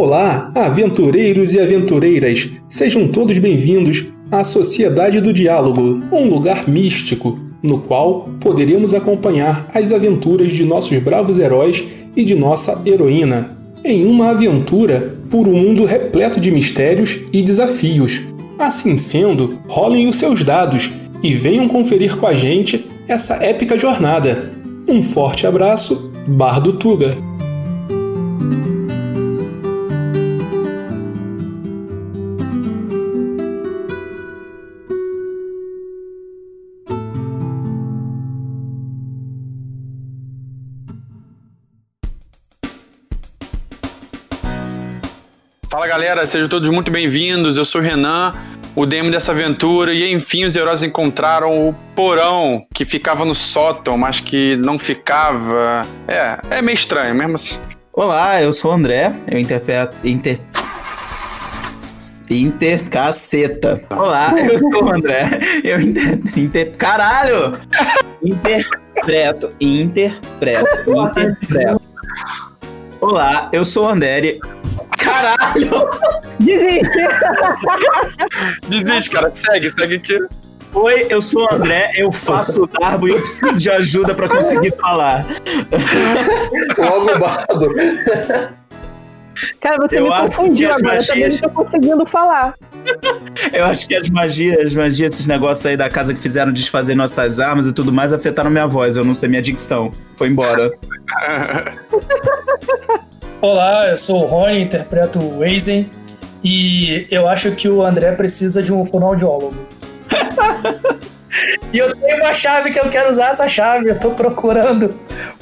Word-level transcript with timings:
Olá, 0.00 0.50
aventureiros 0.54 1.52
e 1.52 1.60
aventureiras! 1.60 2.48
Sejam 2.70 3.06
todos 3.08 3.38
bem-vindos 3.38 4.06
à 4.32 4.42
Sociedade 4.42 5.20
do 5.20 5.30
Diálogo, 5.30 6.02
um 6.10 6.26
lugar 6.26 6.66
místico 6.66 7.38
no 7.62 7.82
qual 7.82 8.30
poderemos 8.40 8.94
acompanhar 8.94 9.68
as 9.74 9.92
aventuras 9.92 10.54
de 10.54 10.64
nossos 10.64 10.98
bravos 11.00 11.38
heróis 11.38 11.84
e 12.16 12.24
de 12.24 12.34
nossa 12.34 12.80
heroína, 12.86 13.58
em 13.84 14.06
uma 14.06 14.30
aventura 14.30 15.18
por 15.28 15.46
um 15.46 15.52
mundo 15.54 15.84
repleto 15.84 16.40
de 16.40 16.50
mistérios 16.50 17.20
e 17.30 17.42
desafios. 17.42 18.22
Assim 18.58 18.96
sendo, 18.96 19.58
rolem 19.68 20.08
os 20.08 20.16
seus 20.16 20.42
dados 20.42 20.90
e 21.22 21.34
venham 21.34 21.68
conferir 21.68 22.16
com 22.16 22.26
a 22.26 22.32
gente 22.32 22.86
essa 23.06 23.34
épica 23.44 23.76
jornada. 23.76 24.50
Um 24.88 25.02
forte 25.02 25.46
abraço, 25.46 26.10
Bardo 26.26 26.72
Tuga! 26.72 27.29
Galera, 45.90 46.24
sejam 46.24 46.48
todos 46.48 46.68
muito 46.68 46.88
bem-vindos. 46.88 47.56
Eu 47.56 47.64
sou 47.64 47.80
o 47.80 47.84
Renan, 47.84 48.32
o 48.76 48.86
DM 48.86 49.10
dessa 49.10 49.32
aventura, 49.32 49.92
e 49.92 50.12
enfim 50.12 50.44
os 50.44 50.54
heróis 50.54 50.84
encontraram 50.84 51.68
o 51.68 51.74
porão 51.96 52.64
que 52.72 52.84
ficava 52.84 53.24
no 53.24 53.34
sótão, 53.34 53.98
mas 53.98 54.20
que 54.20 54.54
não 54.58 54.78
ficava. 54.78 55.84
É, 56.06 56.38
é 56.48 56.62
meio 56.62 56.76
estranho 56.76 57.12
mesmo 57.12 57.34
assim. 57.34 57.58
Olá, 57.92 58.40
eu 58.40 58.52
sou 58.52 58.70
o 58.70 58.74
André, 58.74 59.12
eu 59.26 59.36
interpreto. 59.36 59.96
Inter... 60.04 60.38
Intercaceta. 62.30 63.82
Olá, 63.90 64.32
eu 64.48 64.60
sou 64.60 64.84
o 64.84 64.94
André. 64.94 65.40
Eu 65.64 65.80
inter... 65.80 66.20
inter... 66.36 66.72
Caralho! 66.76 67.60
Interpreto, 68.22 69.48
interpreto, 69.60 70.68
interpreto. 70.88 71.90
Olá, 73.00 73.48
eu 73.52 73.64
sou 73.64 73.86
o 73.86 73.88
André 73.88 74.38
Caralho! 75.10 75.88
Desiste! 76.38 77.02
Desiste, 78.68 79.10
cara. 79.10 79.30
Segue, 79.32 79.70
segue 79.70 79.94
aqui. 79.96 80.18
Oi, 80.72 81.06
eu 81.10 81.20
sou 81.20 81.42
o 81.42 81.54
André, 81.54 81.90
eu 81.96 82.12
faço 82.12 82.68
darbo 82.80 83.08
e 83.08 83.10
eu 83.10 83.20
preciso 83.20 83.52
de 83.52 83.68
ajuda 83.68 84.14
para 84.14 84.28
conseguir 84.28 84.72
falar. 84.80 85.26
Logo 86.78 87.18
bardo. 87.18 87.74
Cara, 89.60 89.78
você 89.78 89.98
eu 89.98 90.04
me 90.04 90.10
confundiu 90.10 90.70
agora, 90.70 90.94
magias... 90.94 91.08
eu 91.08 91.14
também 91.14 91.30
não 91.30 91.38
tô 91.40 91.50
conseguindo 91.50 92.06
falar. 92.06 92.54
Eu 93.52 93.64
acho 93.64 93.88
que 93.88 93.96
as 93.96 94.08
magias, 94.08 94.66
as 94.66 94.74
magias, 94.74 95.14
esses 95.14 95.26
negócios 95.26 95.66
aí 95.66 95.76
da 95.76 95.88
casa 95.88 96.14
que 96.14 96.20
fizeram 96.20 96.52
desfazer 96.52 96.94
nossas 96.94 97.40
armas 97.40 97.66
e 97.66 97.72
tudo 97.72 97.92
mais 97.92 98.12
afetaram 98.12 98.50
minha 98.50 98.66
voz, 98.66 98.96
eu 98.96 99.04
não 99.04 99.14
sei 99.14 99.28
minha 99.28 99.42
dicção. 99.42 99.92
Foi 100.16 100.28
embora. 100.28 100.70
Olá, 103.42 103.88
eu 103.88 103.96
sou 103.96 104.22
o 104.22 104.26
Rony, 104.26 104.64
interpreto 104.64 105.18
o 105.18 105.38
Weizen 105.38 105.90
e 106.44 107.06
eu 107.10 107.26
acho 107.26 107.52
que 107.52 107.70
o 107.70 107.82
André 107.82 108.12
precisa 108.12 108.62
de 108.62 108.70
um 108.70 108.84
fonoaudiólogo. 108.84 109.56
e 111.72 111.78
eu 111.78 111.96
tenho 111.96 112.18
uma 112.18 112.34
chave 112.34 112.70
que 112.70 112.78
eu 112.78 112.90
quero 112.90 113.08
usar 113.08 113.30
essa 113.30 113.48
chave, 113.48 113.88
eu 113.88 113.98
tô 113.98 114.10
procurando 114.10 114.94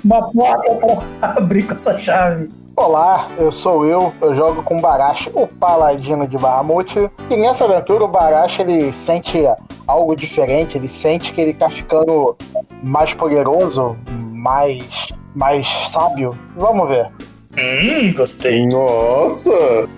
uma 0.04 0.30
porta 0.30 0.74
para 1.18 1.38
abrir 1.38 1.64
com 1.64 1.74
essa 1.74 1.98
chave. 1.98 2.44
Olá, 2.76 3.30
eu 3.36 3.50
sou 3.50 3.84
eu, 3.84 4.14
eu 4.22 4.32
jogo 4.32 4.62
com 4.62 4.78
o 4.78 4.80
Barash, 4.80 5.28
o 5.34 5.48
paladino 5.48 6.24
de 6.24 6.38
Bahamut. 6.38 7.10
E 7.28 7.36
nessa 7.36 7.64
aventura 7.64 8.04
o 8.04 8.08
Barash 8.08 8.60
ele 8.60 8.92
sente 8.92 9.40
algo 9.88 10.14
diferente, 10.14 10.78
ele 10.78 10.88
sente 10.88 11.32
que 11.32 11.40
ele 11.40 11.52
tá 11.52 11.68
ficando 11.68 12.36
mais 12.80 13.12
poderoso, 13.12 13.98
mais, 14.08 15.08
mais 15.34 15.66
sábio. 15.90 16.38
Vamos 16.56 16.88
ver. 16.88 17.08
Hum, 17.56 18.10
gostei. 18.14 18.64
Nossa! 18.66 19.88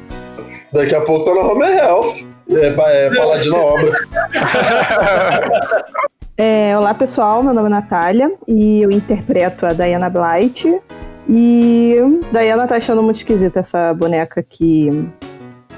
Daqui 0.72 0.94
a 0.94 1.00
pouco 1.00 1.24
tá 1.24 1.34
no 1.34 1.50
Home 1.50 1.64
Health. 1.64 2.26
É, 2.50 3.06
é 3.06 3.14
paladino 3.14 3.56
obra. 3.56 3.92
É, 6.42 6.74
olá 6.74 6.94
pessoal, 6.94 7.42
meu 7.42 7.52
nome 7.52 7.66
é 7.66 7.70
Natália 7.70 8.32
e 8.48 8.80
eu 8.80 8.90
interpreto 8.90 9.66
a 9.66 9.74
Diana 9.74 10.08
Blight. 10.08 10.80
E 11.28 11.96
Diana 12.32 12.66
tá 12.66 12.76
achando 12.76 13.02
muito 13.02 13.18
esquisita 13.18 13.60
essa 13.60 13.92
boneca 13.92 14.42
que 14.42 15.06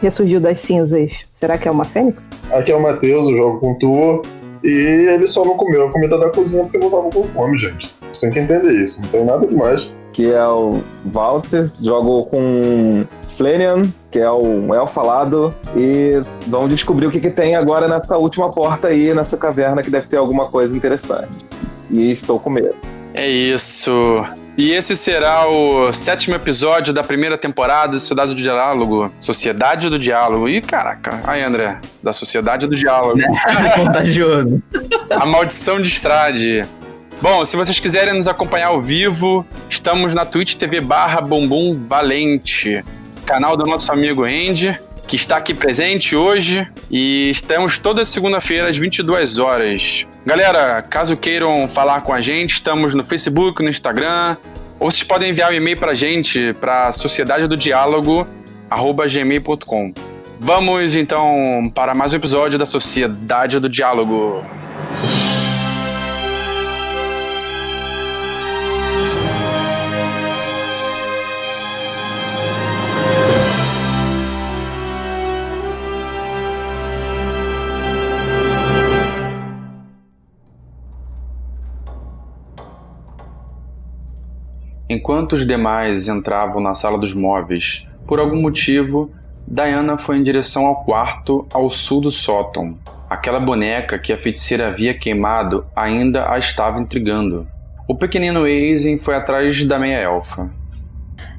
ressurgiu 0.01 0.41
das 0.41 0.61
cinzas. 0.61 1.25
Será 1.35 1.59
que 1.59 1.67
é 1.67 1.71
uma 1.71 1.85
fênix? 1.85 2.31
Aqui 2.53 2.71
é 2.71 2.77
o 2.77 2.81
Matheus, 2.81 3.29
eu 3.29 3.35
jogo 3.35 3.59
com 3.59 3.75
tu. 3.75 4.23
E 4.63 5.09
ele 5.13 5.27
só 5.27 5.45
não 5.45 5.57
comeu 5.57 5.89
a 5.89 5.91
comida 5.91 6.17
da 6.17 6.31
cozinha 6.31 6.63
porque 6.63 6.79
não 6.79 6.91
tava 6.91 7.11
com 7.11 7.25
fome, 7.25 7.59
gente. 7.59 7.93
Você 8.13 8.21
tem 8.21 8.31
que 8.31 8.39
entender 8.39 8.81
isso, 8.81 9.03
não 9.03 9.09
tem 9.09 9.25
nada 9.25 9.45
demais. 9.45 9.99
Que 10.13 10.31
é 10.31 10.47
o 10.47 10.83
Walter, 11.05 11.71
jogo 11.81 12.27
com 12.27 13.07
Flenian, 13.27 13.83
que 14.11 14.19
é 14.19 14.31
o 14.31 14.75
elfo 14.75 14.93
falado, 14.93 15.55
e 15.75 16.21
vamos 16.47 16.71
descobrir 16.71 17.07
o 17.07 17.11
que, 17.11 17.19
que 17.19 17.31
tem 17.31 17.57
agora 17.57 17.89
nessa 17.89 18.17
última 18.19 18.51
porta 18.51 18.89
aí, 18.89 19.15
nessa 19.15 19.37
caverna, 19.37 19.83
que 19.83 19.91
deve 19.91 20.07
ter 20.07 20.19
alguma 20.19 20.47
coisa 20.47 20.77
interessante. 20.77 21.47
E 21.91 22.13
estou 22.13 22.39
com 22.39 22.51
medo. 22.51 22.75
É 23.15 23.29
isso. 23.29 24.25
E 24.57 24.73
esse 24.73 24.95
será 24.97 25.49
o 25.49 25.93
sétimo 25.93 26.35
episódio 26.35 26.93
da 26.93 27.03
primeira 27.03 27.39
temporada 27.39 27.95
de 27.95 28.01
Sociedade 28.01 28.35
do 28.35 28.37
Diálogo. 28.37 29.11
Sociedade 29.19 29.89
do 29.89 29.99
Diálogo. 29.99 30.47
Ih, 30.47 30.61
caraca. 30.61 31.21
Aí, 31.25 31.43
André. 31.43 31.79
Da 32.03 32.13
Sociedade 32.13 32.67
do 32.67 32.77
Diálogo. 32.77 33.19
Contagioso. 33.77 34.63
A 35.11 35.25
maldição 35.25 35.81
de 35.81 35.89
Estrade. 35.89 36.67
Bom, 37.23 37.45
se 37.45 37.57
vocês 37.57 37.79
quiserem 37.79 38.15
nos 38.15 38.27
acompanhar 38.27 38.67
ao 38.67 38.81
vivo, 38.81 39.47
estamos 39.71 40.13
na 40.13 40.27
Twitch 40.27 40.57
TV 40.57 40.81
barra 40.81 41.21
Bumbum 41.21 41.73
Valente, 41.73 42.85
canal 43.25 43.57
do 43.57 43.65
nosso 43.65 43.93
amigo 43.93 44.25
Andy, 44.25 44.77
que 45.07 45.15
está 45.15 45.37
aqui 45.37 45.55
presente 45.55 46.17
hoje 46.17 46.67
e 46.91 47.31
estamos 47.31 47.79
toda 47.79 48.05
segunda-feira 48.05 48.69
às 48.69 48.77
22 48.77 49.39
horas. 49.39 50.09
Galera, 50.27 50.83
caso 50.83 51.17
queiram 51.17 51.69
falar 51.69 52.01
com 52.01 52.13
a 52.13 52.21
gente, 52.21 52.55
estamos 52.55 52.93
no 52.93 53.05
Facebook, 53.05 53.63
no 53.63 53.71
Instagram, 53.71 54.37
ou 54.81 54.91
vocês 54.91 55.05
podem 55.05 55.31
enviar 55.31 55.53
um 55.53 55.55
e-mail 55.55 55.77
para 55.77 55.93
a 55.93 55.95
gente 55.95 56.53
para 56.55 56.91
sociedade 56.91 57.47
do 57.47 57.57
diálogo 57.57 58.27
gmail.com. 59.09 59.95
Vamos 60.41 60.97
então 60.97 61.71
para 61.73 61.95
mais 61.95 62.13
um 62.13 62.17
episódio 62.17 62.59
da 62.59 62.67
Sociedade 62.67 63.61
do 63.61 63.69
Diálogo. 63.69 64.45
Enquanto 84.93 85.33
os 85.33 85.47
demais 85.47 86.07
entravam 86.07 86.61
na 86.61 86.75
sala 86.75 86.99
dos 86.99 87.15
móveis, 87.15 87.89
por 88.07 88.21
algum 88.21 88.39
motivo, 88.39 89.11
Diana 89.49 89.97
foi 89.97 90.19
em 90.19 90.23
direção 90.23 90.67
ao 90.67 90.85
quarto 90.85 91.47
ao 91.51 91.71
sul 91.71 92.03
do 92.03 92.11
sótão. 92.11 92.77
Aquela 93.09 93.41
boneca 93.41 93.99
que 93.99 94.13
a 94.13 94.19
feiticeira 94.19 94.67
havia 94.67 94.93
queimado 94.93 95.65
ainda 95.75 96.31
a 96.31 96.37
estava 96.37 96.79
intrigando. 96.79 97.47
O 97.89 97.95
pequenino 97.95 98.45
Aizen 98.45 98.99
foi 98.99 99.17
atrás 99.17 99.65
da 99.65 99.79
meia-elfa. 99.79 100.51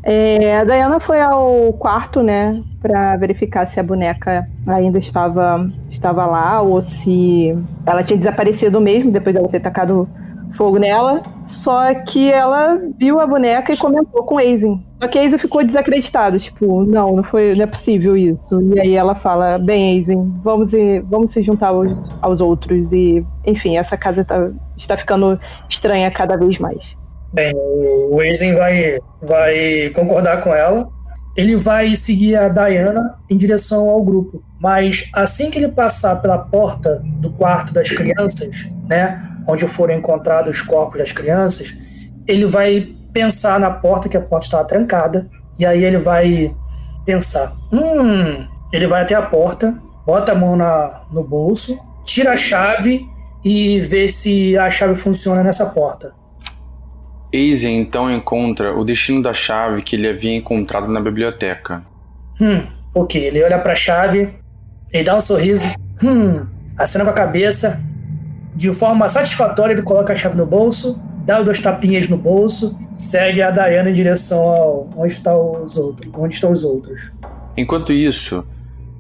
É, 0.01 0.57
a 0.57 0.63
Diana 0.63 0.99
foi 0.99 1.21
ao 1.21 1.73
quarto, 1.73 2.23
né, 2.23 2.59
para 2.81 3.15
verificar 3.17 3.67
se 3.67 3.79
a 3.79 3.83
boneca 3.83 4.47
ainda 4.65 4.97
estava, 4.97 5.69
estava 5.91 6.25
lá 6.25 6.59
ou 6.59 6.81
se 6.81 7.55
ela 7.85 8.03
tinha 8.03 8.17
desaparecido 8.17 8.81
mesmo 8.81 9.11
depois 9.11 9.35
dela 9.35 9.47
ter 9.47 9.59
tacado 9.59 10.09
fogo 10.55 10.77
nela. 10.77 11.21
Só 11.45 11.93
que 11.93 12.31
ela 12.31 12.79
viu 12.97 13.19
a 13.19 13.27
boneca 13.27 13.73
e 13.73 13.77
comentou 13.77 14.23
com 14.23 14.37
Aizen. 14.37 14.83
Só 15.01 15.07
que 15.07 15.19
Aizen 15.19 15.39
ficou 15.39 15.63
desacreditado, 15.63 16.39
tipo, 16.39 16.83
não, 16.85 17.17
não 17.17 17.23
foi, 17.23 17.55
não 17.55 17.63
é 17.63 17.67
possível 17.67 18.15
isso. 18.15 18.61
E 18.73 18.79
aí 18.79 18.95
ela 18.95 19.13
fala, 19.13 19.57
bem, 19.57 19.97
Aizen, 19.97 20.33
vamos, 20.43 20.71
vamos 21.05 21.31
se 21.31 21.43
juntar 21.43 21.69
aos, 21.69 21.91
aos 22.21 22.41
outros. 22.41 22.91
E, 22.93 23.25
enfim, 23.45 23.77
essa 23.77 23.97
casa 23.97 24.23
tá, 24.23 24.49
está 24.77 24.95
ficando 24.95 25.39
estranha 25.69 26.09
cada 26.09 26.37
vez 26.37 26.57
mais. 26.57 26.95
Bem, 27.33 27.51
o 27.55 28.19
Aizen 28.19 28.53
vai, 28.53 28.99
vai 29.21 29.89
concordar 29.89 30.39
com 30.41 30.53
ela. 30.53 30.87
Ele 31.35 31.55
vai 31.55 31.95
seguir 31.95 32.35
a 32.35 32.47
Diana 32.47 33.15
em 33.27 33.35
direção 33.35 33.89
ao 33.89 34.03
grupo. 34.03 34.43
Mas 34.61 35.09
assim 35.13 35.49
que 35.49 35.57
ele 35.57 35.67
passar 35.67 36.21
pela 36.21 36.37
porta 36.37 37.01
do 37.17 37.31
quarto 37.31 37.73
das 37.73 37.91
crianças, 37.91 38.69
né? 38.87 39.32
Onde 39.47 39.67
foram 39.67 39.95
encontrados 39.95 40.57
os 40.57 40.61
corpos 40.61 40.99
das 40.99 41.11
crianças, 41.11 41.75
ele 42.27 42.45
vai 42.45 42.89
pensar 43.11 43.59
na 43.59 43.69
porta, 43.69 44.09
que 44.09 44.17
a 44.17 44.21
porta 44.21 44.45
estava 44.45 44.65
trancada, 44.65 45.29
e 45.57 45.65
aí 45.65 45.83
ele 45.83 45.97
vai 45.97 46.53
pensar. 47.05 47.53
Hum, 47.71 48.47
ele 48.71 48.87
vai 48.87 49.03
até 49.03 49.13
a 49.13 49.21
porta, 49.21 49.75
bota 50.05 50.31
a 50.31 50.35
mão 50.35 50.55
na, 50.55 51.03
no 51.11 51.23
bolso, 51.23 51.77
tira 52.03 52.33
a 52.33 52.37
chave 52.37 53.05
e 53.43 53.79
vê 53.79 54.09
se 54.09 54.57
a 54.57 54.69
chave 54.71 54.95
funciona 54.95 55.43
nessa 55.43 55.67
porta. 55.67 56.13
Eise 57.31 57.69
então 57.69 58.11
encontra 58.11 58.77
o 58.77 58.83
destino 58.83 59.21
da 59.21 59.33
chave 59.33 59.81
que 59.81 59.95
ele 59.95 60.07
havia 60.07 60.35
encontrado 60.35 60.87
na 60.87 61.01
biblioteca. 61.01 61.83
Hum, 62.39 62.63
ok. 62.93 63.23
Ele 63.23 63.43
olha 63.43 63.57
pra 63.59 63.75
chave, 63.75 64.33
ele 64.91 65.03
dá 65.03 65.15
um 65.15 65.21
sorriso, 65.21 65.67
hum, 66.03 66.45
acena 66.77 67.03
com 67.03 67.09
a 67.09 67.13
cabeça. 67.13 67.83
De 68.55 68.71
forma 68.73 69.09
satisfatória, 69.09 69.73
ele 69.73 69.81
coloca 69.81 70.13
a 70.13 70.15
chave 70.15 70.37
no 70.37 70.45
bolso, 70.45 71.01
dá 71.25 71.41
dois 71.41 71.59
tapinhas 71.59 72.07
no 72.07 72.17
bolso, 72.17 72.77
segue 72.93 73.41
a 73.41 73.49
Diana 73.49 73.89
em 73.89 73.93
direção 73.93 74.39
ao 74.39 74.89
onde, 74.95 75.13
está 75.13 75.35
os 75.35 75.77
outros, 75.77 76.11
onde 76.15 76.35
estão 76.35 76.51
os 76.51 76.63
outros. 76.63 77.11
Enquanto 77.57 77.91
isso, 77.91 78.47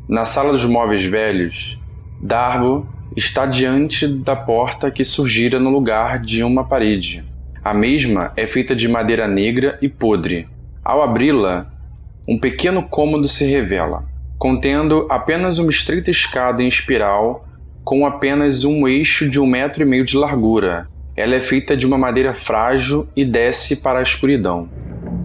na 0.07 0.25
sala 0.25 0.51
dos 0.51 0.65
móveis 0.65 1.03
velhos, 1.03 1.79
Darbo 2.21 2.87
está 3.15 3.45
diante 3.45 4.07
da 4.07 4.35
porta 4.35 4.89
que 4.89 5.05
surgira 5.05 5.59
no 5.59 5.69
lugar 5.69 6.19
de 6.19 6.43
uma 6.43 6.63
parede. 6.63 7.23
A 7.63 7.73
mesma 7.73 8.33
é 8.35 8.47
feita 8.47 8.75
de 8.75 8.87
madeira 8.87 9.27
negra 9.27 9.77
e 9.81 9.87
podre. 9.87 10.47
Ao 10.83 11.01
abri-la, 11.01 11.71
um 12.27 12.37
pequeno 12.37 12.83
cômodo 12.83 13.27
se 13.27 13.45
revela, 13.45 14.03
contendo 14.37 15.07
apenas 15.09 15.59
uma 15.59 15.69
estreita 15.69 16.09
escada 16.09 16.63
em 16.63 16.67
espiral 16.67 17.45
com 17.83 18.05
apenas 18.05 18.63
um 18.63 18.87
eixo 18.87 19.29
de 19.29 19.39
um 19.39 19.45
metro 19.45 19.83
e 19.83 19.85
meio 19.85 20.05
de 20.05 20.17
largura. 20.17 20.87
Ela 21.15 21.35
é 21.35 21.39
feita 21.39 21.77
de 21.77 21.85
uma 21.85 21.97
madeira 21.97 22.33
frágil 22.33 23.07
e 23.15 23.23
desce 23.23 23.77
para 23.77 23.99
a 23.99 24.03
escuridão. 24.03 24.67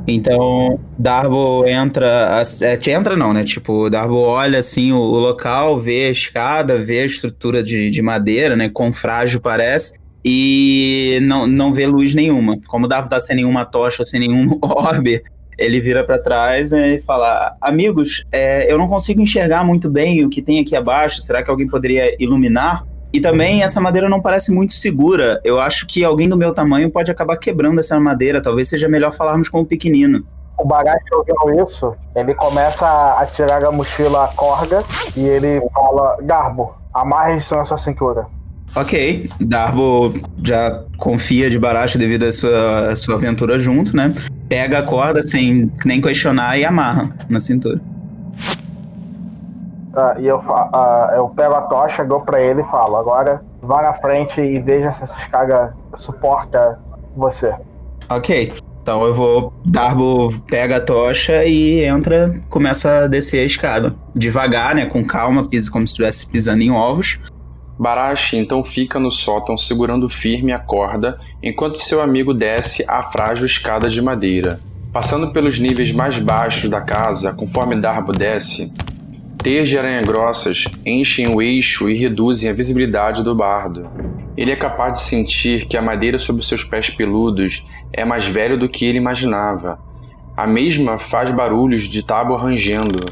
Então, 0.07 0.81
Darbo 0.99 1.67
entra. 1.67 2.43
É, 2.63 2.91
entra 2.91 3.17
não, 3.17 3.33
né? 3.33 3.45
Tipo, 3.45 3.91
Darbo 3.91 4.17
olha 4.17 4.59
assim 4.59 4.91
o, 4.93 4.99
o, 4.99 5.19
local, 5.19 5.79
vê 5.79 6.07
a 6.07 6.11
escada, 6.11 6.77
vê 6.77 7.01
a 7.01 7.05
estrutura 7.05 7.63
de, 7.63 7.91
de 7.91 8.03
madeira, 8.03 8.57
né? 8.57 8.71
Quão 8.71 8.93
frágil 8.93 9.41
parece. 9.41 9.99
E 10.25 11.19
não, 11.23 11.47
não 11.47 11.73
vê 11.73 11.87
luz 11.87 12.15
nenhuma. 12.15 12.59
Como 12.67 12.89
Darbo 12.89 13.09
tá 13.09 13.21
sem 13.21 13.37
nenhuma 13.37 13.65
tocha, 13.65 14.05
sem 14.05 14.21
nenhum 14.21 14.59
orbe, 14.63 15.23
ele 15.59 15.81
vira 15.81 16.05
para 16.05 16.19
trás 16.19 16.71
né, 16.71 16.95
e 16.95 17.01
fala: 17.01 17.57
Amigos, 17.61 18.25
é, 18.33 18.73
eu 18.73 18.79
não 18.79 18.87
consigo 18.87 19.21
enxergar 19.21 19.65
muito 19.65 19.91
bem 19.91 20.25
o 20.25 20.31
que 20.31 20.41
tem 20.41 20.61
aqui 20.61 20.77
abaixo. 20.77 21.21
Será 21.21 21.43
que 21.43 21.51
alguém 21.51 21.67
poderia 21.67 22.17
iluminar? 22.23 22.87
E 23.13 23.21
também 23.21 23.63
essa 23.63 23.81
madeira 23.81 24.09
não 24.09 24.21
parece 24.21 24.53
muito 24.53 24.75
segura. 24.75 25.41
Eu 25.43 25.59
acho 25.59 25.87
que 25.87 26.05
alguém 26.05 26.29
do 26.29 26.37
meu 26.37 26.53
tamanho 26.53 26.91
pode 26.91 27.11
acabar 27.11 27.37
quebrando 27.39 27.81
essa 27.81 27.99
madeira. 27.99 28.41
Talvez 28.41 28.69
seja 28.69 28.89
melhor 28.89 29.13
falarmos 29.13 29.49
com 29.49 29.61
o 29.61 29.67
pequenino. 29.67 30.25
O 30.59 30.67
Barack 30.67 31.03
ouvindo 31.13 31.63
isso, 31.63 31.95
ele 32.15 32.35
começa 32.35 32.87
a 32.87 33.25
tirar 33.27 33.65
a 33.65 33.73
mochila 33.73 34.25
a 34.25 34.29
corda 34.29 34.81
e 35.17 35.21
ele 35.21 35.61
fala: 35.73 36.19
Garbo, 36.23 36.75
amarre 36.93 37.37
isso 37.37 37.55
na 37.55 37.65
sua 37.65 37.79
cintura. 37.79 38.27
Ok, 38.75 39.31
Darbo 39.41 40.13
já 40.45 40.85
confia 40.99 41.49
de 41.49 41.59
Baracho 41.59 41.97
devido 41.97 42.25
à 42.25 42.33
sua, 42.33 42.91
à 42.91 42.97
sua 42.97 43.15
aventura 43.15 43.59
junto, 43.59 43.97
né? 43.97 44.15
Pega 44.49 44.79
a 44.79 44.83
corda 44.83 45.23
sem 45.23 45.71
nem 45.85 46.01
questionar 46.01 46.59
e 46.59 46.65
amarra 46.65 47.11
na 47.29 47.39
cintura. 47.39 47.81
Tá, 49.93 50.17
e 50.19 50.27
eu, 50.27 50.39
uh, 50.39 51.15
eu 51.17 51.29
pego 51.31 51.55
a 51.55 51.63
tocha, 51.63 52.05
dou 52.05 52.21
pra 52.21 52.41
ele 52.41 52.63
e 52.63 52.65
falo: 52.65 52.97
agora 52.97 53.43
vá 53.61 53.83
na 53.83 53.95
frente 53.95 54.41
e 54.41 54.61
veja 54.61 54.91
se 54.91 55.03
essa 55.03 55.19
escada 55.19 55.75
suporta 55.97 56.79
você. 57.17 57.55
Ok. 58.09 58.53
Então 58.81 59.05
eu 59.05 59.13
vou. 59.13 59.53
Darbo 59.67 60.33
pega 60.49 60.77
a 60.77 60.81
tocha 60.81 61.45
e 61.45 61.85
entra, 61.85 62.33
começa 62.49 63.01
a 63.05 63.07
descer 63.07 63.41
a 63.41 63.45
escada. 63.45 63.95
Devagar, 64.15 64.75
né? 64.75 64.87
Com 64.87 65.05
calma, 65.05 65.47
pisa 65.47 65.71
como 65.71 65.87
se 65.87 65.93
estivesse 65.93 66.27
pisando 66.27 66.63
em 66.63 66.71
ovos. 66.71 67.19
Barashi 67.79 68.37
então 68.37 68.65
fica 68.65 68.99
no 68.99 69.11
sótão 69.11 69.57
segurando 69.57 70.09
firme 70.09 70.53
a 70.53 70.59
corda 70.59 71.21
enquanto 71.41 71.79
seu 71.79 72.03
amigo 72.03 72.35
desce 72.35 72.85
a 72.89 73.03
frágil 73.03 73.47
escada 73.47 73.89
de 73.89 74.03
madeira. 74.03 74.59
Passando 74.93 75.33
pelos 75.33 75.61
níveis 75.61 75.93
mais 75.93 76.19
baixos 76.19 76.69
da 76.69 76.81
casa, 76.81 77.33
conforme 77.33 77.77
Darbo 77.77 78.11
desce, 78.11 78.73
teias 79.41 79.69
de 79.69 79.79
aranha-grossas 79.79 80.65
enchem 80.85 81.29
o 81.29 81.41
eixo 81.41 81.89
e 81.89 81.97
reduzem 81.97 82.51
a 82.51 82.55
visibilidade 82.55 83.23
do 83.23 83.35
bardo. 83.35 83.89
Ele 84.37 84.51
é 84.51 84.57
capaz 84.57 84.99
de 84.99 85.03
sentir 85.05 85.67
que 85.67 85.77
a 85.77 85.83
madeira 85.83 86.19
sob 86.19 86.45
seus 86.45 86.65
pés 86.65 86.91
peludos 86.91 87.69
é 87.93 88.05
mais 88.05 88.27
velha 88.27 88.57
do 88.57 88.69
que 88.69 88.87
ele 88.87 88.99
imaginava. 88.99 89.79
A 90.37 90.47
mesma 90.47 90.99
faz 90.99 91.31
barulhos 91.31 91.83
de 91.83 92.03
tábua 92.03 92.41
rangendo. 92.41 93.07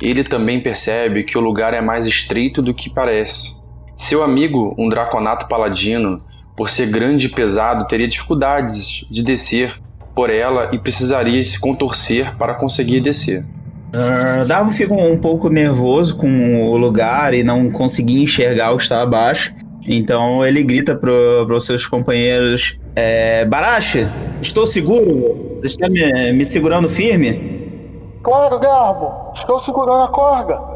Ele 0.00 0.22
também 0.22 0.60
percebe 0.60 1.24
que 1.24 1.38
o 1.38 1.40
lugar 1.40 1.72
é 1.74 1.80
mais 1.80 2.06
estreito 2.06 2.60
do 2.60 2.74
que 2.74 2.90
parece. 2.90 3.63
Seu 4.04 4.22
amigo, 4.22 4.74
um 4.76 4.86
draconato 4.90 5.48
paladino, 5.48 6.20
por 6.54 6.68
ser 6.68 6.90
grande 6.90 7.24
e 7.24 7.28
pesado, 7.30 7.86
teria 7.86 8.06
dificuldades 8.06 9.06
de 9.10 9.22
descer 9.22 9.80
por 10.14 10.28
ela 10.28 10.68
e 10.74 10.78
precisaria 10.78 11.42
se 11.42 11.58
contorcer 11.58 12.36
para 12.36 12.52
conseguir 12.52 13.00
descer. 13.00 13.46
Uh, 13.94 14.44
Darbo 14.46 14.72
fica 14.72 14.92
um 14.92 15.18
pouco 15.18 15.48
nervoso 15.48 16.18
com 16.18 16.68
o 16.68 16.76
lugar 16.76 17.32
e 17.32 17.42
não 17.42 17.70
conseguir 17.70 18.22
enxergar 18.22 18.72
o 18.72 18.76
que 18.76 18.82
está 18.82 19.00
abaixo. 19.00 19.54
Então 19.88 20.44
ele 20.44 20.62
grita 20.62 20.94
para 20.94 21.10
os 21.56 21.64
seus 21.64 21.86
companheiros: 21.86 22.78
é, 22.94 23.46
Barache, 23.46 24.06
estou 24.42 24.66
seguro? 24.66 25.54
Você 25.56 25.66
está 25.66 25.88
me, 25.88 26.30
me 26.30 26.44
segurando 26.44 26.90
firme? 26.90 28.18
Claro, 28.22 28.58
Garbo, 28.58 29.32
estou 29.34 29.58
segurando 29.60 30.02
a 30.02 30.08
corda. 30.08 30.73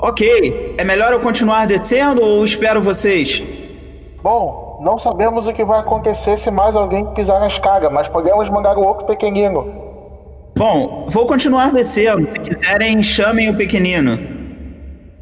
Ok, 0.00 0.76
é 0.78 0.84
melhor 0.84 1.12
eu 1.12 1.18
continuar 1.18 1.66
descendo 1.66 2.22
ou 2.22 2.44
espero 2.44 2.80
vocês? 2.80 3.42
Bom, 4.22 4.78
não 4.80 4.96
sabemos 4.96 5.48
o 5.48 5.52
que 5.52 5.64
vai 5.64 5.80
acontecer 5.80 6.36
se 6.36 6.52
mais 6.52 6.76
alguém 6.76 7.04
pisar 7.14 7.40
na 7.40 7.48
escada, 7.48 7.90
mas 7.90 8.06
podemos 8.06 8.48
mandar 8.48 8.78
o 8.78 8.86
outro 8.86 9.06
pequenino. 9.06 9.88
Bom, 10.56 11.08
vou 11.08 11.26
continuar 11.26 11.72
descendo. 11.72 12.28
Se 12.28 12.38
quiserem, 12.38 13.02
chamem 13.02 13.50
o 13.50 13.56
pequenino. 13.56 14.16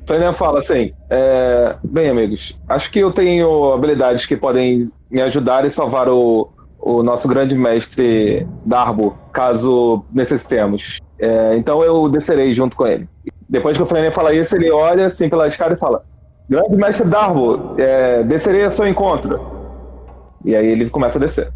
Fernando 0.06 0.34
fala 0.34 0.58
assim: 0.58 0.92
é... 1.08 1.76
Bem, 1.82 2.10
amigos, 2.10 2.58
acho 2.68 2.90
que 2.92 2.98
eu 2.98 3.10
tenho 3.10 3.72
habilidades 3.72 4.26
que 4.26 4.36
podem 4.36 4.90
me 5.10 5.22
ajudar 5.22 5.64
e 5.64 5.70
salvar 5.70 6.08
o, 6.08 6.50
o 6.78 7.02
nosso 7.02 7.26
grande 7.26 7.56
mestre 7.56 8.46
Darbo, 8.64 9.16
caso 9.32 10.04
necessitemos. 10.12 11.00
É... 11.18 11.56
Então 11.56 11.82
eu 11.82 12.10
descerei 12.10 12.52
junto 12.52 12.76
com 12.76 12.86
ele. 12.86 13.08
Depois 13.48 13.76
que 13.76 13.82
o 13.82 13.86
Flaner 13.86 14.12
fala 14.12 14.34
isso, 14.34 14.56
ele 14.56 14.70
olha 14.70 15.06
assim 15.06 15.28
pela 15.28 15.46
escada 15.46 15.74
e 15.74 15.78
fala: 15.78 16.02
Grande 16.48 16.76
mestre 16.76 17.08
Darbo, 17.08 17.74
é, 17.78 18.22
descerei 18.22 18.64
a 18.64 18.70
seu 18.70 18.86
encontro. 18.86 19.40
E 20.44 20.54
aí 20.54 20.66
ele 20.66 20.88
começa 20.90 21.18
a 21.18 21.20
descer. 21.20 21.52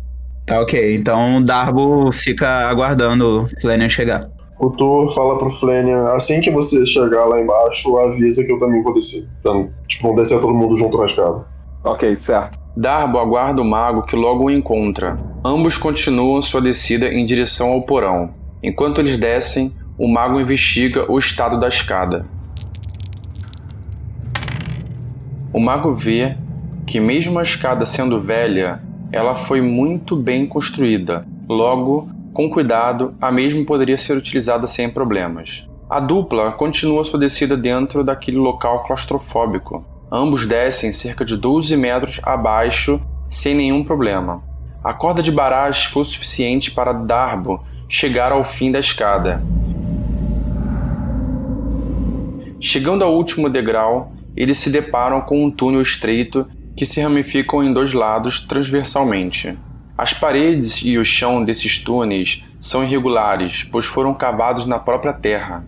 Tá 0.46 0.60
ok, 0.60 0.96
então 0.96 1.42
Darbo 1.42 2.10
fica 2.12 2.68
aguardando 2.68 3.44
o 3.44 3.60
Flanian 3.60 3.88
chegar. 3.88 4.28
O 4.58 4.68
Thor 4.70 5.08
fala 5.14 5.38
pro 5.38 5.50
Flanian, 5.50 6.08
assim 6.08 6.40
que 6.40 6.50
você 6.50 6.84
chegar 6.84 7.24
lá 7.24 7.40
embaixo, 7.40 7.96
avisa 7.96 8.44
que 8.44 8.52
eu 8.52 8.58
também 8.58 8.82
vou 8.82 8.92
descer. 8.92 9.28
Então, 9.40 9.70
tipo, 9.86 10.02
vamos 10.02 10.22
descer 10.22 10.40
todo 10.40 10.52
mundo 10.52 10.76
junto 10.76 10.98
na 10.98 11.06
escada. 11.06 11.46
Ok, 11.84 12.14
certo. 12.14 12.58
Darbo 12.76 13.18
aguarda 13.18 13.62
o 13.62 13.64
mago 13.64 14.02
que 14.02 14.14
logo 14.14 14.44
o 14.44 14.50
encontra. 14.50 15.18
Ambos 15.44 15.78
continuam 15.78 16.42
sua 16.42 16.60
descida 16.60 17.06
em 17.06 17.24
direção 17.24 17.72
ao 17.72 17.82
porão. 17.82 18.34
Enquanto 18.62 19.00
eles 19.00 19.16
descem, 19.16 19.74
o 20.00 20.08
mago 20.08 20.40
investiga 20.40 21.04
o 21.12 21.18
estado 21.18 21.60
da 21.60 21.68
escada. 21.68 22.24
O 25.52 25.60
mago 25.60 25.94
vê 25.94 26.38
que, 26.86 26.98
mesmo 26.98 27.38
a 27.38 27.42
escada 27.42 27.84
sendo 27.84 28.18
velha, 28.18 28.82
ela 29.12 29.34
foi 29.34 29.60
muito 29.60 30.16
bem 30.16 30.46
construída. 30.46 31.26
Logo, 31.46 32.08
com 32.32 32.48
cuidado, 32.48 33.14
a 33.20 33.30
mesma 33.30 33.62
poderia 33.66 33.98
ser 33.98 34.16
utilizada 34.16 34.66
sem 34.66 34.88
problemas. 34.88 35.68
A 35.90 36.00
dupla 36.00 36.50
continua 36.50 37.04
sua 37.04 37.20
descida 37.20 37.54
dentro 37.54 38.02
daquele 38.02 38.38
local 38.38 38.82
claustrofóbico. 38.84 39.84
Ambos 40.10 40.46
descem 40.46 40.94
cerca 40.94 41.26
de 41.26 41.36
12 41.36 41.76
metros 41.76 42.20
abaixo 42.22 43.02
sem 43.28 43.54
nenhum 43.54 43.84
problema. 43.84 44.42
A 44.82 44.94
corda 44.94 45.22
de 45.22 45.30
Barash 45.30 45.84
foi 45.84 46.00
o 46.00 46.06
suficiente 46.06 46.70
para 46.70 46.94
Darbo 46.94 47.62
chegar 47.86 48.32
ao 48.32 48.42
fim 48.42 48.72
da 48.72 48.78
escada 48.78 49.42
Chegando 52.60 53.02
ao 53.02 53.16
último 53.16 53.48
degrau, 53.48 54.12
eles 54.36 54.58
se 54.58 54.70
deparam 54.70 55.22
com 55.22 55.42
um 55.42 55.50
túnel 55.50 55.80
estreito 55.80 56.46
que 56.76 56.84
se 56.84 57.00
ramificam 57.00 57.64
em 57.64 57.72
dois 57.72 57.94
lados 57.94 58.40
transversalmente. 58.40 59.58
As 59.96 60.12
paredes 60.12 60.82
e 60.84 60.98
o 60.98 61.04
chão 61.04 61.42
desses 61.42 61.78
túneis 61.78 62.44
são 62.60 62.84
irregulares, 62.84 63.64
pois 63.64 63.86
foram 63.86 64.12
cavados 64.12 64.66
na 64.66 64.78
própria 64.78 65.12
terra. 65.14 65.66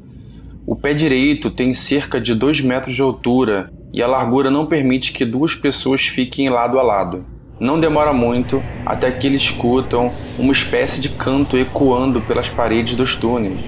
O 0.67 0.77
pé 0.77 0.93
direito 0.93 1.51
tem 1.51 1.73
cerca 1.73 2.21
de 2.21 2.35
2 2.35 2.61
metros 2.61 2.95
de 2.95 3.03
altura 3.03 3.73
e 3.93 4.03
a 4.03 4.07
largura 4.07 4.51
não 4.51 4.67
permite 4.67 5.13
que 5.13 5.25
duas 5.25 5.55
pessoas 5.55 6.07
fiquem 6.07 6.51
lado 6.51 6.79
a 6.79 6.83
lado. 6.83 7.25
Não 7.59 7.81
demora 7.81 8.13
muito 8.13 8.63
até 8.85 9.11
que 9.11 9.27
eles 9.27 9.41
escutam 9.41 10.13
uma 10.39 10.53
espécie 10.53 11.01
de 11.01 11.09
canto 11.09 11.57
ecoando 11.57 12.21
pelas 12.21 12.51
paredes 12.51 12.95
dos 12.95 13.17
túneis. 13.17 13.63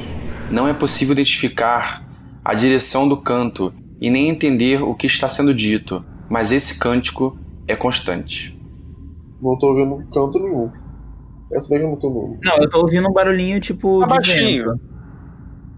Não 0.50 0.68
é 0.68 0.74
possível 0.74 1.12
identificar 1.12 2.03
a 2.44 2.54
direção 2.54 3.08
do 3.08 3.16
canto 3.16 3.72
e 4.00 4.10
nem 4.10 4.28
entender 4.28 4.82
o 4.82 4.94
que 4.94 5.06
está 5.06 5.28
sendo 5.28 5.54
dito, 5.54 6.04
mas 6.28 6.52
esse 6.52 6.78
cântico 6.78 7.38
é 7.66 7.74
constante. 7.74 8.58
Não 9.40 9.58
tô 9.58 9.68
ouvindo 9.68 10.06
canto 10.10 10.38
nenhum. 10.38 10.70
Essa 11.52 11.68
bem 11.68 11.78
que 11.78 11.84
eu 11.84 11.90
não 11.90 11.96
tô 11.96 12.10
no. 12.10 12.38
Não, 12.42 12.56
eu 12.58 12.68
tô 12.68 12.80
ouvindo 12.80 13.08
um 13.08 13.12
barulhinho 13.12 13.60
tipo. 13.60 14.00
Tá 14.00 14.06
de 14.06 14.14
baixinho. 14.14 14.72
vento. 14.72 14.94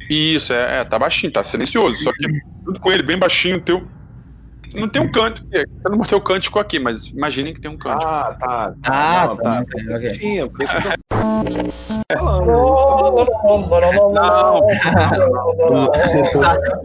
Isso, 0.08 0.52
é, 0.52 0.80
é, 0.80 0.84
tá 0.84 0.98
baixinho, 0.98 1.32
tá 1.32 1.42
silencioso. 1.42 2.02
Só 2.02 2.12
que 2.12 2.22
junto 2.64 2.80
com 2.80 2.90
ele, 2.90 3.02
bem 3.02 3.18
baixinho, 3.18 3.60
teu. 3.60 3.82
Não 4.78 4.88
tem 4.88 5.02
um 5.02 5.10
canto. 5.10 5.42
é, 5.52 5.64
Eu 5.84 5.90
não 5.90 5.98
botei 5.98 6.16
o 6.16 6.20
cântico 6.20 6.58
aqui, 6.58 6.78
mas 6.78 7.06
imaginem 7.08 7.52
que 7.54 7.60
tem 7.60 7.70
um 7.70 7.76
cântico. 7.76 8.10
Ah, 8.10 8.36
tá. 8.38 8.72
Ah, 8.84 9.26
Não, 9.28 9.36
tá. 9.36 9.60
ok, 9.62 9.96
ok. 9.96 10.12
Tinha, 10.12 10.48
por 10.48 10.62
isso 10.62 10.72
que 10.74 10.78
eu 10.78 10.82
tô 10.90 10.96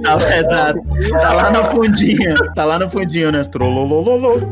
Tá, 0.02 0.18
tá, 0.18 0.38
exato. 0.38 0.80
Tá 1.12 1.34
lá 1.34 1.52
no 1.52 1.64
fundinho. 1.66 2.54
Tá 2.54 2.66
lá 2.66 2.80
no 2.80 2.90
fundinho, 2.90 3.32
né? 3.32 3.44
Trololololo, 3.46 4.42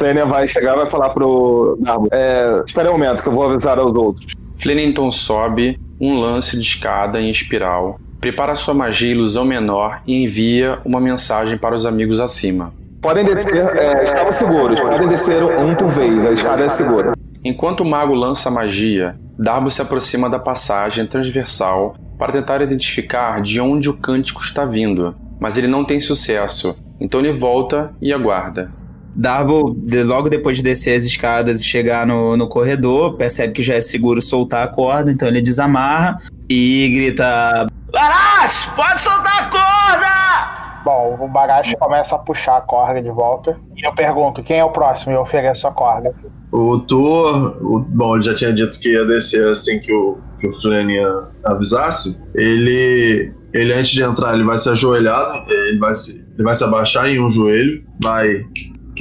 Fênia 0.00 0.24
vai 0.24 0.48
chegar 0.48 0.72
e 0.72 0.76
vai 0.76 0.86
falar 0.86 1.10
pro 1.10 1.76
Darbo. 1.78 2.08
É, 2.10 2.62
espera 2.66 2.88
um 2.88 2.92
momento 2.92 3.22
que 3.22 3.28
eu 3.28 3.32
vou 3.32 3.44
avisar 3.44 3.78
aos 3.78 3.94
outros. 3.94 4.32
Flanagan 4.56 5.10
sobe 5.10 5.78
um 6.00 6.18
lance 6.18 6.56
de 6.56 6.62
escada 6.62 7.20
em 7.20 7.28
espiral, 7.28 8.00
prepara 8.18 8.54
sua 8.54 8.72
magia 8.72 9.10
ilusão 9.10 9.44
menor 9.44 10.00
e 10.06 10.24
envia 10.24 10.78
uma 10.86 11.00
mensagem 11.00 11.58
para 11.58 11.74
os 11.74 11.84
amigos 11.84 12.18
acima. 12.18 12.72
Podem 13.02 13.24
descer, 13.24 13.76
é, 13.76 14.02
estavam 14.02 14.32
seguros, 14.32 14.80
podem 14.80 15.08
descer 15.08 15.42
um 15.42 15.74
por 15.74 15.88
vez, 15.88 16.24
a 16.24 16.32
escada 16.32 16.64
é 16.64 16.68
segura. 16.70 17.12
Enquanto 17.44 17.80
o 17.80 17.86
mago 17.86 18.14
lança 18.14 18.48
a 18.48 18.52
magia, 18.52 19.18
Darbo 19.38 19.70
se 19.70 19.82
aproxima 19.82 20.30
da 20.30 20.38
passagem 20.38 21.06
transversal 21.06 21.94
para 22.18 22.32
tentar 22.32 22.62
identificar 22.62 23.42
de 23.42 23.60
onde 23.60 23.90
o 23.90 23.98
cântico 23.98 24.40
está 24.40 24.64
vindo, 24.64 25.14
mas 25.38 25.58
ele 25.58 25.66
não 25.66 25.84
tem 25.84 26.00
sucesso, 26.00 26.78
então 26.98 27.20
ele 27.20 27.38
volta 27.38 27.94
e 28.00 28.12
aguarda. 28.12 28.79
Darbo, 29.20 29.74
de- 29.76 30.02
logo 30.02 30.28
depois 30.30 30.56
de 30.56 30.62
descer 30.62 30.96
as 30.96 31.04
escadas 31.04 31.60
e 31.60 31.64
chegar 31.64 32.06
no, 32.06 32.36
no 32.36 32.48
corredor, 32.48 33.16
percebe 33.16 33.52
que 33.52 33.62
já 33.62 33.74
é 33.74 33.80
seguro 33.80 34.22
soltar 34.22 34.64
a 34.64 34.68
corda, 34.68 35.12
então 35.12 35.28
ele 35.28 35.42
desamarra 35.42 36.18
e 36.48 36.88
grita: 36.94 37.66
Barash, 37.92 38.66
pode 38.74 39.00
soltar 39.00 39.42
a 39.42 39.50
corda! 39.50 40.60
Bom, 40.82 41.18
o 41.20 41.28
Barashi 41.28 41.76
começa 41.76 42.14
a 42.14 42.18
puxar 42.18 42.56
a 42.56 42.60
corda 42.62 43.02
de 43.02 43.10
volta. 43.10 43.58
E 43.76 43.86
eu 43.86 43.92
pergunto, 43.92 44.42
quem 44.42 44.58
é 44.58 44.64
o 44.64 44.70
próximo? 44.70 45.12
E 45.12 45.14
eu 45.14 45.20
ofereço 45.20 45.68
a 45.68 45.70
corda. 45.70 46.14
O 46.50 46.78
Thor, 46.80 47.58
o- 47.60 47.80
bom, 47.80 48.14
ele 48.16 48.22
já 48.24 48.34
tinha 48.34 48.52
dito 48.52 48.80
que 48.80 48.90
ia 48.94 49.04
descer 49.04 49.46
assim 49.48 49.78
que 49.80 49.92
o, 49.92 50.16
que 50.40 50.48
o 50.48 50.52
Flanagan 50.62 51.28
avisasse. 51.44 52.18
Ele, 52.34 53.30
ele 53.52 53.72
antes 53.74 53.90
de 53.90 54.02
entrar, 54.02 54.32
ele 54.34 54.44
vai 54.44 54.56
se 54.56 54.70
ajoelhar, 54.70 55.44
ele 55.50 55.78
vai 55.78 55.92
se, 55.92 56.12
ele 56.34 56.42
vai 56.42 56.54
se 56.54 56.64
abaixar 56.64 57.06
em 57.08 57.20
um 57.22 57.30
joelho, 57.30 57.84
vai, 58.02 58.42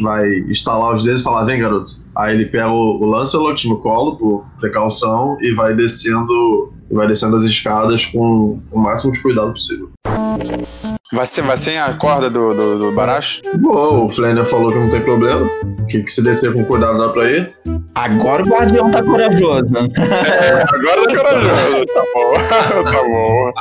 vai 0.01 0.27
estalar 0.49 0.93
os 0.93 1.03
dedos 1.03 1.21
e 1.21 1.23
falar: 1.23 1.43
Vem, 1.45 1.59
garoto. 1.59 1.99
Aí 2.15 2.35
ele 2.35 2.45
pega 2.45 2.69
o, 2.69 3.01
o 3.01 3.05
Lancelot 3.05 3.67
no 3.67 3.77
colo, 3.77 4.17
por 4.17 4.45
precaução, 4.59 5.37
e 5.41 5.53
vai 5.53 5.73
descendo, 5.73 6.73
vai 6.91 7.07
descendo 7.07 7.35
as 7.35 7.43
escadas 7.43 8.05
com 8.05 8.59
o 8.71 8.79
máximo 8.79 9.13
de 9.13 9.21
cuidado 9.21 9.51
possível. 9.51 9.89
Vai 11.11 11.25
ser, 11.25 11.41
vai 11.41 11.57
ser 11.57 11.77
a 11.77 11.93
corda 11.93 12.29
do, 12.29 12.53
do, 12.53 12.77
do 12.79 12.91
Barash? 12.91 13.41
Bom, 13.59 14.05
o 14.05 14.09
Flanagan 14.09 14.45
falou 14.45 14.71
que 14.71 14.77
não 14.77 14.89
tem 14.89 15.01
problema, 15.01 15.49
que, 15.89 16.03
que 16.03 16.11
se 16.11 16.21
descer 16.21 16.53
com 16.53 16.63
cuidado 16.65 16.99
dá 16.99 17.09
pra 17.09 17.29
ir. 17.31 17.53
Agora 17.95 18.43
o 18.43 18.47
guardião 18.47 18.91
tá 18.91 19.01
corajoso. 19.01 19.73
Agora 19.75 21.01
é 21.01 21.15
corajoso. 21.15 21.85
Tá 21.85 22.03
bom. 22.13 22.33
tá 22.91 23.03
bom. 23.03 23.51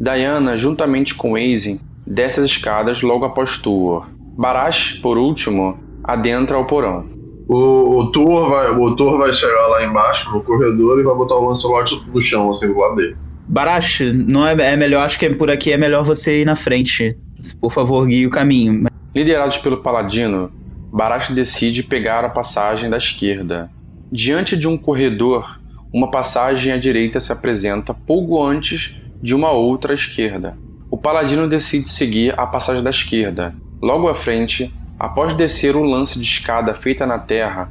Diana, 0.00 0.56
juntamente 0.56 1.14
com 1.14 1.34
Aizen, 1.34 1.80
desce 2.06 2.40
as 2.40 2.46
escadas 2.46 3.02
logo 3.02 3.24
após 3.24 3.56
Tuor. 3.56 4.08
Barash, 4.38 5.00
por 5.02 5.18
último, 5.18 5.76
adentra 6.04 6.56
o 6.56 6.64
porão. 6.64 7.10
O, 7.48 7.98
o, 7.98 8.12
Thor 8.12 8.48
vai, 8.48 8.70
o 8.70 8.94
Thor 8.94 9.18
vai 9.18 9.32
chegar 9.32 9.66
lá 9.66 9.84
embaixo 9.84 10.30
no 10.30 10.40
corredor 10.44 11.00
e 11.00 11.02
vai 11.02 11.14
botar 11.16 11.34
o 11.34 11.48
Lancelot 11.48 12.08
no 12.14 12.20
chão, 12.20 12.48
assim, 12.48 12.68
do 12.68 12.78
lado 12.78 12.94
dele. 12.94 13.16
Barash, 13.48 14.00
não 14.14 14.46
é, 14.46 14.52
é 14.52 14.76
melhor, 14.76 15.04
acho 15.04 15.18
que 15.18 15.26
é 15.26 15.34
por 15.34 15.50
aqui 15.50 15.72
é 15.72 15.76
melhor 15.76 16.04
você 16.04 16.42
ir 16.42 16.44
na 16.44 16.54
frente. 16.54 17.18
Por 17.60 17.72
favor, 17.72 18.06
guie 18.06 18.26
o 18.26 18.30
caminho. 18.30 18.84
Liderados 19.12 19.58
pelo 19.58 19.78
Paladino, 19.78 20.52
Barash 20.92 21.30
decide 21.30 21.82
pegar 21.82 22.24
a 22.24 22.28
passagem 22.28 22.88
da 22.88 22.96
esquerda. 22.96 23.68
Diante 24.12 24.56
de 24.56 24.68
um 24.68 24.78
corredor, 24.78 25.58
uma 25.92 26.12
passagem 26.12 26.72
à 26.72 26.76
direita 26.76 27.18
se 27.18 27.32
apresenta 27.32 27.92
pouco 27.92 28.40
antes 28.40 28.96
de 29.20 29.34
uma 29.34 29.50
outra 29.50 29.92
à 29.92 29.94
esquerda. 29.94 30.56
O 30.88 30.96
Paladino 30.96 31.48
decide 31.48 31.88
seguir 31.88 32.38
a 32.38 32.46
passagem 32.46 32.84
da 32.84 32.90
esquerda. 32.90 33.52
Logo 33.80 34.08
à 34.08 34.14
frente, 34.14 34.74
após 34.98 35.34
descer 35.34 35.76
um 35.76 35.84
lance 35.84 36.18
de 36.18 36.24
escada 36.24 36.74
feita 36.74 37.06
na 37.06 37.18
terra, 37.18 37.70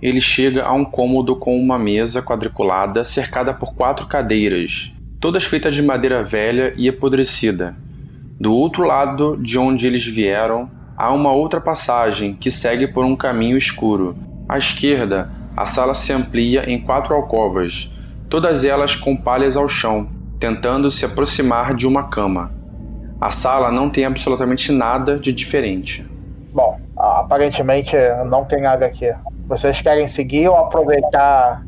ele 0.00 0.20
chega 0.20 0.64
a 0.64 0.72
um 0.72 0.84
cômodo 0.84 1.36
com 1.36 1.58
uma 1.58 1.78
mesa 1.78 2.22
quadriculada 2.22 3.04
cercada 3.04 3.52
por 3.52 3.74
quatro 3.74 4.06
cadeiras, 4.06 4.92
todas 5.20 5.44
feitas 5.44 5.74
de 5.74 5.82
madeira 5.82 6.24
velha 6.24 6.72
e 6.76 6.88
apodrecida. 6.88 7.76
Do 8.40 8.52
outro 8.52 8.84
lado 8.84 9.36
de 9.36 9.58
onde 9.58 9.86
eles 9.86 10.04
vieram, 10.04 10.70
há 10.96 11.12
uma 11.12 11.30
outra 11.30 11.60
passagem 11.60 12.34
que 12.34 12.50
segue 12.50 12.88
por 12.88 13.04
um 13.04 13.14
caminho 13.14 13.56
escuro. 13.56 14.16
À 14.48 14.56
esquerda, 14.56 15.30
a 15.56 15.66
sala 15.66 15.92
se 15.92 16.12
amplia 16.12 16.64
em 16.66 16.80
quatro 16.80 17.14
alcovas, 17.14 17.92
todas 18.28 18.64
elas 18.64 18.96
com 18.96 19.14
palhas 19.14 19.56
ao 19.56 19.68
chão, 19.68 20.08
tentando 20.40 20.90
se 20.90 21.04
aproximar 21.04 21.74
de 21.74 21.86
uma 21.86 22.04
cama. 22.04 22.61
A 23.22 23.30
sala 23.30 23.70
não 23.70 23.88
tem 23.88 24.04
absolutamente 24.04 24.72
nada 24.72 25.16
de 25.16 25.32
diferente. 25.32 26.04
Bom, 26.52 26.80
aparentemente 26.96 27.94
não 28.26 28.44
tem 28.44 28.60
nada 28.60 28.84
aqui. 28.84 29.14
Vocês 29.46 29.80
querem 29.80 30.08
seguir 30.08 30.48
ou 30.48 30.56
aproveitar 30.56 31.62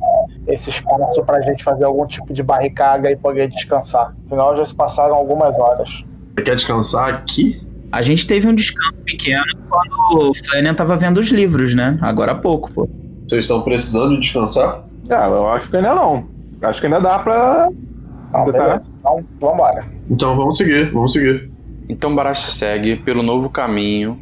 esse 0.48 0.70
espaço 0.70 1.22
pra 1.22 1.40
gente 1.42 1.62
fazer 1.62 1.84
algum 1.84 2.08
tipo 2.08 2.34
de 2.34 2.42
barricada 2.42 3.08
e 3.08 3.14
poder 3.14 3.46
descansar? 3.46 4.12
Afinal, 4.26 4.56
já 4.56 4.64
se 4.64 4.74
passaram 4.74 5.14
algumas 5.14 5.56
horas. 5.56 6.04
Você 6.34 6.42
quer 6.42 6.56
descansar 6.56 7.14
aqui? 7.14 7.64
A 7.92 8.02
gente 8.02 8.26
teve 8.26 8.48
um 8.48 8.54
descanso 8.54 8.98
pequeno 9.04 9.44
quando 9.68 10.30
o 10.30 10.34
Flanagan 10.34 10.74
tava 10.74 10.96
vendo 10.96 11.18
os 11.18 11.28
livros, 11.28 11.72
né? 11.72 11.96
Agora 12.02 12.32
há 12.32 12.34
pouco, 12.34 12.68
pô. 12.72 12.88
Vocês 13.28 13.44
estão 13.44 13.62
precisando 13.62 14.14
de 14.14 14.22
descansar? 14.22 14.84
Ah, 15.08 15.28
eu 15.28 15.48
acho 15.50 15.70
que 15.70 15.76
ainda 15.76 15.94
não. 15.94 16.26
Acho 16.62 16.80
que 16.80 16.86
ainda 16.86 17.00
dá 17.00 17.16
pra. 17.20 17.68
Não, 18.34 18.52
Tá. 18.52 18.82
Então, 19.00 19.24
vambora. 19.40 19.84
Então 20.10 20.34
vamos 20.34 20.56
seguir, 20.56 20.92
vamos 20.92 21.12
seguir. 21.12 21.50
Então 21.88 22.14
Barash 22.14 22.46
segue 22.52 22.96
pelo 22.96 23.22
novo 23.22 23.48
caminho 23.48 24.18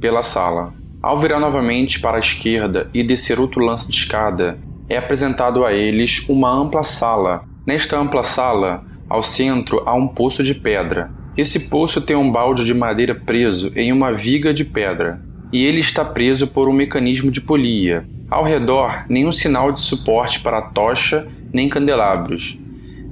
pela 0.00 0.22
sala. 0.22 0.74
Ao 1.02 1.18
virar 1.18 1.40
novamente 1.40 2.00
para 2.00 2.16
a 2.16 2.20
esquerda 2.20 2.88
e 2.92 3.02
descer 3.02 3.40
outro 3.40 3.64
lance 3.64 3.90
de 3.90 3.96
escada, 3.96 4.58
é 4.88 4.96
apresentado 4.96 5.64
a 5.64 5.72
eles 5.72 6.26
uma 6.28 6.50
ampla 6.50 6.82
sala. 6.82 7.44
Nesta 7.66 7.98
ampla 7.98 8.22
sala, 8.22 8.84
ao 9.08 9.22
centro 9.22 9.82
há 9.86 9.94
um 9.94 10.08
poço 10.08 10.42
de 10.42 10.54
pedra. 10.54 11.10
Esse 11.36 11.68
poço 11.68 12.00
tem 12.00 12.14
um 12.14 12.30
balde 12.30 12.64
de 12.64 12.74
madeira 12.74 13.14
preso 13.14 13.72
em 13.74 13.92
uma 13.92 14.12
viga 14.12 14.52
de 14.52 14.64
pedra, 14.64 15.20
e 15.52 15.64
ele 15.64 15.80
está 15.80 16.04
preso 16.04 16.46
por 16.46 16.68
um 16.68 16.72
mecanismo 16.72 17.30
de 17.30 17.40
polia. 17.40 18.06
Ao 18.30 18.44
redor, 18.44 19.04
nenhum 19.08 19.32
sinal 19.32 19.72
de 19.72 19.80
suporte 19.80 20.40
para 20.40 20.62
tocha 20.62 21.26
nem 21.52 21.68
candelabros. 21.68 22.58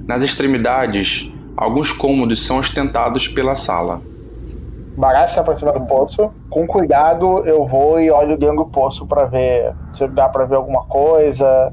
Nas 0.07 0.23
extremidades, 0.23 1.31
alguns 1.55 1.91
cômodos 1.91 2.45
são 2.45 2.57
ostentados 2.57 3.27
pela 3.27 3.55
sala. 3.55 4.01
Barato 4.97 5.33
se 5.33 5.39
aproxima 5.39 5.71
do 5.71 5.81
poço. 5.81 6.31
Com 6.49 6.67
cuidado, 6.67 7.43
eu 7.45 7.65
vou 7.65 7.99
e 7.99 8.11
olho 8.11 8.37
dentro 8.37 8.57
do 8.57 8.65
poço 8.65 9.07
pra 9.07 9.25
ver 9.25 9.73
se 9.89 10.07
dá 10.07 10.29
pra 10.29 10.45
ver 10.45 10.55
alguma 10.55 10.83
coisa. 10.83 11.71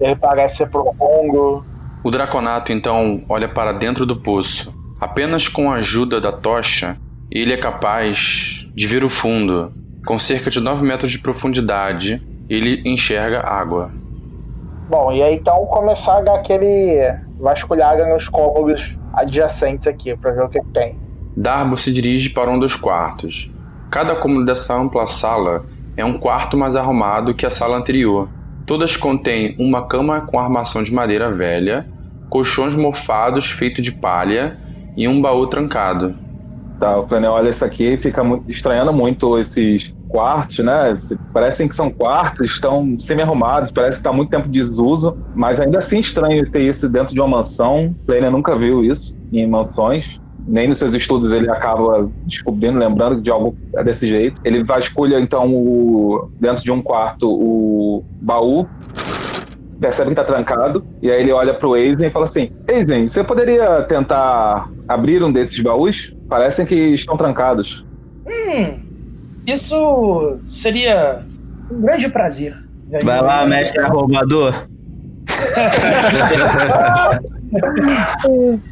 Ele 0.00 0.14
parece 0.14 0.58
ser 0.58 0.70
profundo. 0.70 1.64
O 2.02 2.10
Draconato 2.10 2.72
então 2.72 3.22
olha 3.28 3.48
para 3.48 3.72
dentro 3.72 4.06
do 4.06 4.16
poço. 4.16 4.72
Apenas 5.00 5.48
com 5.48 5.70
a 5.70 5.76
ajuda 5.76 6.20
da 6.20 6.30
tocha, 6.30 6.96
ele 7.30 7.52
é 7.52 7.56
capaz 7.56 8.68
de 8.74 8.86
ver 8.86 9.04
o 9.04 9.08
fundo. 9.08 9.72
Com 10.06 10.18
cerca 10.18 10.50
de 10.50 10.60
9 10.60 10.84
metros 10.84 11.10
de 11.10 11.18
profundidade, 11.18 12.22
ele 12.48 12.82
enxerga 12.84 13.40
água. 13.40 13.90
Bom, 14.88 15.10
e 15.12 15.22
aí 15.22 15.36
então 15.36 15.64
começar 15.66 16.18
a 16.18 16.20
dar 16.20 16.34
aquele 16.36 16.98
vasculhada 17.38 18.06
nos 18.06 18.28
cômodos 18.28 18.96
adjacentes 19.12 19.86
aqui 19.86 20.16
pra 20.16 20.32
ver 20.32 20.42
o 20.42 20.48
que, 20.48 20.60
tem. 20.72 20.98
Darbo 21.36 21.76
se 21.76 21.92
dirige 21.92 22.30
para 22.30 22.50
um 22.50 22.58
dos 22.58 22.76
quartos. 22.76 23.50
Cada 23.90 24.16
cômodo 24.16 24.46
dessa 24.46 24.74
ampla 24.74 25.06
sala 25.06 25.64
é 25.96 26.04
um 26.04 26.14
quarto 26.14 26.56
mais 26.56 26.76
arrumado 26.76 27.34
que 27.34 27.46
a 27.46 27.50
sala 27.50 27.76
anterior. 27.76 28.28
Todas 28.66 28.96
contêm 28.96 29.54
uma 29.58 29.86
cama 29.86 30.22
com 30.22 30.38
armação 30.38 30.82
de 30.82 30.92
madeira 30.92 31.30
velha, 31.30 31.86
colchões 32.28 32.74
mofados 32.74 33.50
feitos 33.50 33.84
de 33.84 33.92
palha 33.92 34.58
e 34.96 35.06
um 35.06 35.20
baú 35.20 35.46
trancado. 35.46 36.14
Tá, 36.78 36.98
o 36.98 37.06
Flanel 37.06 37.32
olha 37.32 37.50
isso 37.50 37.64
aqui 37.64 37.94
e 37.94 37.98
fica 37.98 38.24
muito, 38.24 38.50
estranhando 38.50 38.92
muito 38.92 39.38
esses 39.38 39.94
quartos, 40.14 40.60
né? 40.60 40.94
Parecem 41.32 41.66
que 41.66 41.74
são 41.74 41.90
quartos, 41.90 42.46
estão 42.46 42.96
semi-arrumados, 43.00 43.72
parece 43.72 43.94
que 43.94 43.96
está 43.96 44.12
muito 44.12 44.30
tempo 44.30 44.48
de 44.48 44.60
desuso, 44.60 45.18
mas 45.34 45.58
ainda 45.58 45.78
assim 45.78 45.98
estranho 45.98 46.48
ter 46.48 46.62
isso 46.62 46.88
dentro 46.88 47.12
de 47.12 47.20
uma 47.20 47.26
mansão. 47.26 47.92
Flanel 48.06 48.30
nunca 48.30 48.56
viu 48.56 48.84
isso 48.84 49.18
em 49.32 49.44
mansões. 49.44 50.20
Nem 50.46 50.68
nos 50.68 50.78
seus 50.78 50.94
estudos 50.94 51.32
ele 51.32 51.50
acaba 51.50 52.08
descobrindo, 52.26 52.78
lembrando 52.78 53.20
de 53.20 53.28
algo 53.28 53.56
desse 53.84 54.08
jeito. 54.08 54.40
Ele 54.44 54.62
vasculha, 54.62 55.18
então, 55.18 55.52
o, 55.52 56.30
dentro 56.38 56.62
de 56.62 56.70
um 56.70 56.80
quarto, 56.80 57.28
o 57.28 58.04
baú 58.20 58.68
percebe 59.80 60.10
que 60.10 60.16
tá 60.16 60.24
trancado, 60.24 60.86
e 61.02 61.10
aí 61.10 61.22
ele 61.22 61.32
olha 61.32 61.52
pro 61.52 61.74
Aizen 61.74 62.06
e 62.06 62.10
fala 62.10 62.26
assim: 62.26 62.52
Aizen, 62.70 63.08
você 63.08 63.24
poderia 63.24 63.82
tentar 63.82 64.70
abrir 64.86 65.24
um 65.24 65.32
desses 65.32 65.58
baús? 65.60 66.14
Parecem 66.28 66.64
que 66.64 66.74
estão 66.74 67.16
trancados. 67.16 67.84
Hum, 68.26 68.83
isso 69.46 70.38
seria 70.48 71.22
um 71.70 71.80
grande 71.80 72.08
prazer. 72.08 72.54
Vai 73.02 73.20
lá, 73.20 73.46
mestre 73.46 73.80
arrombador. 73.80 74.66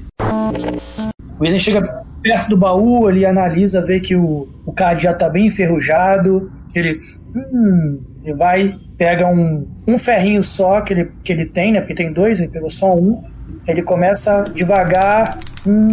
O 1.39 1.45
Aizen 1.45 1.59
chega 1.59 2.05
perto 2.23 2.51
do 2.51 2.57
baú, 2.57 3.11
ele 3.11 3.27
analisa, 3.27 3.85
vê 3.85 3.99
que 3.99 4.15
o, 4.15 4.49
o 4.65 4.73
cadeado 4.73 5.19
tá 5.19 5.29
bem 5.29 5.49
enferrujado. 5.49 6.53
Ele, 6.73 7.01
hum, 7.35 8.01
ele 8.23 8.37
vai, 8.37 8.79
pega 8.97 9.27
um, 9.27 9.67
um 9.87 9.99
ferrinho 9.99 10.43
só 10.43 10.81
que 10.81 10.93
ele, 10.93 11.13
que 11.25 11.33
ele 11.33 11.47
tem, 11.47 11.73
né? 11.73 11.81
Porque 11.81 11.95
tem 11.95 12.13
dois, 12.13 12.39
ele 12.39 12.49
pegou 12.49 12.71
só 12.71 12.95
um. 12.95 13.25
Ele 13.67 13.83
começa 13.83 14.45
devagar. 14.55 15.39
Um, 15.67 15.89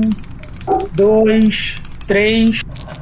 dois, 0.94 1.82
três. 2.06 2.64
Olha, 2.64 3.00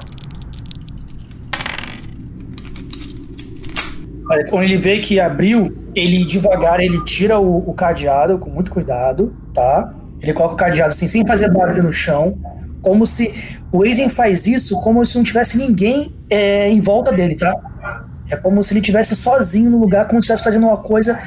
Quando 4.49 4.63
ele 4.63 4.77
vê 4.77 4.99
que 4.99 5.19
abriu, 5.19 5.75
ele 5.95 6.25
devagar, 6.25 6.79
ele 6.79 7.03
tira 7.05 7.39
o, 7.39 7.69
o 7.69 7.73
cadeado 7.73 8.37
com 8.37 8.49
muito 8.49 8.69
cuidado, 8.69 9.35
tá? 9.53 9.93
Ele 10.21 10.33
coloca 10.33 10.55
o 10.55 10.57
cadeado 10.57 10.89
assim, 10.89 11.07
sem 11.07 11.25
fazer 11.25 11.51
barulho 11.51 11.83
no 11.83 11.91
chão, 11.91 12.37
como 12.81 13.05
se 13.05 13.61
o 13.71 13.83
Aizen 13.83 14.09
faz 14.09 14.47
isso 14.47 14.81
como 14.81 15.05
se 15.05 15.17
não 15.17 15.23
tivesse 15.23 15.57
ninguém 15.57 16.13
é, 16.29 16.69
em 16.69 16.79
volta 16.79 17.11
dele, 17.11 17.35
tá? 17.35 17.53
É 18.29 18.35
como 18.35 18.61
se 18.61 18.73
ele 18.73 18.81
estivesse 18.81 19.15
sozinho 19.15 19.71
no 19.71 19.79
lugar, 19.79 20.07
como 20.07 20.21
se 20.21 20.25
estivesse 20.25 20.43
fazendo 20.43 20.67
uma 20.67 20.77
coisa 20.77 21.17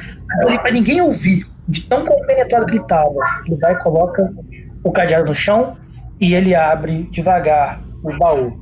para 0.61 0.71
ninguém 0.71 1.01
ouvir, 1.01 1.47
de 1.67 1.81
tão 1.81 2.05
compenetrado 2.05 2.65
que 2.65 2.73
ele 2.73 2.83
tava. 2.85 3.15
Ele 3.47 3.57
vai 3.57 3.77
coloca 3.79 4.31
o 4.83 4.91
cadeado 4.91 5.25
no 5.25 5.35
chão 5.35 5.75
e 6.19 6.35
ele 6.35 6.53
abre 6.53 7.07
devagar 7.11 7.81
o 8.03 8.15
baú. 8.17 8.53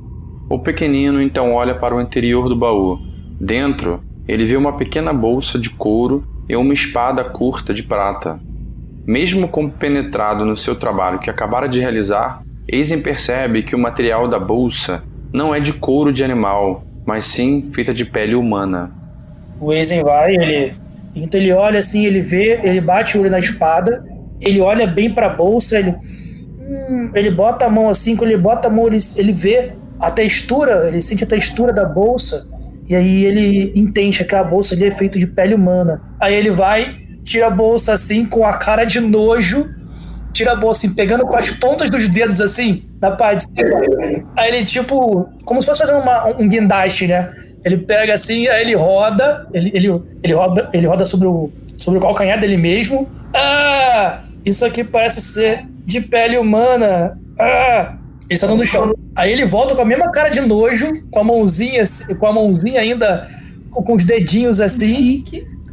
O 0.48 0.58
pequenino 0.58 1.20
então 1.20 1.52
olha 1.52 1.74
para 1.74 1.94
o 1.94 2.00
interior 2.00 2.48
do 2.48 2.56
baú. 2.56 2.98
Dentro, 3.40 4.02
ele 4.30 4.44
vê 4.44 4.56
uma 4.56 4.76
pequena 4.76 5.12
bolsa 5.12 5.58
de 5.58 5.70
couro 5.70 6.24
e 6.48 6.54
uma 6.54 6.72
espada 6.72 7.24
curta 7.24 7.74
de 7.74 7.82
prata. 7.82 8.38
Mesmo 9.04 9.48
compenetrado 9.48 10.44
no 10.44 10.56
seu 10.56 10.76
trabalho 10.76 11.18
que 11.18 11.28
acabara 11.28 11.68
de 11.68 11.80
realizar, 11.80 12.40
Aizen 12.72 13.00
percebe 13.00 13.64
que 13.64 13.74
o 13.74 13.78
material 13.78 14.28
da 14.28 14.38
bolsa 14.38 15.02
não 15.32 15.52
é 15.52 15.58
de 15.58 15.72
couro 15.72 16.12
de 16.12 16.22
animal, 16.22 16.84
mas 17.04 17.24
sim 17.24 17.70
feita 17.72 17.92
de 17.92 18.04
pele 18.04 18.36
humana. 18.36 18.92
O 19.60 19.72
Aizen 19.72 20.04
vai, 20.04 20.36
ele. 20.36 20.76
Então 21.12 21.40
ele 21.40 21.52
olha 21.52 21.80
assim, 21.80 22.06
ele 22.06 22.20
vê, 22.20 22.60
ele 22.62 22.80
bate 22.80 23.18
o 23.18 23.22
olho 23.22 23.30
na 23.32 23.40
espada, 23.40 24.04
ele 24.40 24.60
olha 24.60 24.86
bem 24.86 25.10
pra 25.12 25.28
bolsa, 25.28 25.76
ele. 25.76 25.96
hum, 26.60 27.10
ele 27.14 27.32
bota 27.32 27.66
a 27.66 27.68
mão 27.68 27.88
assim, 27.88 28.14
quando 28.14 28.30
ele 28.30 28.40
bota 28.40 28.68
a 28.68 28.70
mão, 28.70 28.86
ele, 28.86 28.98
ele 29.16 29.32
vê 29.32 29.72
a 29.98 30.08
textura, 30.08 30.86
ele 30.86 31.02
sente 31.02 31.24
a 31.24 31.26
textura 31.26 31.72
da 31.72 31.84
bolsa, 31.84 32.48
e 32.90 32.96
aí 32.96 33.24
ele 33.24 33.72
entende 33.76 34.18
que 34.18 34.24
aquela 34.24 34.42
bolsa 34.42 34.74
é 34.84 34.90
feita 34.90 35.16
de 35.16 35.28
pele 35.28 35.54
humana. 35.54 36.02
Aí 36.18 36.34
ele 36.34 36.50
vai, 36.50 36.96
tira 37.22 37.46
a 37.46 37.50
bolsa 37.50 37.92
assim, 37.94 38.24
com 38.24 38.44
a 38.44 38.52
cara 38.52 38.84
de 38.84 38.98
nojo, 38.98 39.72
tira 40.32 40.50
a 40.52 40.56
bolsa 40.56 40.86
assim, 40.86 40.96
pegando 40.96 41.24
com 41.24 41.36
as 41.36 41.50
pontas 41.50 41.88
dos 41.88 42.08
dedos 42.08 42.40
assim, 42.40 42.82
na 43.00 43.12
parte 43.12 43.46
de 43.46 43.62
cima. 43.62 43.80
Aí 44.36 44.48
ele, 44.56 44.64
tipo, 44.64 45.28
como 45.44 45.60
se 45.62 45.66
fosse 45.68 45.78
fazer 45.78 45.92
uma- 45.94 46.26
um 46.36 46.48
guindaste, 46.48 47.06
né? 47.06 47.30
Ele 47.64 47.76
pega 47.76 48.12
assim, 48.14 48.48
aí 48.48 48.62
ele 48.62 48.74
roda, 48.74 49.46
ele, 49.54 49.70
ele, 49.72 50.02
ele 50.24 50.32
roda, 50.32 50.68
ele 50.72 50.86
roda 50.88 51.06
sobre 51.06 51.28
o, 51.28 51.48
sobre 51.76 52.00
o 52.00 52.02
calcanhar 52.02 52.40
dele 52.40 52.56
mesmo. 52.56 53.08
Ah! 53.32 54.24
Isso 54.44 54.66
aqui 54.66 54.82
parece 54.82 55.20
ser 55.20 55.60
de 55.86 56.00
pele 56.00 56.36
humana. 56.38 57.16
Ah! 57.38 57.98
Ele 58.30 58.38
só 58.38 58.46
tá 58.46 58.54
no 58.54 58.64
chão. 58.64 58.94
Aí 59.16 59.32
ele 59.32 59.44
volta 59.44 59.74
com 59.74 59.82
a 59.82 59.84
mesma 59.84 60.08
cara 60.12 60.28
de 60.28 60.40
nojo, 60.40 61.02
com 61.10 61.18
a 61.20 61.24
mãozinha, 61.24 61.82
assim- 61.82 62.14
com 62.14 62.26
a 62.26 62.32
mãozinha 62.32 62.80
ainda 62.80 63.28
com, 63.72 63.94
os 63.94 64.04
dedinhos 64.04 64.60
assim. 64.60 65.24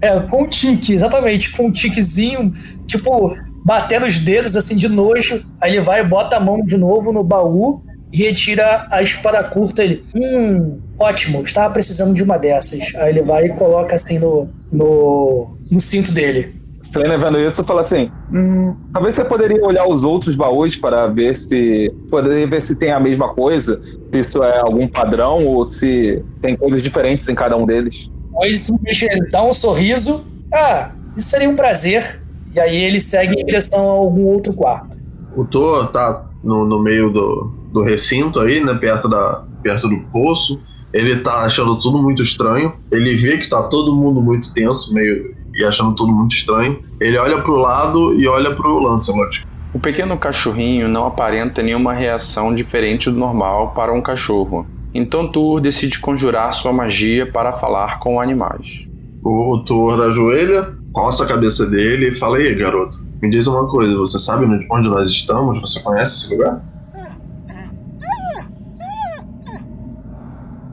É, 0.01 0.19
com 0.21 0.43
um 0.43 0.47
tique, 0.47 0.93
exatamente, 0.93 1.51
com 1.51 1.67
um 1.67 1.71
tiquezinho, 1.71 2.51
tipo, 2.85 3.35
batendo 3.63 4.05
os 4.05 4.19
dedos 4.19 4.55
assim 4.55 4.75
de 4.75 4.89
nojo. 4.89 5.43
Aí 5.61 5.71
ele 5.71 5.81
vai 5.81 6.01
e 6.01 6.03
bota 6.03 6.37
a 6.37 6.39
mão 6.39 6.61
de 6.63 6.77
novo 6.77 7.11
no 7.13 7.23
baú 7.23 7.81
e 8.11 8.17
retira 8.23 8.87
a 8.89 9.01
espada 9.03 9.43
curta. 9.43 9.83
Ele, 9.83 10.03
hum, 10.15 10.79
ótimo, 10.97 11.43
estava 11.43 11.71
precisando 11.73 12.13
de 12.13 12.23
uma 12.23 12.37
dessas. 12.37 12.95
Aí 12.95 13.09
ele 13.09 13.21
vai 13.21 13.45
e 13.45 13.49
coloca 13.53 13.93
assim 13.95 14.17
no, 14.19 14.49
no, 14.71 15.55
no 15.69 15.79
cinto 15.79 16.11
dele. 16.11 16.55
Flanner 16.91 17.19
vendo 17.19 17.39
isso 17.39 17.63
fala 17.63 17.81
assim: 17.81 18.11
hum, 18.31 18.75
talvez 18.93 19.15
você 19.15 19.25
poderia 19.25 19.63
olhar 19.63 19.87
os 19.87 20.03
outros 20.03 20.35
baús 20.35 20.75
para 20.75 21.07
ver 21.07 21.35
se. 21.37 21.93
poder 22.09 22.47
ver 22.47 22.61
se 22.61 22.75
tem 22.75 22.91
a 22.91 22.99
mesma 22.99 23.29
coisa, 23.33 23.81
se 23.81 24.19
isso 24.19 24.43
é 24.43 24.59
algum 24.59 24.87
padrão 24.87 25.45
ou 25.45 25.63
se 25.63 26.23
tem 26.41 26.55
coisas 26.55 26.81
diferentes 26.81 27.27
em 27.27 27.35
cada 27.35 27.55
um 27.55 27.65
deles. 27.65 28.09
Depois 28.31 28.59
simplesmente 28.59 29.05
ele 29.05 29.29
dá 29.31 29.43
um 29.43 29.53
sorriso. 29.53 30.25
Ah, 30.53 30.91
isso 31.15 31.29
seria 31.29 31.49
um 31.49 31.55
prazer. 31.55 32.21
E 32.53 32.59
aí 32.59 32.75
ele 32.75 33.01
segue 33.01 33.39
em 33.39 33.45
direção 33.45 33.87
a 33.87 33.91
algum 33.91 34.25
outro 34.25 34.53
quarto. 34.53 34.97
O 35.35 35.45
Thor 35.45 35.91
tá 35.91 36.27
no, 36.43 36.65
no 36.65 36.81
meio 36.81 37.11
do, 37.11 37.51
do 37.71 37.83
recinto 37.83 38.39
aí, 38.39 38.63
né? 38.63 38.73
Perto, 38.75 39.07
da, 39.07 39.43
perto 39.61 39.87
do 39.87 39.99
poço. 40.11 40.59
Ele 40.93 41.17
tá 41.17 41.43
achando 41.43 41.77
tudo 41.77 41.97
muito 42.01 42.21
estranho. 42.23 42.73
Ele 42.91 43.15
vê 43.15 43.37
que 43.37 43.49
tá 43.49 43.63
todo 43.63 43.95
mundo 43.95 44.21
muito 44.21 44.53
tenso, 44.53 44.93
meio. 44.93 45.35
E 45.57 45.65
achando 45.65 45.95
tudo 45.95 46.13
muito 46.13 46.35
estranho. 46.35 46.79
Ele 46.99 47.17
olha 47.17 47.41
pro 47.41 47.55
lado 47.55 48.13
e 48.13 48.27
olha 48.27 48.55
pro 48.55 48.79
Lancelot. 48.79 49.45
O 49.73 49.79
pequeno 49.79 50.17
cachorrinho 50.17 50.87
não 50.87 51.05
aparenta 51.05 51.61
nenhuma 51.61 51.93
reação 51.93 52.53
diferente 52.53 53.09
do 53.09 53.17
normal 53.17 53.73
para 53.75 53.93
um 53.93 54.01
cachorro. 54.01 54.65
Então 54.93 55.27
Tur 55.27 55.59
decide 55.59 55.99
conjurar 55.99 56.53
sua 56.53 56.71
magia 56.71 57.29
para 57.31 57.53
falar 57.53 57.99
com 57.99 58.21
animais. 58.21 58.87
O, 59.23 59.57
Thor 59.65 59.99
ajoelha, 60.01 60.73
coça 60.93 61.25
a 61.25 61.27
cabeça 61.27 61.65
dele 61.65 62.09
e 62.09 62.11
fala: 62.13 62.39
E 62.39 62.47
aí, 62.47 62.55
garoto, 62.55 62.97
me 63.21 63.29
diz 63.29 63.45
uma 63.45 63.67
coisa, 63.67 63.97
você 63.97 64.17
sabe 64.17 64.45
onde 64.71 64.87
nós 64.87 65.09
estamos? 65.09 65.59
Você 65.59 65.81
conhece 65.81 66.15
esse 66.15 66.35
lugar? 66.35 66.63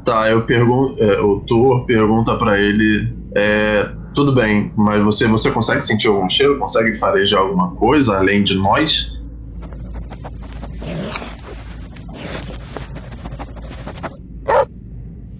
Tá, 0.05 0.31
eu 0.31 0.42
pergunto. 0.42 1.03
é, 1.03 1.20
o 1.20 1.40
Thor 1.40 1.85
pergunta 1.87 2.37
pra 2.37 2.61
ele: 2.61 3.12
é, 3.35 3.90
Tudo 4.14 4.33
bem, 4.33 4.72
mas 4.77 5.03
você, 5.03 5.27
você 5.27 5.50
consegue 5.50 5.83
sentir 5.83 6.07
algum 6.07 6.29
cheiro? 6.29 6.57
Consegue 6.57 6.96
farejar 6.98 7.40
alguma 7.40 7.72
coisa 7.72 8.16
além 8.16 8.44
de 8.44 8.55
nós? 8.55 9.12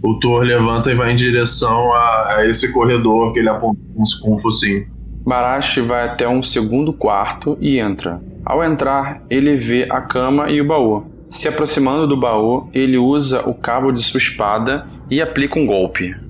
O 0.02 0.18
Thor 0.18 0.42
levanta 0.42 0.90
e 0.90 0.94
vai 0.94 1.12
em 1.12 1.16
direção 1.16 1.92
a, 1.92 2.37
a 2.37 2.46
esse 2.46 2.72
corredor 2.72 3.32
que 3.32 3.38
ele 3.38 3.48
aponta 3.48 3.80
com, 4.20 4.34
o 4.34 4.38
focinho. 4.38 4.87
Barashi 5.24 5.80
vai 5.80 6.04
até 6.04 6.28
um 6.28 6.42
segundo 6.42 6.92
quarto 6.92 7.56
e 7.60 7.78
entra. 7.78 8.20
Ao 8.44 8.62
entrar, 8.62 9.22
ele 9.30 9.54
vê 9.54 9.87
a 9.88 10.00
cama 10.00 10.50
e 10.50 10.60
o 10.60 10.66
baú. 10.66 11.04
Se 11.28 11.46
aproximando 11.48 12.08
do 12.08 12.16
baú, 12.16 12.68
ele 12.74 12.98
usa 12.98 13.48
o 13.48 13.54
cabo 13.54 13.92
de 13.92 14.02
sua 14.02 14.18
espada 14.18 14.87
e 15.08 15.22
aplica 15.22 15.58
um 15.58 15.64
golpe. 15.64 16.23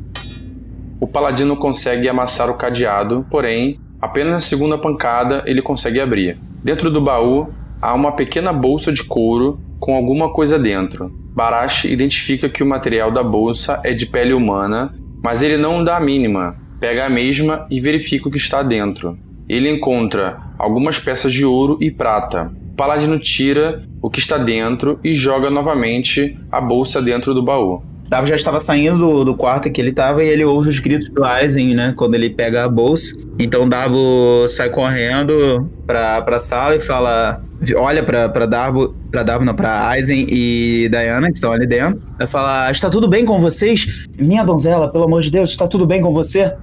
O 1.01 1.07
paladino 1.07 1.57
consegue 1.57 2.09
amassar 2.09 2.49
o 2.49 2.57
cadeado, 2.57 3.27
porém, 3.31 3.81
apenas 4.01 4.33
na 4.33 4.39
segunda 4.39 4.79
pancada 4.79 5.43
ele 5.47 5.61
consegue 5.61 6.01
abrir. 6.01 6.39
Dentro 6.63 6.91
do 6.91 7.01
baú 7.01 7.49
há 7.83 7.93
uma 7.93 8.13
pequena 8.13 8.53
bolsa 8.53 8.93
de 8.93 9.05
couro 9.05 9.61
com 9.79 9.95
alguma 9.95 10.33
coisa 10.33 10.59
dentro. 10.59 11.11
Barashi 11.35 11.93
identifica 11.93 12.49
que 12.49 12.63
o 12.63 12.67
material 12.67 13.11
da 13.11 13.23
bolsa 13.23 13.81
é 13.85 13.93
de 13.93 14.07
pele 14.07 14.33
humana, 14.33 14.95
mas 15.23 15.43
ele 15.43 15.57
não 15.57 15.83
dá 15.83 15.97
a 15.97 16.01
mínima. 16.01 16.57
Pega 16.81 17.07
a 17.07 17.11
mesma 17.11 17.67
e 17.71 17.81
verifica 17.81 18.29
o 18.29 18.31
que 18.31 18.39
está 18.39 18.63
dentro. 18.63 19.19
Ele 19.49 19.69
encontra 19.69 20.39
algumas 20.59 20.99
peças 20.99 21.33
de 21.33 21.45
ouro 21.45 21.77
e 21.81 21.91
prata. 21.91 22.53
O 22.73 22.77
paladino 22.77 23.19
tira 23.19 23.83
o 24.01 24.09
que 24.09 24.19
está 24.19 24.39
dentro 24.39 24.99
e 25.03 25.13
joga 25.13 25.51
novamente 25.51 26.39
a 26.51 26.61
bolsa 26.61 27.03
dentro 27.03 27.35
do 27.35 27.43
baú. 27.43 27.83
Darbo 28.15 28.29
já 28.29 28.37
estava 28.37 28.61
saindo 28.61 28.97
do, 28.97 29.25
do 29.25 29.37
quarto 29.37 29.69
que 29.69 29.81
ele 29.81 29.91
estava 29.91 30.23
e 30.23 30.29
ele 30.29 30.45
ouve 30.45 30.69
os 30.69 30.79
gritos 30.79 31.09
do 31.09 31.25
Aizen, 31.25 31.75
né? 31.75 31.93
Quando 31.97 32.15
ele 32.15 32.31
pega 32.31 32.63
a 32.63 32.69
bolsa. 32.69 33.19
Então 33.41 33.69
Darbo 33.69 34.47
sai 34.47 34.71
correndo 34.71 35.69
pra, 35.85 36.23
pra 36.23 36.39
sala 36.39 36.77
e 36.77 36.79
fala. 36.79 37.43
Olha 37.77 38.05
pra, 38.05 38.29
pra 38.29 38.47
Darbo, 38.47 38.95
pra 39.11 39.25
Darbo, 39.25 39.45
não, 39.45 39.53
pra 39.53 39.89
Aizen 39.89 40.29
e 40.31 40.89
Diana, 40.89 41.27
que 41.27 41.35
estão 41.35 41.51
ali 41.51 41.67
dentro. 41.67 42.01
Vai 42.17 42.27
falar: 42.29 42.71
Está 42.71 42.89
tudo 42.89 43.09
bem 43.09 43.25
com 43.25 43.41
vocês? 43.41 44.07
Minha 44.17 44.45
donzela, 44.45 44.89
pelo 44.93 45.05
amor 45.05 45.21
de 45.21 45.33
Deus, 45.33 45.51
está 45.51 45.67
tudo 45.67 45.85
bem 45.85 46.01
com 46.01 46.15
você? 46.15 46.55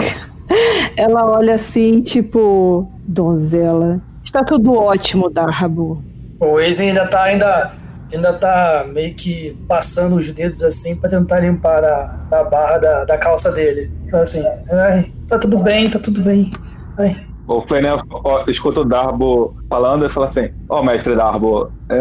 Ela 0.96 1.30
olha 1.30 1.56
assim, 1.56 2.00
tipo, 2.00 2.90
donzela. 3.06 4.00
Está 4.24 4.42
tudo 4.42 4.72
ótimo, 4.72 5.28
Darbo. 5.28 6.02
O 6.38 6.54
Waze 6.54 6.84
ainda 6.84 7.06
tá 7.06 7.24
ainda 7.24 7.70
ainda 8.12 8.32
tá 8.32 8.84
meio 8.92 9.14
que 9.14 9.56
passando 9.68 10.16
os 10.16 10.32
dedos 10.32 10.62
assim 10.62 11.00
pra 11.00 11.10
tentar 11.10 11.40
limpar 11.40 11.84
a, 11.84 12.26
a 12.30 12.44
barra 12.44 12.78
da, 12.78 13.04
da 13.04 13.18
calça 13.18 13.52
dele. 13.52 13.90
Então, 14.06 14.20
Assim, 14.20 14.42
ai, 14.72 15.12
tá 15.28 15.38
tudo 15.38 15.58
bem, 15.58 15.88
tá 15.88 15.98
tudo 15.98 16.20
bem. 16.20 16.50
Ai. 16.98 17.16
O 17.46 17.60
Flanel 17.62 18.00
ó, 18.12 18.44
escuta 18.46 18.80
o 18.80 18.84
Darbo 18.84 19.56
falando 19.68 20.06
e 20.06 20.08
fala 20.08 20.26
assim: 20.26 20.50
Ó, 20.68 20.82
mestre 20.84 21.16
Darbo, 21.16 21.72
é, 21.88 22.00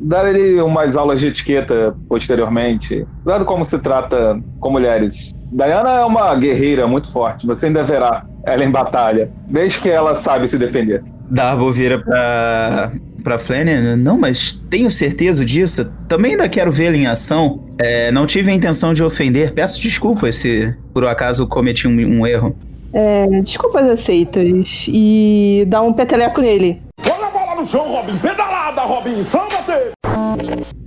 dar 0.00 0.26
ele 0.26 0.60
umas 0.62 0.96
aulas 0.96 1.20
de 1.20 1.26
etiqueta 1.28 1.94
posteriormente. 2.08 3.06
Dado 3.24 3.44
como 3.44 3.64
se 3.64 3.78
trata 3.78 4.40
com 4.58 4.70
mulheres. 4.70 5.32
Diana 5.52 6.00
é 6.00 6.04
uma 6.04 6.34
guerreira 6.34 6.86
muito 6.86 7.10
forte, 7.10 7.46
você 7.46 7.66
ainda 7.66 7.82
verá 7.82 8.24
ela 8.44 8.64
em 8.64 8.70
batalha, 8.70 9.30
desde 9.46 9.80
que 9.80 9.90
ela 9.90 10.14
sabe 10.14 10.48
se 10.48 10.56
defender. 10.56 11.04
Darbo 11.28 11.70
vira 11.72 12.02
pra, 12.02 12.92
pra 13.20 13.38
Flanagan. 13.38 13.96
Não, 13.96 14.18
mas 14.18 14.60
tenho 14.68 14.90
certeza 14.90 15.44
disso. 15.44 15.90
Também 16.08 16.32
ainda 16.32 16.48
quero 16.48 16.70
vê-lo 16.70 16.96
em 16.96 17.06
ação. 17.06 17.64
É, 17.78 18.10
não 18.10 18.26
tive 18.26 18.50
a 18.50 18.54
intenção 18.54 18.92
de 18.92 19.02
ofender. 19.02 19.52
Peço 19.52 19.80
desculpas 19.80 20.36
se 20.36 20.74
por 20.92 21.06
acaso 21.06 21.46
cometi 21.46 21.86
um, 21.86 21.92
um 21.92 22.26
erro. 22.26 22.56
É, 22.92 23.26
desculpas 23.42 23.88
aceitas. 23.88 24.86
E 24.88 25.64
dá 25.68 25.80
um 25.80 25.92
peteleco 25.92 26.40
nele. 26.40 26.78
Olha 27.04 27.26
a 27.26 27.30
bola 27.30 27.60
no 27.60 27.68
chão, 27.68 27.88
Robin. 27.88 28.16
Pedalada, 28.18 28.82
Robin. 28.82 29.22
Samba-te. 29.22 29.92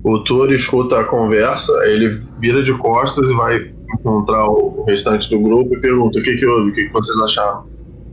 O 0.04 0.20
Toro 0.24 0.54
escuta 0.54 1.00
a 1.00 1.04
conversa, 1.06 1.72
ele 1.86 2.22
vira 2.40 2.62
de 2.62 2.78
costas 2.78 3.30
e 3.30 3.34
vai 3.34 3.72
encontrar 3.94 4.48
o 4.50 4.84
restante 4.86 5.30
do 5.30 5.40
grupo 5.40 5.76
e 5.76 5.80
pergunta: 5.80 6.20
o 6.20 6.24
que, 6.24 6.36
que 6.36 6.46
houve? 6.46 6.72
O 6.72 6.74
que, 6.74 6.86
que 6.86 6.94
vocês 6.94 7.18
acharam? 7.20 7.66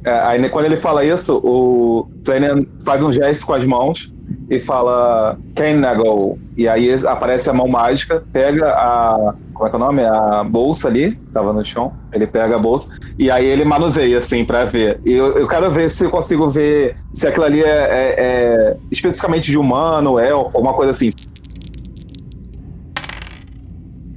É, 0.05 0.11
aí 0.21 0.41
né, 0.41 0.49
quando 0.49 0.65
ele 0.65 0.77
fala 0.77 1.05
isso, 1.05 1.41
o 1.45 2.09
Flanagan 2.25 2.65
faz 2.85 3.03
um 3.03 3.13
gesto 3.13 3.45
com 3.47 3.53
as 3.53 3.65
mãos 3.65 4.13
e 4.49 4.59
fala 4.59 5.39
Kennagle. 5.55 6.39
E 6.57 6.67
aí 6.69 6.93
aparece 7.07 7.51
a 7.51 7.53
mão 7.53 7.69
mágica, 7.69 8.23
pega 8.33 8.69
a. 8.71 9.35
Como 9.53 9.67
é 9.67 9.71
que 9.71 9.77
é 9.77 9.79
o 9.79 9.83
nome? 9.83 10.03
A 10.03 10.43
bolsa 10.43 10.89
ali, 10.89 11.19
tava 11.35 11.53
no 11.53 11.63
chão. 11.65 11.93
Ele 12.13 12.27
pega 12.27 12.57
a 12.57 12.59
bolsa 12.59 12.99
e 13.19 13.31
aí 13.31 13.45
ele 13.45 13.65
manuseia, 13.65 14.19
assim, 14.19 14.43
pra 14.45 14.65
ver. 14.65 15.01
E 15.05 15.13
eu, 15.13 15.37
eu 15.37 15.47
quero 15.47 15.71
ver 15.71 15.91
se 15.91 16.05
eu 16.05 16.11
consigo 16.11 16.49
ver 16.49 16.97
se 17.13 17.27
aquilo 17.27 17.45
ali 17.45 17.63
é, 17.63 17.67
é- 17.69 18.15
é 18.19 18.77
especificamente 18.91 19.51
de 19.51 19.59
humano, 19.59 20.19
elfo, 20.19 20.57
alguma 20.57 20.73
coisa 20.73 20.93
assim. 20.93 21.11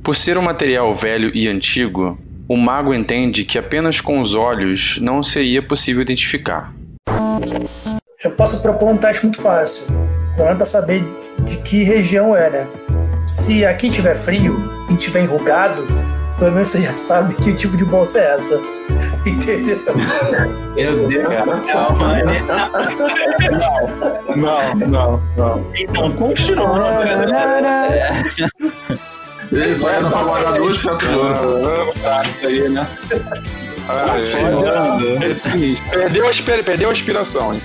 Por 0.02 0.16
ser 0.16 0.38
um 0.38 0.42
material 0.42 0.94
velho 0.96 1.32
e 1.34 1.48
antigo, 1.48 2.18
o 2.48 2.58
mago 2.58 2.94
entende 2.94 3.46
que 3.46 3.58
apenas 3.58 4.02
com 4.02 4.20
os 4.20 4.36
olhos 4.36 5.00
não 5.02 5.24
seria 5.24 5.62
possível 5.62 6.02
identificar. 6.02 6.74
Eu 8.24 8.32
posso 8.32 8.62
propor 8.62 8.92
um 8.92 8.98
teste 8.98 9.26
muito 9.26 9.42
fácil. 9.42 9.88
Não 10.38 10.50
é 10.50 10.56
pra 10.56 10.66
saber 10.66 11.04
de 11.40 11.58
que 11.58 11.84
região 11.84 12.36
é, 12.36 12.50
né? 12.50 12.68
Se 13.26 13.66
aqui 13.66 13.90
tiver 13.90 14.16
frio 14.16 14.58
e 14.90 14.96
tiver 14.96 15.24
enrugado, 15.24 15.86
pelo 16.38 16.52
menos 16.52 16.70
você 16.72 16.82
já 16.82 16.98
sabe 16.98 17.36
que 17.36 17.54
tipo 17.54 17.78
de 17.78 17.86
bolsa 17.86 18.20
é 18.20 18.34
essa. 18.34 18.60
Entendeu? 19.26 19.80
Meu 20.76 21.08
Deus, 21.08 21.66
calma, 21.72 22.14
né? 22.14 22.42
Não, 24.36 24.76
não, 24.76 25.24
não. 25.38 25.66
Então, 25.78 26.12
continua. 26.12 27.04
Isso 29.54 29.88
aí 29.88 30.02
dá 30.02 30.10
pra 30.10 30.24
guardar 30.24 30.54
duas 30.54 30.78
peças 30.78 31.00
de 31.00 31.16
ouro. 31.16 31.90
Isso 32.40 32.48
aí, 32.48 32.70
né? 32.70 32.88
Perdeu 35.92 36.28
a, 36.28 36.32
perdeu 36.64 36.90
a 36.90 36.92
inspiração. 36.92 37.54
hein? 37.54 37.62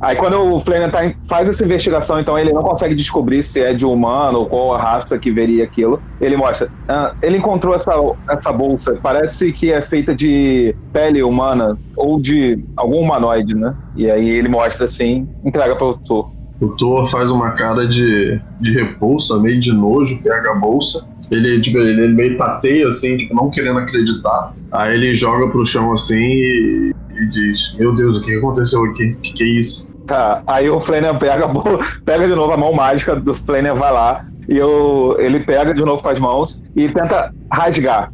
Aí 0.00 0.16
quando 0.16 0.54
o 0.54 0.58
Flanagan 0.60 0.88
tá 0.88 1.12
faz 1.28 1.46
essa 1.46 1.62
investigação, 1.62 2.18
então 2.18 2.38
ele 2.38 2.54
não 2.54 2.62
consegue 2.62 2.94
descobrir 2.94 3.42
se 3.42 3.60
é 3.60 3.74
de 3.74 3.84
humano 3.84 4.38
ou 4.38 4.46
qual 4.46 4.74
a 4.74 4.80
raça 4.80 5.18
que 5.18 5.30
veria 5.30 5.62
aquilo. 5.62 6.02
Ele 6.18 6.38
mostra. 6.38 6.70
ah, 6.88 7.14
ele 7.20 7.36
encontrou 7.36 7.74
essa, 7.74 7.92
essa 8.30 8.50
bolsa. 8.50 8.98
Parece 9.02 9.52
que 9.52 9.70
é 9.70 9.82
feita 9.82 10.14
de 10.14 10.74
pele 10.90 11.22
humana 11.22 11.78
ou 11.94 12.18
de 12.18 12.64
algum 12.74 12.98
humanoide, 13.00 13.54
né? 13.54 13.76
E 13.94 14.10
aí 14.10 14.26
ele 14.30 14.48
mostra 14.48 14.86
assim, 14.86 15.28
entrega 15.44 15.76
pro 15.76 15.92
Thor. 15.98 16.30
O 16.60 16.68
Thor 16.76 17.06
faz 17.10 17.30
uma 17.30 17.52
cara 17.52 17.88
de, 17.88 18.40
de 18.60 18.72
repulsa, 18.72 19.38
meio 19.38 19.58
de 19.58 19.72
nojo, 19.72 20.22
pega 20.22 20.52
a 20.52 20.54
bolsa. 20.54 21.08
Ele, 21.30 21.60
tipo, 21.60 21.78
ele 21.78 22.08
meio 22.08 22.36
tateia, 22.36 22.88
assim, 22.88 23.16
tipo, 23.16 23.34
não 23.34 23.50
querendo 23.50 23.78
acreditar. 23.78 24.52
Aí 24.72 24.94
ele 24.94 25.14
joga 25.14 25.48
pro 25.48 25.64
chão, 25.64 25.92
assim, 25.92 26.16
e, 26.16 26.92
e 27.14 27.26
diz, 27.30 27.74
meu 27.78 27.94
Deus, 27.94 28.18
o 28.18 28.22
que 28.22 28.34
aconteceu 28.36 28.84
aqui? 28.84 29.12
O 29.12 29.16
que, 29.16 29.32
que 29.32 29.42
é 29.42 29.46
isso? 29.46 29.90
Tá, 30.06 30.42
aí 30.46 30.68
o 30.68 30.80
Flanagan 30.80 31.18
pega, 31.18 31.48
pega 32.04 32.26
de 32.26 32.34
novo 32.34 32.52
a 32.52 32.56
mão 32.56 32.72
mágica 32.74 33.16
do 33.16 33.32
Flanagan, 33.32 33.74
vai 33.74 33.92
lá. 33.92 34.26
E 34.48 34.56
eu, 34.56 35.16
ele 35.18 35.40
pega 35.40 35.72
de 35.72 35.84
novo 35.84 36.02
com 36.02 36.08
as 36.08 36.18
mãos 36.18 36.62
e 36.74 36.88
tenta 36.88 37.32
rasgar. 37.50 38.12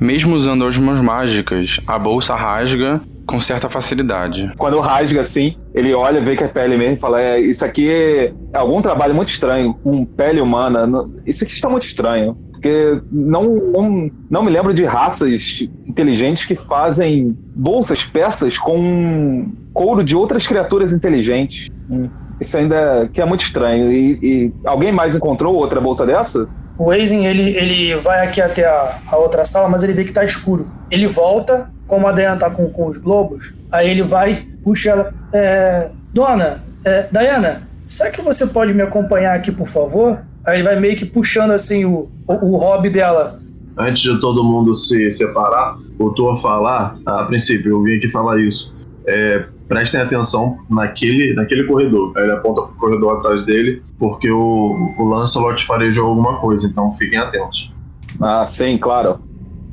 Mesmo 0.00 0.34
usando 0.34 0.64
as 0.66 0.76
mãos 0.76 1.00
mágicas, 1.00 1.80
a 1.86 1.98
bolsa 1.98 2.34
rasga 2.34 3.00
com 3.26 3.40
certa 3.40 3.68
facilidade. 3.68 4.52
Quando 4.56 4.78
rasga 4.80 5.20
assim, 5.20 5.56
ele 5.74 5.92
olha, 5.92 6.20
vê 6.20 6.36
que 6.36 6.44
é 6.44 6.48
pele 6.48 6.76
mesmo 6.76 6.94
e 6.94 7.00
fala: 7.00 7.20
é, 7.20 7.40
Isso 7.40 7.64
aqui 7.64 7.90
é 7.90 8.32
algum 8.52 8.80
trabalho 8.80 9.14
muito 9.14 9.28
estranho, 9.28 9.74
com 9.74 10.04
pele 10.04 10.40
humana. 10.40 10.88
Isso 11.26 11.44
aqui 11.44 11.52
está 11.52 11.68
muito 11.68 11.86
estranho. 11.86 12.36
Porque 12.52 13.00
não, 13.12 13.44
não, 13.44 14.10
não 14.30 14.42
me 14.42 14.50
lembro 14.50 14.72
de 14.72 14.84
raças 14.84 15.68
inteligentes 15.86 16.46
que 16.46 16.54
fazem 16.54 17.36
bolsas, 17.54 18.02
peças 18.04 18.56
com 18.56 19.52
couro 19.74 20.02
de 20.02 20.16
outras 20.16 20.46
criaturas 20.46 20.92
inteligentes. 20.92 21.68
Hum, 21.90 22.08
Isso 22.40 22.56
ainda 22.56 23.10
que 23.12 23.20
é 23.20 23.24
muito 23.26 23.42
estranho. 23.42 23.92
E, 23.92 24.18
e 24.22 24.54
alguém 24.64 24.90
mais 24.90 25.14
encontrou 25.14 25.54
outra 25.54 25.80
bolsa 25.80 26.06
dessa? 26.06 26.48
O 26.78 26.86
Wazen, 26.90 27.26
ele, 27.26 27.56
ele 27.56 27.94
vai 27.96 28.26
aqui 28.26 28.40
até 28.40 28.66
a, 28.66 28.98
a 29.06 29.16
outra 29.16 29.44
sala, 29.44 29.68
mas 29.68 29.82
ele 29.82 29.92
vê 29.92 30.04
que 30.04 30.12
tá 30.12 30.24
escuro. 30.24 30.66
Ele 30.90 31.06
volta, 31.06 31.70
como 31.86 32.06
a 32.06 32.12
Diana 32.12 32.38
tá 32.38 32.50
com, 32.50 32.68
com 32.70 32.88
os 32.88 32.98
globos, 32.98 33.54
aí 33.70 33.90
ele 33.90 34.02
vai, 34.02 34.46
puxa 34.62 34.90
ela. 34.90 35.14
É, 35.32 35.90
Dona, 36.12 36.62
é, 36.84 37.08
Diana, 37.12 37.68
será 37.84 38.10
que 38.10 38.22
você 38.22 38.46
pode 38.46 38.74
me 38.74 38.82
acompanhar 38.82 39.34
aqui, 39.34 39.52
por 39.52 39.68
favor? 39.68 40.20
Aí 40.44 40.56
ele 40.56 40.62
vai 40.62 40.78
meio 40.78 40.96
que 40.96 41.04
puxando 41.04 41.50
assim 41.50 41.84
o, 41.84 42.08
o, 42.26 42.32
o 42.32 42.56
hobby 42.56 42.90
dela. 42.90 43.40
Antes 43.76 44.02
de 44.02 44.20
todo 44.20 44.42
mundo 44.42 44.74
se 44.74 45.10
separar, 45.10 45.76
o 45.98 46.10
Thor 46.10 46.36
falar, 46.40 46.96
a 47.04 47.24
princípio, 47.24 47.72
eu 47.72 47.82
vim 47.82 47.96
aqui 47.96 48.08
falar 48.08 48.40
isso. 48.40 48.74
É, 49.06 49.44
prestem 49.68 50.00
atenção 50.00 50.58
naquele, 50.70 51.34
naquele 51.34 51.64
corredor. 51.64 52.12
Aí 52.16 52.24
ele 52.24 52.32
aponta 52.32 52.62
pro 52.62 52.74
corredor 52.76 53.18
atrás 53.18 53.44
dele, 53.44 53.82
porque 53.98 54.30
o, 54.30 54.94
o 54.98 55.04
Lancelot 55.08 55.64
farejou 55.64 56.08
alguma 56.08 56.40
coisa, 56.40 56.66
então 56.66 56.92
fiquem 56.92 57.18
atentos. 57.18 57.74
Ah, 58.20 58.46
sim, 58.46 58.78
claro. 58.78 59.20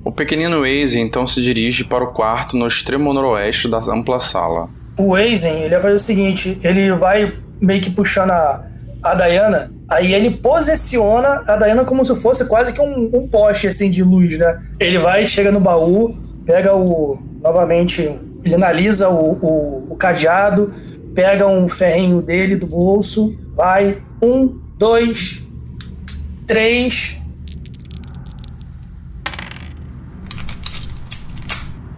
O 0.06 0.12
pequenino 0.12 0.62
Waze 0.62 1.00
então 1.00 1.26
se 1.26 1.42
dirige 1.42 1.86
para 1.86 2.04
o 2.04 2.08
quarto 2.08 2.58
no 2.58 2.68
extremo 2.68 3.14
noroeste 3.14 3.70
da 3.70 3.80
ampla 3.80 4.20
sala. 4.20 4.70
O 4.98 5.14
Wazen, 5.14 5.62
ele 5.62 5.70
vai 5.70 5.82
fazer 5.82 5.96
o 5.96 6.00
seguinte, 6.00 6.60
ele 6.62 6.92
vai 6.94 7.34
meio 7.60 7.82
que 7.82 7.90
puxando 7.90 8.32
a, 8.32 8.68
a 9.02 9.16
Diana, 9.16 9.72
aí 9.88 10.14
ele 10.14 10.32
posiciona 10.32 11.44
a 11.48 11.56
Diana 11.56 11.86
como 11.86 12.04
se 12.04 12.16
fosse 12.18 12.46
quase 12.48 12.74
que 12.74 12.82
um, 12.82 13.10
um 13.14 13.28
poste, 13.28 13.68
assim, 13.68 13.90
de 13.90 14.04
luz, 14.04 14.38
né? 14.38 14.62
Ele 14.80 15.00
vai, 15.00 15.26
chega 15.26 15.52
no 15.52 15.60
baú, 15.60 16.16
pega 16.46 16.76
o... 16.76 17.18
novamente, 17.42 18.02
ele 18.44 18.56
analisa 18.56 19.10
o, 19.10 19.32
o, 19.32 19.88
o 19.92 19.96
cadeado, 19.96 20.74
pega 21.16 21.48
um 21.48 21.68
ferrinho 21.68 22.22
dele 22.22 22.56
do 22.56 22.68
bolso, 22.68 23.40
vai, 23.56 23.98
um, 24.22 24.60
dois, 24.78 25.48
três... 26.46 27.23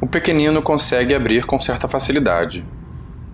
O 0.06 0.08
pequenino 0.08 0.62
consegue 0.62 1.16
abrir 1.16 1.48
com 1.48 1.60
certa 1.60 1.88
facilidade. 1.88 2.64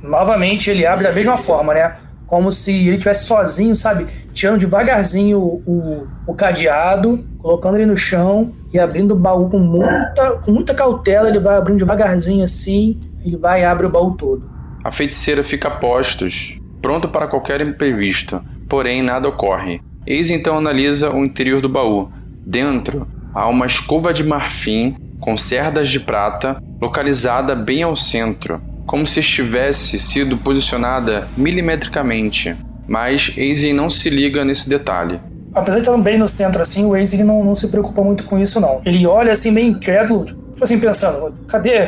Novamente 0.02 0.70
ele 0.70 0.86
abre 0.86 1.04
da 1.04 1.12
mesma 1.12 1.36
forma, 1.36 1.74
né? 1.74 1.98
Como 2.26 2.50
se 2.50 2.72
ele 2.88 2.92
estivesse 2.92 3.26
sozinho, 3.26 3.76
sabe? 3.76 4.08
Tirando 4.32 4.62
devagarzinho 4.62 5.38
o, 5.38 5.62
o, 5.68 6.08
o 6.28 6.34
cadeado, 6.34 7.28
colocando 7.40 7.76
ele 7.76 7.88
no 7.88 7.98
chão 7.98 8.54
e 8.74 8.80
abrindo 8.80 9.12
o 9.12 9.18
baú 9.18 9.50
com 9.50 9.60
muita, 9.60 10.32
com 10.46 10.52
muita 10.54 10.74
cautela. 10.74 11.28
Ele 11.28 11.42
vai 11.42 11.58
abrindo 11.58 11.80
devagarzinho 11.80 12.46
assim, 12.46 12.98
ele 13.22 13.36
vai 13.36 13.64
e 13.64 13.66
abre 13.66 13.86
o 13.86 13.90
baú 13.90 14.16
todo. 14.16 14.50
A 14.82 14.92
feiticeira 14.92 15.44
fica 15.44 15.68
a 15.68 15.72
postos, 15.72 16.58
pronto 16.82 17.10
para 17.10 17.28
qualquer 17.28 17.60
imprevisto, 17.60 18.42
porém 18.70 19.02
nada 19.02 19.28
ocorre. 19.28 19.82
Eis 20.08 20.30
então 20.30 20.58
analisa 20.58 21.14
o 21.14 21.26
interior 21.26 21.60
do 21.60 21.68
baú. 21.68 22.10
Dentro 22.46 23.06
há 23.34 23.48
uma 23.48 23.66
escova 23.66 24.14
de 24.14 24.24
marfim 24.24 24.96
com 25.20 25.38
cerdas 25.38 25.90
de 25.90 26.00
prata 26.00 26.62
localizada 26.82 27.56
bem 27.56 27.84
ao 27.84 27.96
centro, 27.96 28.62
como 28.86 29.06
se 29.06 29.20
estivesse 29.20 30.00
sido 30.00 30.36
posicionada 30.38 31.28
milimetricamente. 31.38 32.56
Mas 32.88 33.32
Eisen 33.38 33.74
não 33.74 33.90
se 33.90 34.10
liga 34.10 34.44
nesse 34.44 34.68
detalhe. 34.68 35.20
Apesar 35.54 35.80
de 35.80 35.88
estar 35.88 35.98
bem 35.98 36.18
no 36.18 36.28
centro 36.28 36.62
assim, 36.62 36.86
o 36.86 36.96
Eisen 36.96 37.24
não, 37.24 37.44
não 37.44 37.56
se 37.56 37.68
preocupa 37.68 38.02
muito 38.02 38.24
com 38.24 38.40
isso 38.40 38.60
não. 38.60 38.82
Ele 38.86 39.06
olha 39.06 39.32
assim 39.32 39.52
meio 39.52 39.68
incrédulo, 39.68 40.26
tipo 40.26 40.64
assim 40.64 40.80
pensando, 40.80 41.34
cadê, 41.48 41.88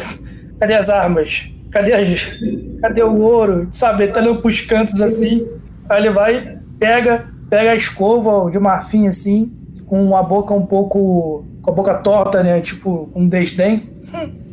cadê 0.59 0.75
as 0.75 0.89
armas? 0.89 1.49
Cadê 1.71 1.93
as, 1.93 2.39
cadê 2.81 3.01
o 3.01 3.19
ouro? 3.19 3.67
Sabe, 3.71 4.03
ele 4.03 4.11
tá 4.11 4.21
olhando 4.21 4.41
pros 4.41 4.61
cantos 4.61 5.01
assim. 5.01 5.47
Aí 5.89 6.01
ele 6.01 6.11
vai, 6.11 6.57
pega, 6.77 7.25
pega 7.49 7.71
a 7.71 7.75
escova 7.75 8.49
de 8.51 8.59
marfim 8.59 9.07
assim, 9.07 9.51
com 9.93 10.15
a 10.17 10.23
boca 10.23 10.53
um 10.55 10.65
pouco. 10.65 11.45
com 11.61 11.69
a 11.71 11.73
boca 11.73 11.93
torta, 11.95 12.41
né? 12.41 12.59
Tipo, 12.61 13.09
um 13.15 13.27
desdém. 13.27 13.89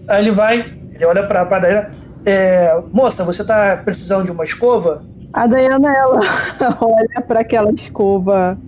Aí 0.07 0.23
ele 0.23 0.31
vai, 0.33 0.67
ele 0.95 1.05
olha 1.07 1.23
pra, 1.27 1.47
pra 1.47 1.59
Diana. 1.61 1.91
É, 2.27 2.79
Moça, 2.93 3.25
você 3.25 3.43
tá 3.43 3.81
precisando 3.83 4.27
de 4.27 4.33
uma 4.33 4.45
escova? 4.45 5.03
A 5.33 5.47
Diana, 5.47 5.91
ela 5.97 6.21
olha 6.83 7.23
para 7.27 7.41
aquela 7.41 7.73
escova 7.73 8.59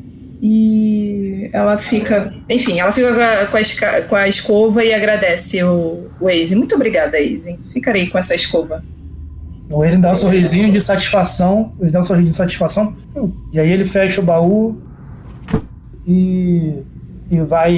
E 0.40 1.50
ela 1.52 1.76
fica. 1.76 2.32
Enfim, 2.48 2.80
ela 2.80 2.90
fica 2.92 3.12
com 3.14 3.20
a, 3.20 3.46
com 3.46 3.56
a 3.56 3.60
esca- 3.60 4.02
com 4.02 4.16
a 4.16 4.26
escova 4.28 4.82
e 4.84 4.94
agradece 4.94 5.62
o, 5.62 6.08
o 6.20 6.24
Waze. 6.24 6.56
Muito 6.56 6.74
obrigada, 6.74 7.18
Waze. 7.18 7.58
Ficarei 7.72 8.08
com 8.08 8.18
essa 8.18 8.34
escova. 8.34 8.82
O 9.70 9.82
Eisen 9.84 10.00
dá 10.00 10.10
um 10.12 10.14
sorrisinho 10.14 10.70
de 10.70 10.80
satisfação. 10.80 11.72
Ele 11.80 11.90
dá 11.90 12.00
um 12.00 12.02
sorrisinho 12.02 12.30
de 12.30 12.36
satisfação. 12.36 12.94
E 13.52 13.58
aí 13.60 13.70
ele 13.70 13.84
fecha 13.86 14.20
o 14.20 14.24
baú 14.24 14.76
e, 16.06 16.82
e 17.30 17.40
vai 17.40 17.74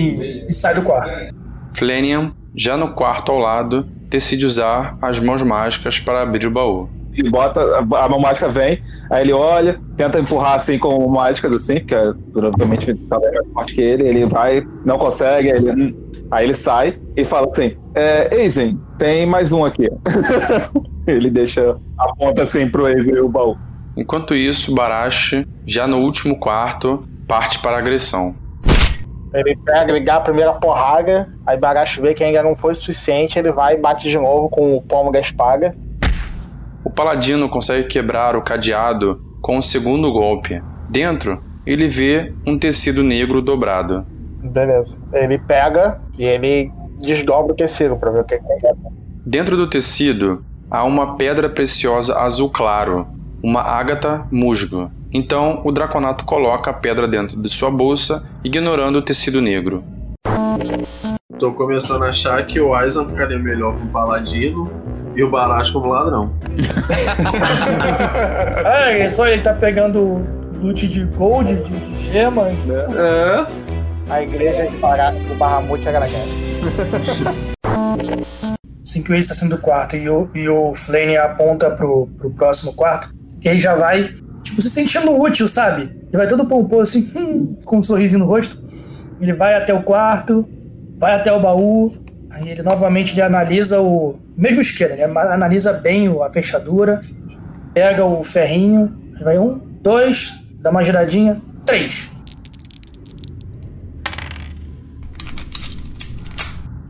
e 0.48 0.52
sai 0.52 0.74
do 0.74 0.82
quarto. 0.82 1.34
Flanian, 1.72 2.32
já 2.54 2.76
no 2.76 2.90
quarto 2.92 3.32
ao 3.32 3.38
lado, 3.38 3.87
decide 4.08 4.46
usar 4.46 4.96
as 5.02 5.18
mãos 5.18 5.42
mágicas 5.42 5.98
para 5.98 6.22
abrir 6.22 6.46
o 6.46 6.50
baú. 6.50 6.88
Ele 7.16 7.30
bota, 7.30 7.60
a 7.60 8.04
a 8.04 8.08
mão 8.08 8.18
mágica 8.18 8.48
vem, 8.48 8.80
aí 9.08 9.22
ele 9.22 9.32
olha, 9.32 9.80
tenta 9.96 10.18
empurrar 10.18 10.54
assim 10.54 10.78
com 10.78 11.06
mágicas 11.08 11.52
assim, 11.52 11.78
porque 11.78 11.94
é, 11.94 12.12
provavelmente 12.32 12.92
talvez 13.08 13.32
mais 13.32 13.46
forte 13.52 13.74
que 13.74 13.80
ele, 13.80 14.08
ele 14.08 14.26
vai, 14.26 14.66
não 14.84 14.98
consegue, 14.98 15.52
aí 15.52 15.58
ele, 15.58 15.84
hum. 15.84 15.94
aí 16.30 16.44
ele 16.46 16.54
sai 16.54 16.98
e 17.16 17.24
fala 17.24 17.48
assim: 17.48 17.76
é, 17.94 18.42
Eisen, 18.42 18.80
tem 18.98 19.26
mais 19.26 19.52
um 19.52 19.64
aqui. 19.64 19.88
ele 21.06 21.30
deixa, 21.30 21.76
aponta 21.96 22.42
assim 22.42 22.68
pro 22.68 22.88
Eisen 22.88 23.20
o 23.20 23.28
baú. 23.28 23.56
Enquanto 23.96 24.34
isso, 24.34 24.74
Barashi, 24.74 25.46
já 25.64 25.87
no 25.87 25.98
último 25.98 26.40
quarto, 26.40 27.04
parte 27.26 27.58
para 27.58 27.76
a 27.76 27.78
agressão. 27.78 28.34
Ele 29.32 29.56
pega, 29.56 29.92
ele 29.92 30.04
dá 30.04 30.16
a 30.16 30.20
primeira 30.20 30.52
porrada, 30.52 31.28
aí 31.44 31.56
Baracho 31.56 32.00
vê 32.00 32.14
que 32.14 32.22
ainda 32.22 32.42
não 32.42 32.54
foi 32.54 32.74
suficiente, 32.74 33.37
ele 33.38 33.50
vai 33.50 33.74
e 33.74 33.76
bate 33.76 34.08
de 34.08 34.16
novo 34.16 34.48
com 34.48 34.76
o 34.76 34.82
pomo 34.82 35.10
da 35.10 35.18
espada. 35.18 35.74
O 36.84 36.90
paladino 36.90 37.48
consegue 37.48 37.88
quebrar 37.88 38.37
o 38.37 38.42
cadeado 38.42 39.20
com 39.42 39.58
o 39.58 39.62
segundo 39.62 40.12
golpe. 40.12 40.62
Dentro, 40.88 41.42
ele 41.66 41.88
vê 41.88 42.32
um 42.46 42.56
tecido 42.56 43.02
negro 43.02 43.42
dobrado. 43.42 44.06
Beleza. 44.42 44.96
Ele 45.12 45.38
pega 45.38 46.00
e 46.16 46.24
ele 46.24 46.70
desdobra 47.00 47.52
o 47.52 47.56
tecido 47.56 47.96
pra 47.96 48.10
ver 48.10 48.20
o 48.20 48.24
que 48.24 48.38
que 48.38 48.66
é. 48.66 48.74
Dentro 49.26 49.56
do 49.56 49.68
tecido 49.68 50.44
há 50.70 50.84
uma 50.84 51.16
pedra 51.16 51.48
preciosa 51.48 52.20
azul 52.20 52.50
claro, 52.50 53.06
uma 53.42 53.62
ágata 53.62 54.26
musgo. 54.30 54.90
Então 55.16 55.62
o 55.64 55.70
Draconato 55.70 56.24
coloca 56.24 56.72
a 56.72 56.74
pedra 56.74 57.07
dentro 57.07 57.40
de 57.40 57.48
sua 57.48 57.70
bolsa, 57.70 58.29
ignorando 58.42 58.96
o 58.96 59.03
tecido 59.03 59.40
negro. 59.40 59.85
Tô 61.38 61.53
começando 61.53 62.03
a 62.03 62.09
achar 62.09 62.44
que 62.46 62.61
o 62.61 62.74
Aizen 62.74 63.09
ficaria 63.09 63.38
melhor 63.38 63.74
como 63.74 63.90
paladino 63.90 64.68
e 65.14 65.22
o 65.22 65.31
Barash 65.31 65.70
como 65.70 65.87
ladrão. 65.87 66.35
Ah, 68.66 68.90
é 68.98 69.09
só 69.09 69.29
ele 69.29 69.40
tá 69.40 69.55
pegando 69.55 70.27
loot 70.61 70.88
de 70.88 71.05
gold, 71.05 71.55
de, 71.62 71.79
de 71.79 71.96
gema. 71.96 72.48
É. 72.48 73.46
A 74.11 74.20
igreja 74.22 74.66
de 74.66 74.77
Bará- 74.79 75.12
do 75.12 75.35
Barramute 75.37 75.88
agradece. 75.88 76.29
Assim 78.83 79.03
que 79.03 79.12
o 79.12 79.14
Ace 79.14 79.29
tá 79.29 79.35
saindo 79.35 79.57
do 79.57 79.62
quarto 79.62 79.96
e 79.96 80.09
o, 80.11 80.29
e 80.35 80.48
o 80.48 80.74
Flane 80.74 81.16
aponta 81.16 81.70
pro, 81.70 82.09
pro 82.18 82.31
próximo 82.31 82.74
quarto, 82.74 83.09
ele 83.42 83.59
já 83.59 83.74
vai, 83.74 84.12
tipo, 84.44 84.62
se 84.62 84.70
sentindo 84.70 85.18
útil, 85.18 85.48
sabe? 85.48 85.83
Ele 85.83 86.16
vai 86.16 86.28
todo 86.28 86.46
pomposo 86.46 86.83
assim, 86.83 87.11
hum, 87.16 87.57
com 87.64 87.78
um 87.78 87.83
sorrisinho 87.83 88.20
no 88.20 88.26
rosto. 88.26 88.62
Ele 89.20 89.33
vai 89.33 89.54
até 89.54 89.72
o 89.72 89.83
quarto, 89.83 90.48
vai 90.96 91.14
até 91.14 91.33
o 91.33 91.40
baú, 91.40 91.96
aí 92.30 92.50
ele 92.50 92.62
novamente 92.62 93.14
ele 93.14 93.22
analisa 93.22 93.80
o 93.80 94.16
mesmo 94.37 94.61
esquema, 94.61 94.92
ele 94.92 95.02
analisa 95.02 95.72
bem 95.72 96.09
a 96.22 96.30
fechadura, 96.30 97.02
pega 97.72 98.04
o 98.04 98.22
ferrinho, 98.22 98.94
vai 99.20 99.38
um, 99.38 99.59
dois, 99.83 100.44
dá 100.61 100.70
uma 100.70 100.85
giradinha, 100.85 101.40
três. 101.64 102.12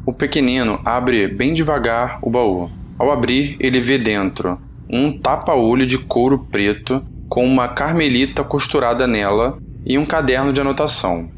O 0.07 0.13
pequenino 0.13 0.81
abre 0.85 1.29
bem 1.29 1.55
devagar 1.55 2.19
o 2.21 2.29
baú. 2.29 2.71
Ao 2.99 3.11
abrir, 3.11 3.57
ele 3.59 3.81
vê 3.81 3.97
dentro 3.97 4.61
um 4.89 5.11
tapa-olho 5.11 5.87
de 5.87 5.99
couro 5.99 6.47
preto 6.51 7.05
com 7.29 7.45
uma 7.45 7.69
carmelita 7.69 8.45
costurada 8.45 9.07
nela 9.07 9.59
e 9.85 9.99
um 9.99 10.07
caderno 10.07 10.53
de 10.53 10.61
anotação. 10.61 11.29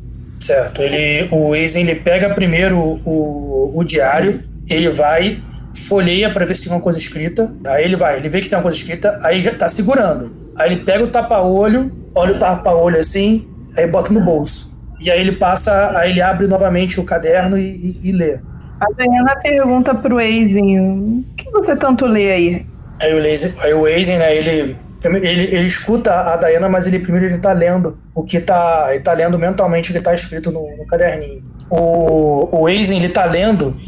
Certo, 0.41 0.83
ele, 0.83 1.29
o 1.31 1.55
Eisen 1.55 1.83
ele 1.83 1.95
pega 1.97 2.31
primeiro 2.35 2.79
o, 3.05 3.73
o 3.75 3.83
diário, 3.85 4.39
ele 4.69 4.89
vai, 4.91 5.41
folheia 5.89 6.31
pra 6.31 6.45
ver 6.45 6.55
se 6.55 6.65
tem 6.65 6.73
alguma 6.73 6.85
coisa 6.85 6.99
escrita. 6.99 7.51
Aí 7.65 7.85
ele 7.85 7.97
vai, 7.97 8.17
ele 8.19 8.29
vê 8.29 8.41
que 8.41 8.49
tem 8.49 8.57
uma 8.57 8.63
coisa 8.63 8.77
escrita, 8.77 9.19
aí 9.23 9.41
já 9.41 9.55
tá 9.55 9.69
segurando. 9.69 10.31
Aí 10.57 10.73
ele 10.73 10.83
pega 10.85 11.05
o 11.05 11.11
tapa-olho, 11.11 11.91
olha 12.15 12.35
o 12.35 12.39
tapa-olho 12.39 12.99
assim, 12.99 13.49
aí 13.77 13.87
bota 13.87 14.13
no 14.13 14.21
bolso. 14.21 14.79
E 15.01 15.11
aí 15.11 15.21
ele 15.21 15.33
passa, 15.33 15.97
aí 15.99 16.11
ele 16.11 16.23
abre 16.23 16.47
novamente 16.47 16.99
o 17.01 17.05
caderno 17.05 17.59
e, 17.59 17.63
e- 18.03 18.09
e 18.09 18.13
lê. 18.13 18.39
A 18.81 18.87
Diana 18.97 19.37
pergunta 19.37 19.95
pro 19.95 20.21
Eisen, 20.21 20.79
o 20.79 21.25
que 21.37 21.51
você 21.51 21.75
tanto 21.75 22.07
lê 22.07 22.31
aí? 22.33 22.67
Aí 23.01 23.15
o, 23.15 23.19
Eisen, 23.25 23.53
aí 23.61 23.75
o 23.75 23.87
Eisen, 23.87 24.19
né, 24.19 24.35
ele, 24.37 24.77
ele, 25.07 25.43
ele 25.45 25.67
escuta 25.67 26.33
a 26.33 26.37
Diana, 26.37 26.69
mas 26.69 26.87
ele 26.87 26.99
primeiro 26.99 27.27
ele 27.27 27.39
tá 27.39 27.53
lendo 27.53 27.99
o 28.15 28.23
que 28.23 28.41
tá. 28.41 28.89
Ele 28.91 29.01
tá 29.01 29.13
lendo 29.13 29.39
mentalmente 29.39 29.91
o 29.91 29.95
que 29.95 30.01
tá 30.01 30.15
escrito 30.15 30.51
no, 30.51 30.77
no 30.77 30.87
caderninho. 30.87 31.45
O, 31.71 32.61
o 32.61 32.69
Eisen, 32.69 32.99
ele 32.99 33.09
tá 33.09 33.25
lendo 33.25 33.79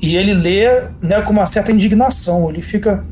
e 0.00 0.16
ele 0.16 0.34
lê 0.34 0.82
né, 1.00 1.20
com 1.22 1.32
uma 1.32 1.46
certa 1.46 1.70
indignação. 1.70 2.50
Ele 2.50 2.60
fica 2.60 3.04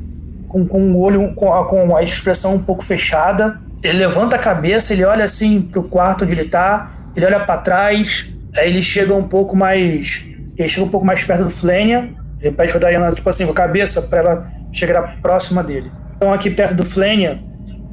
com, 0.48 0.66
com 0.66 0.92
o 0.92 0.98
olho, 0.98 1.32
com 1.34 1.54
a, 1.54 1.64
com 1.66 1.96
a 1.96 2.02
expressão 2.02 2.54
um 2.54 2.58
pouco 2.58 2.84
fechada. 2.84 3.58
Ele 3.82 3.98
levanta 3.98 4.36
a 4.36 4.38
cabeça, 4.38 4.92
ele 4.92 5.04
olha 5.04 5.24
assim 5.24 5.62
pro 5.62 5.84
quarto 5.84 6.24
onde 6.24 6.32
ele 6.32 6.48
tá, 6.48 6.90
ele 7.16 7.24
olha 7.24 7.40
para 7.40 7.60
trás, 7.60 8.34
aí 8.56 8.68
ele 8.68 8.82
chega 8.82 9.14
um 9.14 9.26
pouco 9.26 9.56
mais. 9.56 10.26
Ele 10.58 10.68
chega 10.68 10.84
um 10.84 10.90
pouco 10.90 11.06
mais 11.06 11.22
perto 11.24 11.44
do 11.44 11.50
Flênia. 11.50 12.10
Ele 12.40 12.54
pede 12.54 12.72
pra 12.72 12.90
Diana, 12.90 13.10
tipo 13.12 13.28
assim, 13.28 13.46
com 13.46 13.52
a 13.52 13.54
cabeça, 13.54 14.02
pra 14.02 14.18
ela 14.18 14.52
chegar 14.72 15.16
próxima 15.22 15.62
dele. 15.62 15.90
Então, 16.20 16.34
aqui 16.34 16.50
perto 16.50 16.74
do 16.74 16.84
Flênia, 16.84 17.40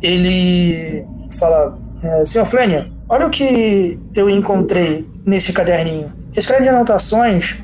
ele 0.02 1.06
fala: 1.40 1.80
é, 2.04 2.26
Senhor 2.26 2.44
Flênia, 2.44 2.92
olha 3.08 3.26
o 3.26 3.30
que 3.30 3.98
eu 4.14 4.30
encontrei 4.30 5.10
nesse 5.26 5.54
caderninho. 5.54 6.12
Esse 6.36 6.46
de 6.62 6.68
anotações 6.68 7.56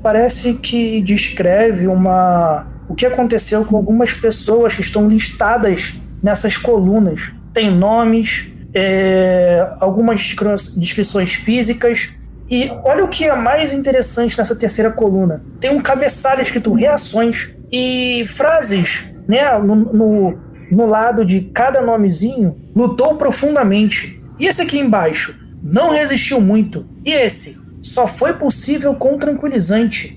parece 0.00 0.54
que 0.54 1.00
descreve 1.00 1.88
uma 1.88 2.64
o 2.88 2.94
que 2.94 3.04
aconteceu 3.04 3.64
com 3.64 3.76
algumas 3.76 4.12
pessoas 4.14 4.76
que 4.76 4.82
estão 4.82 5.08
listadas 5.08 5.94
nessas 6.22 6.56
colunas. 6.56 7.32
Tem 7.52 7.68
nomes, 7.68 8.52
é, 8.72 9.68
algumas 9.80 10.20
descri- 10.20 10.78
descrições 10.78 11.34
físicas. 11.34 12.10
E 12.48 12.70
olha 12.84 13.04
o 13.04 13.08
que 13.08 13.24
é 13.24 13.34
mais 13.34 13.72
interessante 13.72 14.38
nessa 14.38 14.54
terceira 14.54 14.92
coluna. 14.92 15.42
Tem 15.58 15.70
um 15.70 15.82
cabeçalho 15.82 16.40
escrito 16.40 16.72
reações 16.72 17.50
e 17.70 18.24
frases, 18.26 19.10
né? 19.28 19.56
No, 19.58 19.76
no, 19.76 20.38
no 20.70 20.86
lado 20.86 21.24
de 21.24 21.42
cada 21.42 21.82
nomezinho, 21.82 22.58
lutou 22.74 23.14
profundamente. 23.16 24.22
E 24.38 24.46
esse 24.46 24.62
aqui 24.62 24.78
embaixo, 24.78 25.38
não 25.62 25.90
resistiu 25.90 26.40
muito. 26.40 26.86
E 27.04 27.12
esse, 27.12 27.60
só 27.80 28.06
foi 28.06 28.32
possível 28.32 28.94
com 28.94 29.18
tranquilizante. 29.18 30.16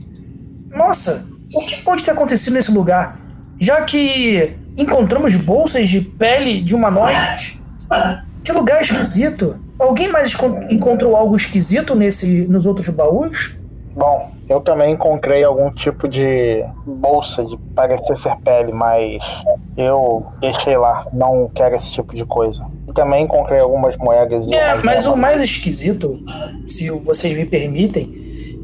Nossa, 0.69 1.27
o 1.53 1.65
que 1.65 1.81
pode 1.83 2.03
ter 2.03 2.11
acontecido 2.11 2.53
nesse 2.53 2.71
lugar? 2.71 3.19
Já 3.59 3.81
que 3.81 4.55
encontramos 4.77 5.35
bolsas 5.35 5.89
de 5.89 6.01
pele 6.01 6.61
de 6.61 6.73
humanoides. 6.73 7.61
Que 8.43 8.51
lugar 8.51 8.81
esquisito. 8.81 9.59
Alguém 9.77 10.11
mais 10.11 10.35
encontrou 10.69 11.15
algo 11.15 11.35
esquisito 11.35 11.95
nesse, 11.95 12.47
nos 12.47 12.65
outros 12.65 12.89
baús? 12.89 13.55
Bom, 13.95 14.31
eu 14.47 14.61
também 14.61 14.93
encontrei 14.93 15.43
algum 15.43 15.69
tipo 15.71 16.07
de 16.07 16.63
bolsa 16.85 17.43
de 17.45 17.57
parecer 17.75 18.15
ser 18.15 18.35
pele, 18.37 18.71
mas 18.71 19.21
eu 19.77 20.25
deixei 20.39 20.77
lá. 20.77 21.05
Não 21.11 21.49
quero 21.53 21.75
esse 21.75 21.91
tipo 21.91 22.15
de 22.15 22.25
coisa. 22.25 22.65
Também 22.95 23.23
encontrei 23.25 23.59
algumas 23.59 23.97
moedas. 23.97 24.45
e 24.47 24.53
É, 24.53 24.75
mas 24.75 25.05
o 25.05 25.15
mais 25.15 25.41
esquisito, 25.41 26.19
se 26.65 26.89
vocês 26.89 27.35
me 27.37 27.45
permitem, 27.45 28.11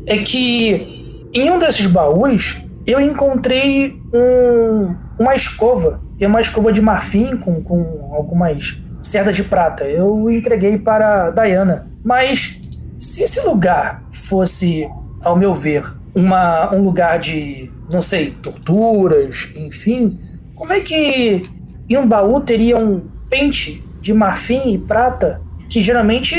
é 0.05 0.17
que 0.19 1.29
em 1.33 1.51
um 1.51 1.59
desses 1.59 1.87
baús 1.87 2.65
eu 2.85 2.99
encontrei 3.01 4.01
um- 4.13 4.95
uma 5.19 5.35
escova. 5.35 6.01
E 6.19 6.25
uma 6.25 6.41
escova 6.41 6.71
de 6.71 6.81
marfim 6.81 7.37
com, 7.37 7.61
com 7.61 8.11
algumas 8.15 8.81
cerdas 9.01 9.35
de 9.35 9.43
prata. 9.43 9.83
Eu 9.83 10.29
entreguei 10.31 10.77
para 10.77 11.27
a 11.27 11.29
Diana. 11.31 11.87
Mas 12.03 12.59
se 12.97 13.23
esse 13.23 13.45
lugar 13.47 14.03
fosse, 14.11 14.89
ao 15.27 15.35
meu 15.35 15.53
ver, 15.53 15.83
uma, 16.15 16.73
um 16.73 16.83
lugar 16.83 17.19
de, 17.19 17.71
não 17.89 18.01
sei, 18.01 18.31
torturas, 18.31 19.51
enfim, 19.55 20.19
como 20.55 20.73
é 20.73 20.79
que 20.79 21.43
em 21.89 21.97
um 21.97 22.07
baú 22.07 22.39
teria 22.41 22.77
um 22.77 23.01
pente 23.29 23.83
de 24.01 24.13
marfim 24.13 24.73
e 24.73 24.77
prata 24.77 25.41
que 25.69 25.81
geralmente 25.81 26.35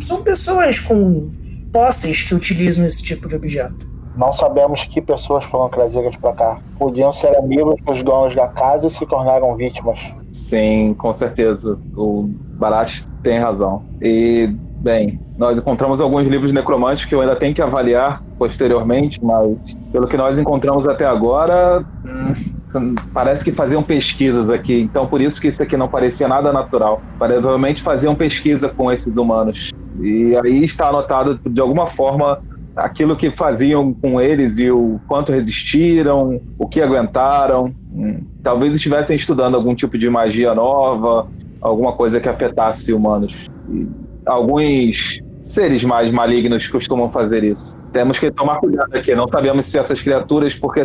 são 0.00 0.22
pessoas 0.22 0.78
com 0.80 1.30
posses 1.72 2.22
que 2.22 2.34
utilizam 2.34 2.86
esse 2.86 3.02
tipo 3.02 3.28
de 3.28 3.36
objeto? 3.36 3.88
Não 4.16 4.32
sabemos 4.32 4.84
que 4.84 5.00
pessoas 5.00 5.44
foram 5.44 5.68
trazidas 5.68 6.16
pra 6.16 6.32
cá. 6.32 6.60
Podiam 6.78 7.12
ser 7.12 7.36
amigos 7.36 7.80
dos 7.84 8.02
donos 8.02 8.34
da 8.34 8.46
casa 8.46 8.86
e 8.86 8.90
se 8.90 9.04
tornaram 9.06 9.56
vítimas. 9.56 10.00
Sim, 10.32 10.94
com 10.96 11.12
certeza. 11.12 11.80
O 11.96 12.28
Barash 12.28 13.08
tem 13.22 13.40
razão. 13.40 13.82
E, 14.00 14.54
bem, 14.84 15.18
nós 15.38 15.56
encontramos 15.56 15.98
alguns 15.98 16.28
livros 16.28 16.52
necromantes 16.52 17.06
que 17.06 17.14
eu 17.14 17.22
ainda 17.22 17.34
tenho 17.34 17.54
que 17.54 17.62
avaliar 17.62 18.22
posteriormente, 18.38 19.18
mas 19.24 19.56
pelo 19.90 20.06
que 20.06 20.16
nós 20.16 20.38
encontramos 20.38 20.86
até 20.86 21.06
agora, 21.06 21.82
hum, 22.04 22.94
parece 23.14 23.42
que 23.42 23.50
faziam 23.50 23.82
pesquisas 23.82 24.50
aqui. 24.50 24.82
Então, 24.82 25.06
por 25.06 25.22
isso 25.22 25.40
que 25.40 25.48
isso 25.48 25.62
aqui 25.62 25.74
não 25.74 25.88
parecia 25.88 26.28
nada 26.28 26.52
natural. 26.52 27.00
Provavelmente 27.18 27.80
faziam 27.82 28.14
pesquisa 28.14 28.68
com 28.68 28.92
esses 28.92 29.16
humanos. 29.16 29.70
E 29.98 30.36
aí 30.36 30.62
está 30.62 30.88
anotado, 30.88 31.40
de 31.48 31.60
alguma 31.62 31.86
forma, 31.86 32.42
aquilo 32.76 33.16
que 33.16 33.30
faziam 33.30 33.94
com 33.94 34.20
eles 34.20 34.58
e 34.58 34.70
o 34.70 35.00
quanto 35.08 35.32
resistiram, 35.32 36.40
o 36.58 36.68
que 36.68 36.82
aguentaram. 36.82 37.74
Hum, 37.90 38.20
Talvez 38.42 38.74
estivessem 38.74 39.16
estudando 39.16 39.54
algum 39.54 39.74
tipo 39.74 39.96
de 39.96 40.10
magia 40.10 40.54
nova, 40.54 41.26
alguma 41.58 41.92
coisa 41.92 42.20
que 42.20 42.28
afetasse 42.28 42.92
humanos. 42.92 43.48
E 43.70 44.03
alguns 44.26 45.22
seres 45.38 45.84
mais 45.84 46.10
malignos 46.10 46.66
costumam 46.68 47.10
fazer 47.10 47.44
isso. 47.44 47.76
Temos 47.92 48.18
que 48.18 48.30
tomar 48.30 48.56
cuidado 48.58 48.94
aqui. 48.94 49.14
Não 49.14 49.28
sabemos 49.28 49.66
se 49.66 49.78
essas 49.78 50.00
criaturas, 50.00 50.54
porque 50.54 50.82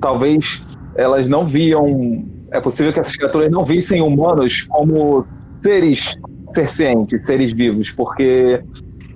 talvez 0.00 0.62
elas 0.96 1.28
não 1.28 1.46
viam. 1.46 2.24
É 2.50 2.60
possível 2.60 2.92
que 2.92 3.00
essas 3.00 3.16
criaturas 3.16 3.50
não 3.50 3.64
vissem 3.64 4.02
humanos 4.02 4.62
como 4.62 5.24
seres 5.62 6.16
sencientes, 6.52 7.24
seres 7.24 7.52
vivos, 7.52 7.90
porque 7.90 8.62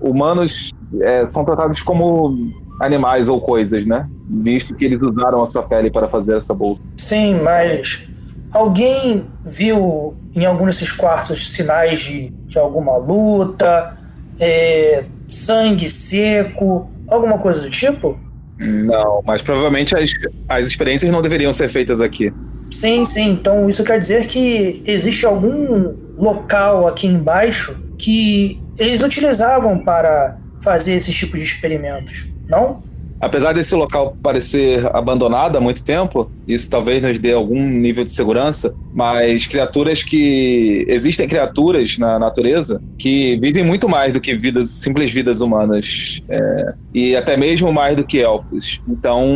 humanos 0.01 0.71
é, 1.01 1.27
são 1.27 1.45
tratados 1.45 1.83
como 1.83 2.35
animais 2.81 3.29
ou 3.29 3.41
coisas, 3.41 3.87
né? 3.87 4.09
Visto 4.29 4.75
que 4.75 4.85
eles 4.85 5.01
usaram 5.03 5.43
a 5.43 5.47
sua 5.47 5.63
pele 5.63 5.91
para 5.91 6.09
fazer 6.09 6.37
essa 6.37 6.55
bolsa. 6.55 6.83
Sim, 6.97 7.41
mas 7.43 8.09
alguém 8.53 9.27
viu 9.45 10.15
em 10.35 10.45
algum 10.45 10.67
desses 10.67 10.93
quartos 10.93 11.53
sinais 11.53 12.01
de, 12.01 12.31
de 12.57 12.61
alguma 12.61 12.97
luta, 12.97 13.97
é, 14.41 15.05
sangue 15.29 15.91
seco, 15.91 16.91
alguma 17.07 17.39
coisa 17.39 17.63
do 17.63 17.71
tipo? 17.71 18.19
Não, 18.59 19.23
mas 19.25 19.43
provavelmente 19.43 19.95
as, 19.95 20.11
as 20.49 20.67
experiências 20.67 21.13
não 21.13 21.21
deveriam 21.21 21.53
ser 21.53 21.69
feitas 21.69 22.01
aqui. 22.01 22.33
Sim, 22.71 23.05
sim. 23.05 23.31
Então 23.33 23.69
isso 23.69 23.85
quer 23.85 23.99
dizer 23.99 24.27
que 24.27 24.83
existe 24.87 25.27
algum 25.27 25.95
local 26.17 26.87
aqui 26.87 27.07
embaixo 27.07 27.79
que 27.99 28.59
eles 28.79 29.03
utilizavam 29.03 29.79
para 29.79 30.39
fazer 30.63 30.95
esses 30.95 31.15
tipos 31.15 31.39
de 31.39 31.45
experimentos, 31.45 32.33
não? 32.49 32.83
Apesar 33.21 33.53
desse 33.53 33.75
local 33.75 34.17
parecer 34.23 34.85
abandonado 34.95 35.57
há 35.57 35.61
muito 35.61 35.83
tempo, 35.83 36.31
isso 36.47 36.71
talvez 36.71 37.03
nos 37.03 37.19
dê 37.19 37.33
algum 37.33 37.67
nível 37.67 38.05
de 38.05 38.13
segurança, 38.13 38.75
mas 38.93 39.47
criaturas 39.47 40.03
que. 40.03 40.85
Existem 40.89 41.27
criaturas 41.27 41.99
na 41.99 42.19
natureza 42.19 42.81
que 42.99 43.37
vivem 43.37 43.65
muito 43.65 43.89
mais 43.89 44.13
do 44.13 44.21
que 44.21 44.37
vidas, 44.37 44.71
simples 44.71 45.13
vidas 45.13 45.41
humanas. 45.41 46.23
é, 46.29 46.75
e 46.95 47.17
até 47.17 47.37
mesmo 47.37 47.73
mais 47.73 47.97
do 47.97 48.05
que 48.05 48.19
elfos. 48.19 48.81
Então, 48.89 49.27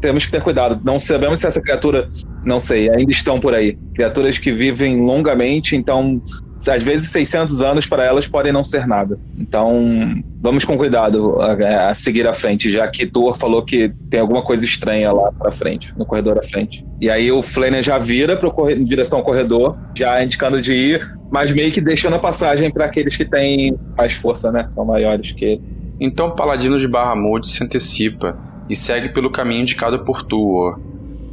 temos 0.00 0.24
que 0.24 0.32
ter 0.32 0.42
cuidado. 0.42 0.80
Não 0.84 0.98
sabemos 0.98 1.38
se 1.38 1.46
essa 1.46 1.60
criatura. 1.60 2.08
Não 2.44 2.60
sei, 2.60 2.88
ainda 2.88 3.10
estão 3.10 3.40
por 3.40 3.54
aí. 3.54 3.76
Criaturas 3.94 4.38
que 4.38 4.52
vivem 4.52 4.96
longamente, 5.00 5.76
então 5.76 6.20
às 6.66 6.82
vezes 6.82 7.10
600 7.10 7.60
anos 7.62 7.86
para 7.86 8.04
elas 8.04 8.26
podem 8.26 8.52
não 8.52 8.64
ser 8.64 8.86
nada. 8.86 9.18
Então, 9.38 10.22
vamos 10.40 10.64
com 10.64 10.76
cuidado 10.76 11.40
a, 11.40 11.90
a 11.90 11.94
seguir 11.94 12.26
à 12.26 12.32
frente, 12.32 12.70
já 12.70 12.88
que 12.88 13.06
Thor 13.06 13.36
falou 13.36 13.62
que 13.64 13.92
tem 14.10 14.18
alguma 14.20 14.42
coisa 14.42 14.64
estranha 14.64 15.12
lá 15.12 15.30
para 15.32 15.52
frente, 15.52 15.92
no 15.96 16.04
corredor 16.06 16.38
à 16.38 16.42
frente. 16.42 16.84
E 17.00 17.08
aí 17.10 17.30
o 17.30 17.42
Flanagan 17.42 17.82
já 17.82 17.98
vira 17.98 18.36
pro 18.36 18.50
corre- 18.50 18.74
em 18.74 18.84
direção 18.84 19.18
ao 19.18 19.24
corredor, 19.24 19.76
já 19.94 20.22
indicando 20.24 20.60
de 20.60 20.74
ir, 20.74 21.16
mas 21.30 21.52
meio 21.52 21.70
que 21.70 21.80
deixando 21.80 22.16
a 22.16 22.18
passagem 22.18 22.70
para 22.70 22.86
aqueles 22.86 23.16
que 23.16 23.24
têm 23.24 23.78
mais 23.96 24.14
força, 24.14 24.50
né? 24.50 24.66
São 24.70 24.84
maiores 24.84 25.32
que 25.32 25.44
ele. 25.44 25.62
Então 26.00 26.30
paladino 26.34 26.78
de 26.78 26.88
Bahamut 26.88 27.46
se 27.46 27.62
antecipa 27.62 28.38
e 28.68 28.74
segue 28.74 29.08
pelo 29.10 29.30
caminho 29.30 29.62
indicado 29.62 29.98
por 30.04 30.22
Tuor. 30.22 30.78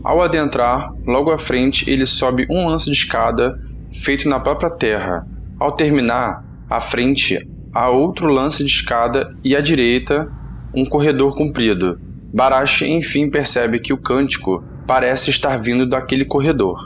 Ao 0.04 0.22
adentrar, 0.22 0.92
logo 1.06 1.32
à 1.32 1.38
frente 1.38 1.90
ele 1.90 2.06
sobe 2.06 2.46
um 2.50 2.68
lance 2.68 2.86
de 2.86 2.92
escada 2.98 3.60
feito 4.04 4.28
na 4.28 4.40
própria 4.40 4.70
terra. 4.70 5.26
Ao 5.60 5.72
terminar, 5.72 6.44
à 6.70 6.80
frente 6.80 7.48
há 7.74 7.90
outro 7.90 8.28
lance 8.28 8.64
de 8.64 8.70
escada 8.70 9.36
e 9.44 9.56
à 9.56 9.62
direita 9.62 10.32
um 10.74 10.86
corredor 10.86 11.36
comprido. 11.36 12.00
Barash 12.34 12.82
enfim 12.82 13.30
percebe 13.30 13.80
que 13.80 13.94
o 13.94 13.98
cântico 13.98 14.64
parece 14.86 15.30
estar 15.30 15.58
vindo 15.58 15.88
daquele 15.88 16.26
corredor. 16.26 16.78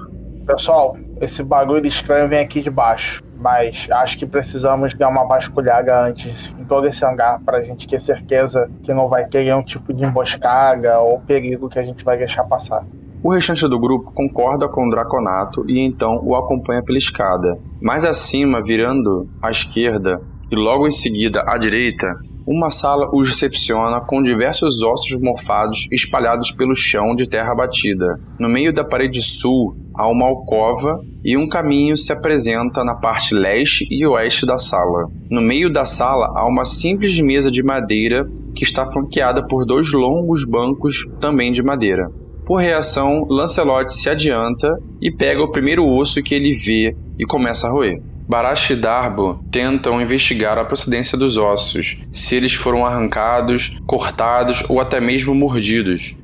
Pessoal, 0.46 0.98
esse 1.22 1.44
bagulho 1.44 1.86
estranho 1.86 2.28
vem 2.28 2.40
aqui 2.40 2.62
de 2.62 2.70
baixo. 2.70 3.24
Mas 3.40 3.88
acho 3.90 4.18
que 4.18 4.26
precisamos 4.26 4.94
dar 4.94 5.08
uma 5.08 5.26
vasculhada 5.26 6.06
antes 6.06 6.54
em 6.60 6.66
todo 6.66 6.86
esse 6.86 7.06
hangar 7.06 7.40
pra 7.40 7.64
gente 7.64 7.88
ter 7.88 8.00
certeza 8.00 8.70
que 8.84 8.94
não 8.94 9.08
vai 9.08 9.26
ter 9.28 9.46
nenhum 9.46 9.64
tipo 9.64 9.94
de 9.94 10.04
emboscada 10.04 11.00
ou 11.00 11.22
perigo 11.22 11.70
que 11.70 11.80
a 11.80 11.84
gente 11.84 12.04
vai 12.04 12.18
deixar 12.18 12.44
passar. 12.44 12.86
O 13.22 13.34
restante 13.34 13.68
do 13.68 13.78
grupo 13.78 14.14
concorda 14.14 14.70
com 14.70 14.88
o 14.88 14.90
Draconato 14.90 15.70
e 15.70 15.80
então 15.80 16.22
o 16.24 16.36
acompanha 16.36 16.82
pela 16.82 16.98
escada. 16.98 17.60
Mais 17.82 18.06
acima, 18.06 18.64
virando 18.64 19.28
à 19.42 19.50
esquerda 19.50 20.22
e 20.50 20.56
logo 20.56 20.88
em 20.88 20.92
seguida 20.92 21.44
à 21.46 21.58
direita, 21.58 22.08
uma 22.48 22.70
sala 22.70 23.10
os 23.14 23.28
recepciona 23.28 24.02
com 24.02 24.24
diversos 24.24 24.82
ossos 24.82 25.22
mofados 25.22 25.88
espalhados 25.92 26.52
pelo 26.52 26.74
chão 26.74 27.14
de 27.14 27.28
terra 27.28 27.54
batida. 27.54 28.20
No 28.40 28.50
meio 28.50 28.74
da 28.74 28.84
parede 28.84 29.22
sul 29.22 29.76
há 29.94 30.08
uma 30.08 30.26
alcova 30.26 31.00
e 31.24 31.38
um 31.38 31.48
caminho 31.48 31.98
se 31.98 32.14
apresenta 32.14 32.84
na 32.84 32.96
parte 32.96 33.36
leste 33.36 33.86
e 33.92 34.08
oeste 34.08 34.46
da 34.46 34.58
sala. 34.58 35.08
No 35.30 35.42
meio 35.42 35.70
da 35.72 35.84
sala 35.84 36.32
há 36.36 36.48
uma 36.48 36.64
simples 36.64 37.20
mesa 37.20 37.52
de 37.52 37.62
madeira 37.62 38.26
que 38.56 38.64
está 38.64 38.90
flanqueada 38.90 39.46
por 39.46 39.66
dois 39.66 39.92
longos 39.94 40.46
bancos 40.46 41.06
também 41.20 41.52
de 41.52 41.62
madeira. 41.62 42.10
Por 42.50 42.62
reação, 42.62 43.28
Lancelot 43.30 43.94
se 43.94 44.10
adianta 44.10 44.68
e 45.00 45.12
pega 45.12 45.40
o 45.44 45.52
primeiro 45.52 45.88
osso 45.88 46.24
que 46.24 46.34
ele 46.34 46.56
vê 46.56 46.96
e 47.20 47.24
começa 47.24 47.68
a 47.68 47.70
roer. 47.72 48.02
Barash 48.28 48.72
e 48.72 48.76
Darbo 48.76 49.40
tentam 49.52 50.02
investigar 50.02 50.58
a 50.58 50.66
procedência 50.66 51.16
dos 51.16 51.38
ossos, 51.38 52.00
se 52.12 52.36
eles 52.36 52.56
foram 52.56 52.84
arrancados, 52.84 53.80
cortados 53.86 54.64
ou 54.68 54.82
até 54.82 55.00
mesmo 55.00 55.36
mordidos. 55.36 56.16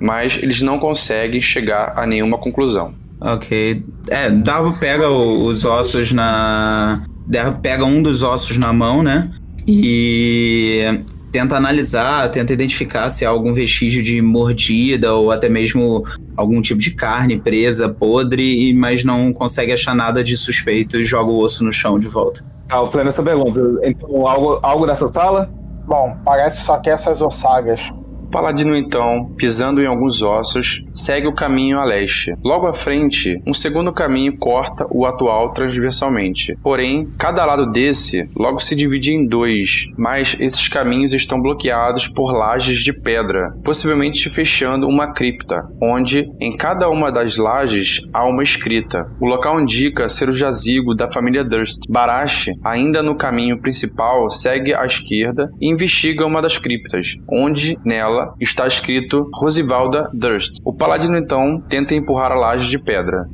Mas 0.00 0.36
eles 0.42 0.60
não 0.60 0.76
conseguem 0.80 1.40
chegar 1.40 1.92
a 1.96 2.04
nenhuma 2.04 2.38
conclusão. 2.38 2.92
Ok. 3.20 3.84
É, 4.08 4.30
Darbo 4.30 4.76
pega 4.80 5.08
o- 5.10 5.46
os 5.46 5.64
ossos 5.64 6.10
na. 6.10 7.04
Darbo 7.24 7.60
pega 7.60 7.84
um 7.84 8.02
dos 8.02 8.20
ossos 8.24 8.56
na 8.56 8.72
mão, 8.72 9.00
né? 9.00 9.30
E 9.64 11.02
tenta 11.30 11.56
analisar, 11.56 12.30
tenta 12.30 12.52
identificar 12.52 13.10
se 13.10 13.24
há 13.24 13.28
algum 13.28 13.52
vestígio 13.52 14.02
de 14.02 14.20
mordida 14.22 15.14
ou 15.14 15.30
até 15.30 15.48
mesmo 15.48 16.04
algum 16.36 16.60
tipo 16.60 16.80
de 16.80 16.92
carne 16.92 17.38
presa, 17.38 17.88
podre, 17.88 18.72
mas 18.74 19.04
não 19.04 19.32
consegue 19.32 19.72
achar 19.72 19.94
nada 19.94 20.22
de 20.22 20.36
suspeito 20.36 20.98
e 20.98 21.04
joga 21.04 21.30
o 21.30 21.38
osso 21.38 21.64
no 21.64 21.72
chão 21.72 21.98
de 21.98 22.08
volta. 22.08 22.44
Ah, 22.68 22.82
o 22.82 22.90
Flanagan 22.90 23.08
essa 23.08 23.22
pergunta. 23.22 23.60
Então, 23.82 24.26
algo, 24.26 24.58
algo 24.62 24.86
nessa 24.86 25.08
sala? 25.08 25.50
Bom, 25.86 26.18
parece 26.24 26.62
só 26.62 26.76
que 26.78 26.90
essas 26.90 27.22
ossagas 27.22 27.90
Paladino, 28.30 28.76
então, 28.76 29.32
pisando 29.36 29.82
em 29.82 29.86
alguns 29.86 30.22
ossos, 30.22 30.84
segue 30.92 31.26
o 31.26 31.34
caminho 31.34 31.78
a 31.78 31.84
leste. 31.84 32.34
Logo 32.44 32.66
à 32.66 32.72
frente, 32.72 33.40
um 33.46 33.52
segundo 33.52 33.92
caminho 33.92 34.36
corta 34.36 34.86
o 34.90 35.06
atual 35.06 35.52
transversalmente. 35.52 36.56
Porém, 36.62 37.08
cada 37.18 37.44
lado 37.44 37.70
desse 37.70 38.28
logo 38.36 38.60
se 38.60 38.76
divide 38.76 39.12
em 39.12 39.26
dois, 39.26 39.88
mas 39.96 40.36
esses 40.38 40.68
caminhos 40.68 41.14
estão 41.14 41.40
bloqueados 41.40 42.08
por 42.08 42.32
lajes 42.32 42.78
de 42.80 42.92
pedra, 42.92 43.54
possivelmente 43.64 44.28
fechando 44.28 44.86
uma 44.86 45.12
cripta, 45.12 45.66
onde 45.80 46.30
em 46.40 46.56
cada 46.56 46.88
uma 46.90 47.10
das 47.10 47.36
lajes 47.36 48.02
há 48.12 48.24
uma 48.26 48.42
escrita. 48.42 49.10
O 49.20 49.26
local 49.26 49.60
indica 49.60 50.08
ser 50.08 50.28
o 50.28 50.32
jazigo 50.32 50.94
da 50.94 51.10
família 51.10 51.44
Durst. 51.44 51.82
Barash, 51.88 52.50
ainda 52.62 53.02
no 53.02 53.16
caminho 53.16 53.60
principal, 53.60 54.28
segue 54.30 54.74
à 54.74 54.84
esquerda 54.84 55.50
e 55.60 55.68
investiga 55.68 56.26
uma 56.26 56.42
das 56.42 56.58
criptas, 56.58 57.16
onde 57.30 57.78
nela 57.84 58.17
está 58.40 58.66
escrito 58.66 59.28
Rosivalda 59.34 60.10
Durst. 60.12 60.56
O 60.64 60.72
paladino 60.72 61.16
então 61.16 61.60
tenta 61.68 61.94
empurrar 61.94 62.32
a 62.32 62.36
laje 62.36 62.68
de 62.68 62.78
pedra. 62.78 63.26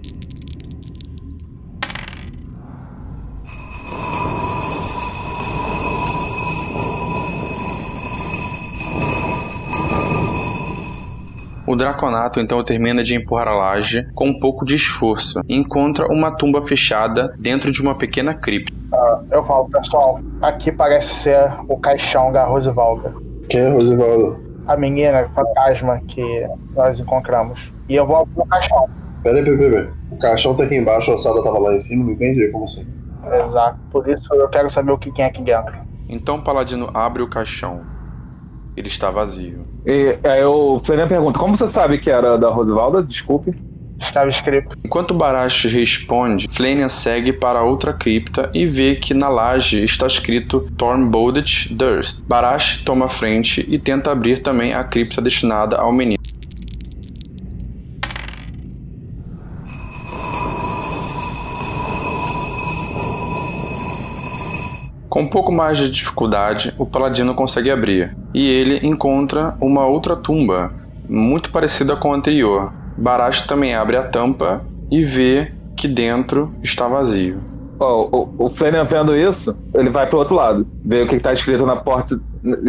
O 11.66 11.74
Draconato 11.74 12.39
então 12.41 12.62
termina 12.62 13.03
de 13.03 13.14
empurrar 13.14 13.49
a 13.49 13.57
laje 13.57 14.07
com 14.14 14.28
um 14.28 14.39
pouco 14.39 14.66
de 14.66 14.74
esforço 14.74 15.41
e 15.49 15.55
encontra 15.55 16.07
uma 16.07 16.30
tumba 16.30 16.61
fechada 16.61 17.35
dentro 17.39 17.72
de 17.72 17.80
uma 17.80 17.97
pequena 17.97 18.35
cripta. 18.35 18.72
Ah, 18.93 19.20
eu 19.30 19.43
falo, 19.43 19.68
pessoal, 19.70 20.20
aqui 20.43 20.70
parece 20.70 21.14
ser 21.14 21.53
o 21.66 21.76
caixão 21.78 22.30
da 22.30 22.45
Rosivalda. 22.45 23.14
Quem 23.49 23.61
é 23.62 23.68
Rosivaldo? 23.70 24.44
A 24.67 24.77
menina 24.77 25.29
fantasma 25.35 26.01
que 26.07 26.47
nós 26.75 27.01
encontramos. 27.01 27.73
E 27.89 27.95
eu 27.95 28.07
vou 28.07 28.17
abrir 28.17 28.41
o 28.41 28.47
caixão. 28.47 28.89
Peraí, 29.23 29.45
peraí, 29.45 29.59
peraí. 29.59 29.89
O 30.11 30.17
caixão 30.19 30.57
tá 30.57 30.65
aqui 30.65 30.77
embaixo, 30.77 31.12
a 31.12 31.19
sala 31.19 31.43
tava 31.43 31.59
lá 31.59 31.75
em 31.75 31.79
cima, 31.79 32.05
não 32.05 32.12
entendi 32.12 32.49
como 32.49 32.65
assim. 32.65 32.87
Exato. 33.45 33.79
Por 33.91 34.09
isso 34.09 34.33
eu 34.35 34.49
quero 34.49 34.69
saber 34.71 34.93
o 34.93 34.99
que 34.99 35.11
tem 35.11 35.25
aqui 35.25 35.43
dentro. 35.43 35.75
Então 36.09 36.37
o 36.37 36.43
paladino 36.43 36.91
abre 36.93 37.23
o 37.23 37.29
caixão. 37.29 37.83
Ele 38.77 38.89
está 38.89 39.11
vazio. 39.11 39.67
E 39.87 40.19
aí 40.25 40.45
o 40.45 40.79
Florian 40.79 41.09
pergunta: 41.09 41.39
Como 41.39 41.57
você 41.57 41.69
sabe 41.69 41.99
que 41.99 42.11
era 42.11 42.37
da 42.37 42.51
Rosivalda? 42.51 43.03
Desculpe. 43.03 43.55
Estava 43.99 44.29
escrito. 44.29 44.77
Enquanto 44.85 45.15
Barash 45.15 45.65
responde, 45.65 46.49
Flanian 46.51 46.89
segue 46.89 47.33
para 47.33 47.63
outra 47.63 47.93
cripta 47.93 48.51
e 48.55 48.67
vê 48.67 48.97
que 48.97 49.15
na 49.15 49.29
laje 49.29 49.83
está 49.83 50.07
escrito 50.07 50.69
Thornbolded 50.77 51.75
Durst. 51.75 52.21
Barash 52.27 52.83
toma 52.85 53.07
a 53.07 53.09
frente 53.09 53.65
e 53.69 53.79
tenta 53.79 54.11
abrir 54.11 54.41
também 54.41 54.75
a 54.75 54.85
cripta 54.85 55.23
destinada 55.23 55.77
ao 55.77 55.93
menino. 55.93 56.23
Com 65.09 65.23
um 65.23 65.29
pouco 65.29 65.53
mais 65.53 65.79
de 65.79 65.89
dificuldade, 65.89 66.75
o 66.77 66.85
paladino 66.85 67.35
consegue 67.35 67.71
abrir, 67.71 68.17
e 68.35 68.49
ele 68.49 68.85
encontra 68.85 69.57
uma 69.61 69.87
outra 69.87 70.17
tumba, 70.17 70.75
muito 71.09 71.51
parecida 71.53 71.95
com 71.95 72.13
a 72.13 72.17
anterior. 72.17 72.73
Barash 72.97 73.43
também 73.43 73.75
abre 73.75 73.97
a 73.97 74.03
tampa 74.03 74.65
e 74.91 75.05
vê 75.05 75.53
que 75.77 75.89
dentro 75.89 76.55
está 76.63 76.87
vazio. 76.89 77.39
Ó, 77.79 78.09
o, 78.39 78.47
o 78.47 78.49
Flanagan 78.49 78.85
vendo 78.85 79.17
isso, 79.17 79.57
ele 79.75 79.91
vai 79.91 80.07
pro 80.07 80.19
outro 80.19 80.37
lado, 80.37 80.67
vê 80.85 81.03
o 81.03 81.09
que 81.09 81.17
está 81.17 81.33
escrito 81.33 81.67
na 81.67 81.75
porta, 81.75 82.17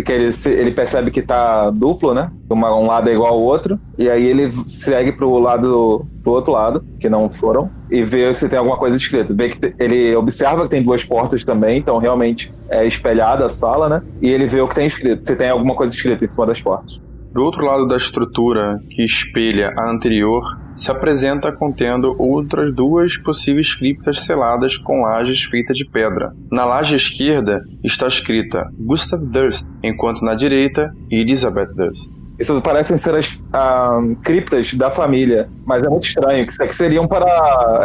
que 0.04 0.12
ele, 0.12 0.32
ele 0.48 0.72
percebe 0.72 1.12
que 1.12 1.22
tá 1.22 1.70
duplo, 1.70 2.14
né? 2.14 2.32
Uma- 2.50 2.76
um 2.76 2.88
lado 2.88 3.08
é 3.08 3.14
igual 3.14 3.34
ao 3.34 3.40
outro, 3.40 3.80
e 4.00 4.10
aí 4.10 4.26
ele 4.26 4.52
segue 4.66 5.12
pro 5.12 5.38
lado 5.38 6.06
pro 6.24 6.32
outro 6.34 6.52
lado, 6.54 6.84
que 7.00 7.08
não 7.08 7.30
foram, 7.30 7.70
e 7.92 8.04
vê 8.04 8.34
se 8.34 8.50
tem 8.50 8.58
alguma 8.58 8.78
coisa 8.78 8.98
escrita. 8.98 9.32
Vê 9.32 9.50
que 9.50 9.76
ele 9.78 10.16
observa 10.16 10.64
que 10.64 10.70
tem 10.70 10.82
duas 10.82 11.06
portas 11.06 11.44
também, 11.44 11.78
então 11.78 12.00
realmente 12.00 12.52
é 12.68 12.84
espelhada 12.88 13.46
a 13.46 13.50
sala, 13.50 13.88
né? 13.88 14.02
E 14.20 14.32
ele 14.32 14.48
vê 14.48 14.60
o 14.60 14.68
que 14.68 14.74
tem 14.74 14.88
escrito, 14.88 15.24
se 15.24 15.36
tem 15.36 15.50
alguma 15.50 15.76
coisa 15.76 15.94
escrita 15.94 16.26
em 16.26 16.28
cima 16.28 16.48
das 16.48 16.60
portas. 16.60 17.00
Do 17.36 17.44
outro 17.44 17.66
lado 17.66 17.86
da 17.86 17.98
estrutura, 17.98 18.80
que 18.90 19.04
espelha 19.04 19.74
a 19.76 19.92
anterior, 19.92 20.42
se 20.74 20.90
apresenta 20.90 21.52
contendo 21.52 22.16
outras 22.18 22.74
duas 22.74 23.18
possíveis 23.18 23.76
criptas 23.76 24.22
seladas 24.22 24.78
com 24.78 25.02
lajes 25.02 25.44
feitas 25.44 25.78
de 25.78 25.84
pedra. 25.84 26.34
Na 26.50 26.64
laje 26.64 26.96
esquerda 26.96 27.62
está 27.84 28.08
escrita 28.08 28.72
Gustav 28.80 29.22
Durst, 29.22 29.68
enquanto 29.84 30.24
na 30.24 30.34
direita 30.34 30.96
Elizabeth 31.12 31.74
Durst. 31.76 32.25
Isso 32.38 32.60
parecem 32.62 32.98
ser 32.98 33.16
as 33.16 33.40
ah, 33.54 33.98
criptas 34.22 34.74
da 34.74 34.92
família, 34.92 35.48
mas 35.66 35.82
é 35.84 35.90
muito 35.90 36.06
estranho, 36.06 36.46
que 36.46 36.74
seriam 36.76 37.08
para. 37.08 37.26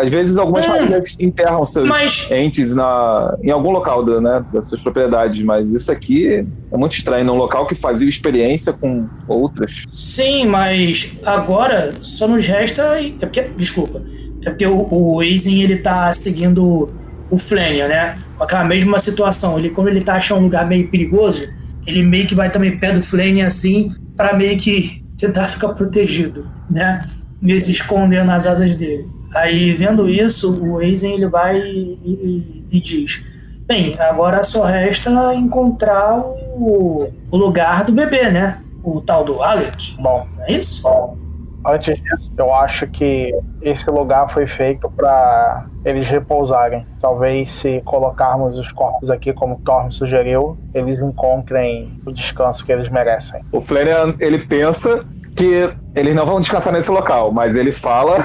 Às 0.03 0.11
vezes, 0.11 0.37
algumas 0.39 0.67
Hum. 0.67 0.71
famílias 0.71 1.17
enterram 1.21 1.65
seus 1.65 1.89
Mas- 1.89 2.29
entes 2.33 2.75
na, 2.75 3.37
em 3.43 3.51
algum 3.51 3.71
local 3.71 4.05
do, 4.05 4.21
né, 4.21 4.45
das 4.53 4.67
suas 4.69 4.81
propriedades, 4.81 5.41
mas 5.45 5.73
isso 5.73 5.91
aqui 5.93 6.45
é 6.73 6.77
muito 6.77 6.97
estranho, 6.97 7.25
num 7.25 7.37
local 7.37 7.67
que 7.67 7.75
fazia 7.77 8.09
experiência 8.09 8.73
com 8.73 9.07
outras. 9.29 9.85
Sim, 9.93 10.47
mas 10.47 11.17
agora 11.25 11.93
só 12.03 12.27
nos 12.27 12.45
resta. 12.47 12.99
É 13.01 13.11
porque, 13.21 13.43
desculpa. 13.57 14.03
É 14.45 14.51
porque 14.51 14.67
o, 14.67 14.87
o 14.91 15.21
Aizen 15.21 15.63
ele 15.63 15.77
tá 15.77 16.13
seguindo 16.13 16.89
o 17.31 17.39
Flania, 17.39 17.87
né? 17.87 18.17
Com 18.37 18.43
aquela 18.45 18.65
mesma 18.65 18.99
situação. 18.99 19.59
Ele, 19.59 19.71
como 19.71 19.89
ele 19.89 20.01
tá 20.03 20.15
achando 20.15 20.41
um 20.41 20.45
lugar 20.45 20.67
meio 20.67 20.89
perigoso, 20.89 21.47
ele 21.87 22.03
meio 22.03 22.27
que 22.27 22.35
vai 22.35 22.51
também 22.51 22.79
pé 22.79 22.93
do 22.93 23.03
Flania 23.03 23.47
assim, 23.47 23.93
pra 24.17 24.37
meio 24.37 24.57
que 24.59 25.03
tentar 25.19 25.49
ficar 25.49 25.71
protegido, 25.71 26.47
né? 26.69 27.07
Meio 27.41 27.61
se 27.61 27.71
esconder 27.73 28.25
nas 28.25 28.47
asas 28.47 28.77
dele. 28.77 29.07
Aí, 29.35 29.73
vendo 29.75 30.09
isso, 30.09 30.63
o 30.65 30.79
Aizen 30.79 31.15
ele 31.15 31.29
vai 31.29 31.59
e, 31.59 31.99
e- 32.05 32.65
e 32.73 32.81
diz: 32.81 33.25
Bem, 33.67 33.95
agora 33.99 34.43
só 34.43 34.65
resta 34.65 35.35
encontrar 35.35 36.19
o, 36.19 37.09
o 37.31 37.37
lugar 37.37 37.85
do 37.85 37.93
bebê, 37.93 38.31
né? 38.31 38.61
O 38.83 39.01
tal 39.01 39.25
do 39.25 39.43
Alec. 39.43 39.95
Bom, 40.01 40.27
é 40.41 40.53
isso? 40.55 40.83
bom. 40.83 41.17
Antes 41.65 42.01
disso, 42.01 42.33
eu 42.37 42.55
acho 42.55 42.87
que 42.87 43.35
esse 43.61 43.91
lugar 43.91 44.31
foi 44.31 44.47
feito 44.47 44.91
para 44.91 45.67
eles 45.85 46.09
repousarem. 46.09 46.87
Talvez 47.01 47.51
se 47.51 47.83
colocarmos 47.85 48.59
os 48.59 48.73
corpos 48.73 49.11
aqui 49.11 49.33
como 49.33 49.61
Thorne 49.65 49.93
sugeriu, 49.93 50.57
eles 50.75 50.99
encontrem 50.99 52.01
o 52.07 52.13
descanso 52.13 52.65
que 52.65 52.73
eles 52.73 52.89
merecem. 52.89 53.43
O 53.53 53.61
Flanagan, 53.61 54.15
ele 54.19 54.39
pensa 54.39 55.05
que 55.37 55.71
eles 55.95 56.15
não 56.15 56.25
vão 56.25 56.41
descansar 56.41 56.73
nesse 56.73 56.91
local, 56.91 57.31
mas 57.31 57.55
ele 57.55 57.73
fala. 57.73 58.19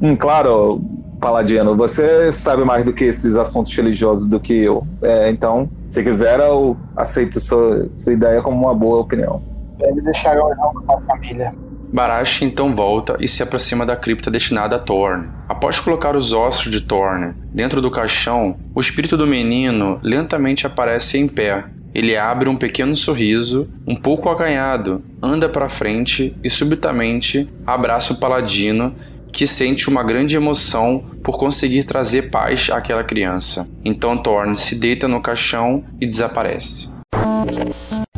hum, 0.00 0.16
claro, 0.16 0.80
Paladino, 1.20 1.76
você 1.76 2.30
sabe 2.32 2.64
mais 2.64 2.84
do 2.84 2.92
que 2.92 3.04
esses 3.04 3.34
assuntos 3.36 3.74
religiosos 3.74 4.26
do 4.26 4.38
que 4.38 4.52
eu. 4.52 4.86
É, 5.02 5.30
então, 5.30 5.68
se 5.86 6.02
quiser, 6.02 6.38
eu 6.38 6.76
aceito 6.96 7.40
sua, 7.40 7.88
sua 7.88 8.12
ideia 8.12 8.42
como 8.42 8.58
uma 8.58 8.74
boa 8.74 9.00
opinião. 9.00 9.42
Eles 9.80 10.04
deixarão 10.04 10.48
junto 10.54 10.82
com 10.82 10.92
a 10.92 11.00
família. 11.02 11.54
Barash 11.94 12.42
então 12.42 12.74
volta 12.74 13.16
e 13.20 13.28
se 13.28 13.40
aproxima 13.40 13.86
da 13.86 13.94
cripta 13.94 14.28
destinada 14.28 14.74
a 14.74 14.78
Thorn. 14.80 15.28
Após 15.48 15.78
colocar 15.78 16.16
os 16.16 16.32
ossos 16.32 16.68
de 16.68 16.80
Thorn 16.80 17.32
dentro 17.52 17.80
do 17.80 17.88
caixão, 17.88 18.56
o 18.74 18.80
espírito 18.80 19.16
do 19.16 19.28
menino 19.28 20.00
lentamente 20.02 20.66
aparece 20.66 21.18
em 21.18 21.28
pé. 21.28 21.66
Ele 21.94 22.16
abre 22.16 22.48
um 22.48 22.56
pequeno 22.56 22.96
sorriso, 22.96 23.68
um 23.86 23.94
pouco 23.94 24.28
acanhado, 24.28 25.04
anda 25.22 25.48
para 25.48 25.68
frente 25.68 26.36
e 26.42 26.50
subitamente 26.50 27.48
abraça 27.64 28.12
o 28.12 28.18
paladino, 28.18 28.92
que 29.30 29.46
sente 29.46 29.88
uma 29.88 30.02
grande 30.02 30.36
emoção 30.36 31.04
por 31.22 31.38
conseguir 31.38 31.84
trazer 31.84 32.22
paz 32.22 32.70
àquela 32.72 33.04
criança. 33.04 33.68
Então 33.84 34.18
Thorn 34.18 34.56
se 34.56 34.74
deita 34.74 35.06
no 35.06 35.22
caixão 35.22 35.84
e 36.00 36.06
desaparece. 36.08 36.93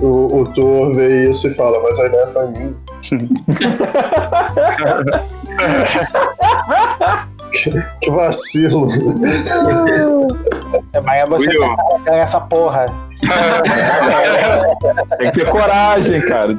O, 0.03 0.41
o 0.41 0.53
Thor 0.53 0.95
vê 0.95 1.31
isso 1.31 1.49
e 1.49 1.55
fala, 1.55 1.83
mas 1.83 1.99
a 1.99 2.07
ideia 2.07 2.27
foi 2.27 2.49
minha. 2.49 2.75
que, 7.51 7.71
que 8.03 8.11
vacilo. 8.11 8.89
Mas 11.03 11.19
é 11.19 11.25
você 11.25 11.59
tá 11.59 11.77
carregando 11.77 12.19
essa 12.19 12.41
porra. 12.43 12.85
Tem 15.17 15.33
que 15.33 15.41
ter 15.41 15.51
coragem, 15.51 16.21
cara. 16.21 16.55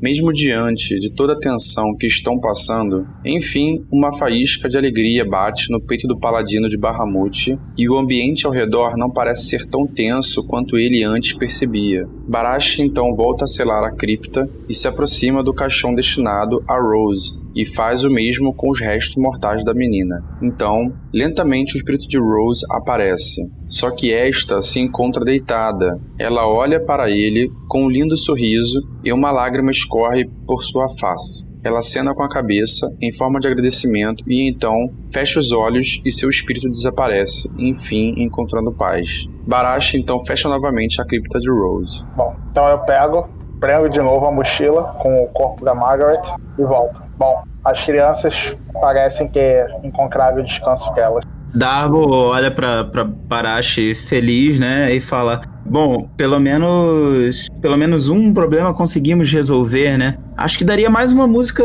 Mesmo 0.00 0.32
diante 0.32 0.98
de 0.98 1.10
toda 1.10 1.32
a 1.32 1.38
tensão 1.38 1.96
que 1.98 2.06
estão 2.06 2.38
passando, 2.38 3.06
enfim, 3.24 3.84
uma 3.90 4.16
faísca 4.16 4.68
de 4.68 4.78
alegria 4.78 5.24
bate 5.24 5.70
no 5.70 5.80
peito 5.80 6.06
do 6.06 6.18
paladino 6.18 6.68
de 6.68 6.78
Bahamut 6.78 7.58
e 7.76 7.88
o 7.88 7.98
ambiente 7.98 8.46
ao 8.46 8.52
redor 8.52 8.96
não 8.96 9.10
parece 9.10 9.48
ser 9.48 9.66
tão 9.66 9.86
tenso 9.86 10.46
quanto 10.46 10.78
ele 10.78 11.02
antes 11.02 11.32
percebia. 11.32 12.06
Barash 12.28 12.78
então 12.78 13.14
volta 13.16 13.44
a 13.44 13.48
selar 13.48 13.84
a 13.84 13.94
cripta 13.94 14.48
e 14.68 14.74
se 14.74 14.86
aproxima 14.86 15.42
do 15.42 15.52
caixão 15.52 15.94
destinado 15.94 16.62
a 16.68 16.80
Rose 16.80 17.47
e 17.58 17.66
faz 17.66 18.04
o 18.04 18.10
mesmo 18.10 18.54
com 18.54 18.70
os 18.70 18.80
restos 18.80 19.16
mortais 19.16 19.64
da 19.64 19.74
menina. 19.74 20.22
Então, 20.40 20.92
lentamente 21.12 21.74
o 21.74 21.76
espírito 21.76 22.06
de 22.06 22.16
Rose 22.16 22.64
aparece. 22.70 23.50
Só 23.68 23.90
que 23.90 24.12
esta 24.12 24.62
se 24.62 24.78
encontra 24.78 25.24
deitada. 25.24 25.98
Ela 26.16 26.46
olha 26.46 26.78
para 26.78 27.10
ele 27.10 27.50
com 27.66 27.86
um 27.86 27.90
lindo 27.90 28.16
sorriso 28.16 28.80
e 29.02 29.12
uma 29.12 29.32
lágrima 29.32 29.72
escorre 29.72 30.24
por 30.46 30.62
sua 30.62 30.86
face. 31.00 31.48
Ela 31.64 31.80
acena 31.80 32.14
com 32.14 32.22
a 32.22 32.28
cabeça 32.28 32.86
em 33.02 33.12
forma 33.12 33.40
de 33.40 33.48
agradecimento 33.48 34.22
e 34.28 34.48
então 34.48 34.76
fecha 35.12 35.40
os 35.40 35.50
olhos 35.50 36.00
e 36.04 36.12
seu 36.12 36.28
espírito 36.28 36.70
desaparece, 36.70 37.50
enfim 37.58 38.14
encontrando 38.18 38.72
paz. 38.72 39.26
Barash 39.44 39.94
então 39.94 40.24
fecha 40.24 40.48
novamente 40.48 41.02
a 41.02 41.04
cripta 41.04 41.40
de 41.40 41.50
Rose. 41.50 42.04
Bom, 42.16 42.36
então 42.50 42.68
eu 42.68 42.78
pego, 42.78 43.28
prendo 43.58 43.90
de 43.90 43.98
novo 43.98 44.26
a 44.26 44.32
mochila 44.32 44.96
com 45.02 45.24
o 45.24 45.26
corpo 45.28 45.64
da 45.64 45.74
Margaret 45.74 46.22
e 46.56 46.62
volto. 46.62 47.02
Bom, 47.18 47.42
as 47.64 47.84
crianças 47.84 48.56
parecem 48.80 49.28
ter 49.28 49.66
encontrado 49.82 50.38
o 50.38 50.44
descanso 50.44 50.92
delas. 50.94 51.24
Darbo 51.54 52.10
olha 52.10 52.50
pra, 52.50 52.84
pra 52.84 53.04
Barashi 53.04 53.94
feliz, 53.94 54.58
né? 54.58 54.92
E 54.92 55.00
fala: 55.00 55.40
Bom, 55.64 56.08
pelo 56.16 56.38
menos. 56.38 57.48
Pelo 57.60 57.76
menos 57.76 58.08
um 58.08 58.32
problema 58.32 58.72
conseguimos 58.72 59.32
resolver, 59.32 59.96
né? 59.98 60.18
Acho 60.36 60.58
que 60.58 60.64
daria 60.64 60.88
mais 60.88 61.10
uma 61.10 61.26
música. 61.26 61.64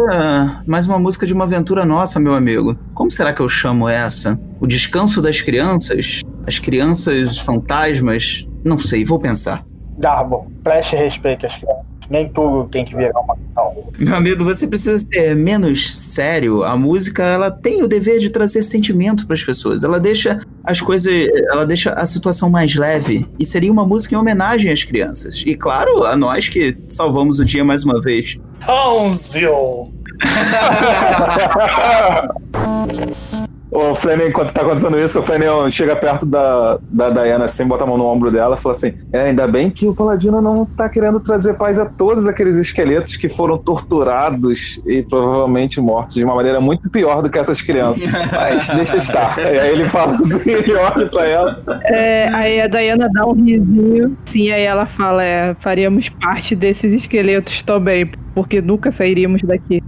Mais 0.65 0.87
uma 0.87 0.99
música 0.99 1.25
de 1.25 1.33
uma 1.33 1.43
aventura 1.43 1.85
nossa, 1.85 2.19
meu 2.19 2.33
amigo. 2.33 2.77
Como 2.93 3.11
será 3.11 3.33
que 3.33 3.41
eu 3.41 3.49
chamo 3.49 3.87
essa? 3.87 4.39
O 4.59 4.67
descanso 4.67 5.21
das 5.21 5.41
crianças? 5.41 6.21
As 6.47 6.59
crianças 6.59 7.37
fantasmas? 7.37 8.47
Não 8.63 8.77
sei, 8.77 9.05
vou 9.05 9.19
pensar. 9.19 9.65
Darbo, 9.97 10.51
preste 10.63 10.95
respeito 10.95 11.45
às 11.45 11.55
crianças. 11.55 11.92
Nem 12.09 12.29
tudo 12.29 12.67
tem 12.69 12.85
que 12.85 12.95
virar 12.95 13.19
uma 13.19 13.35
canção. 13.35 13.91
Meu 13.97 14.15
amigo, 14.15 14.43
você 14.43 14.67
precisa 14.67 14.97
ser 14.97 15.35
menos 15.35 15.95
sério. 15.95 16.63
A 16.63 16.77
música, 16.77 17.23
ela 17.23 17.51
tem 17.51 17.83
o 17.83 17.87
dever 17.87 18.19
de 18.19 18.29
trazer 18.29 18.63
sentimento 18.63 19.25
para 19.25 19.35
as 19.35 19.43
pessoas. 19.43 19.83
Ela 19.83 19.99
deixa 19.99 20.39
as 20.63 20.81
coisas, 20.81 21.13
ela 21.49 21.65
deixa 21.65 21.93
a 21.93 22.05
situação 22.05 22.49
mais 22.49 22.75
leve. 22.75 23.27
E 23.39 23.45
seria 23.45 23.71
uma 23.71 23.85
música 23.85 24.15
em 24.15 24.17
homenagem 24.17 24.71
às 24.71 24.83
crianças. 24.83 25.43
E 25.45 25.55
claro, 25.55 26.03
a 26.03 26.15
nós 26.15 26.49
que 26.49 26.75
salvamos 26.89 27.39
o 27.39 27.45
dia 27.45 27.63
mais 27.63 27.83
uma 27.83 28.01
vez. 28.01 28.37
Townsville! 28.65 29.93
O 33.73 33.95
Flanagan, 33.95 34.29
enquanto 34.29 34.53
tá 34.53 34.61
acontecendo 34.61 34.99
isso, 34.99 35.19
o 35.19 35.23
Flanagan 35.23 35.69
chega 35.71 35.95
perto 35.95 36.27
da, 36.27 36.77
da 36.83 37.09
Diana 37.09 37.45
assim, 37.45 37.65
bota 37.65 37.83
a 37.83 37.87
mão 37.87 37.97
no 37.97 38.05
ombro 38.05 38.29
dela 38.29 38.55
e 38.55 38.59
fala 38.59 38.75
assim: 38.75 38.93
É, 39.11 39.21
ainda 39.21 39.47
bem 39.47 39.71
que 39.71 39.87
o 39.87 39.95
Paladino 39.95 40.39
não 40.41 40.63
tá 40.63 40.87
querendo 40.87 41.19
trazer 41.19 41.55
paz 41.55 41.79
a 41.79 41.87
todos 41.87 42.27
aqueles 42.27 42.55
esqueletos 42.55 43.17
que 43.17 43.27
foram 43.27 43.57
torturados 43.57 44.79
e 44.85 45.01
provavelmente 45.01 45.81
mortos 45.81 46.15
de 46.15 46.23
uma 46.23 46.35
maneira 46.35 46.61
muito 46.61 46.87
pior 46.89 47.23
do 47.23 47.31
que 47.31 47.39
essas 47.39 47.63
crianças. 47.63 48.07
Mas 48.31 48.69
deixa 48.69 48.95
estar. 48.95 49.39
E 49.39 49.59
aí 49.59 49.71
ele 49.71 49.85
fala 49.85 50.13
assim, 50.13 50.41
ele 50.51 50.75
olha 50.75 51.09
pra 51.09 51.25
ela. 51.25 51.63
É, 51.85 52.29
aí 52.29 52.61
a 52.61 52.67
Diana 52.67 53.09
dá 53.11 53.25
um 53.25 53.33
risinho. 53.33 54.15
Sim, 54.23 54.51
aí 54.51 54.63
ela 54.63 54.85
fala: 54.85 55.23
é, 55.23 55.55
faríamos 55.59 56.09
parte 56.09 56.55
desses 56.55 56.93
esqueletos 56.93 57.63
também, 57.63 58.11
porque 58.35 58.61
nunca 58.61 58.91
sairíamos 58.91 59.41
daqui. 59.41 59.81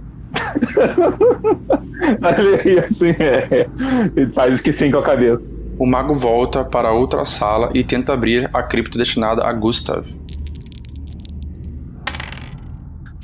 Aí 2.22 2.78
assim, 2.78 3.14
é. 3.18 3.68
Faz 4.32 4.60
que 4.60 4.72
sim 4.72 4.90
com 4.90 4.98
a 4.98 5.02
cabeça. 5.02 5.44
O 5.78 5.86
mago 5.86 6.14
volta 6.14 6.64
para 6.64 6.92
outra 6.92 7.24
sala 7.24 7.70
e 7.74 7.84
tenta 7.84 8.12
abrir 8.12 8.48
a 8.52 8.62
cripta 8.62 8.98
destinada 8.98 9.46
a 9.46 9.52
Gustav. 9.52 10.06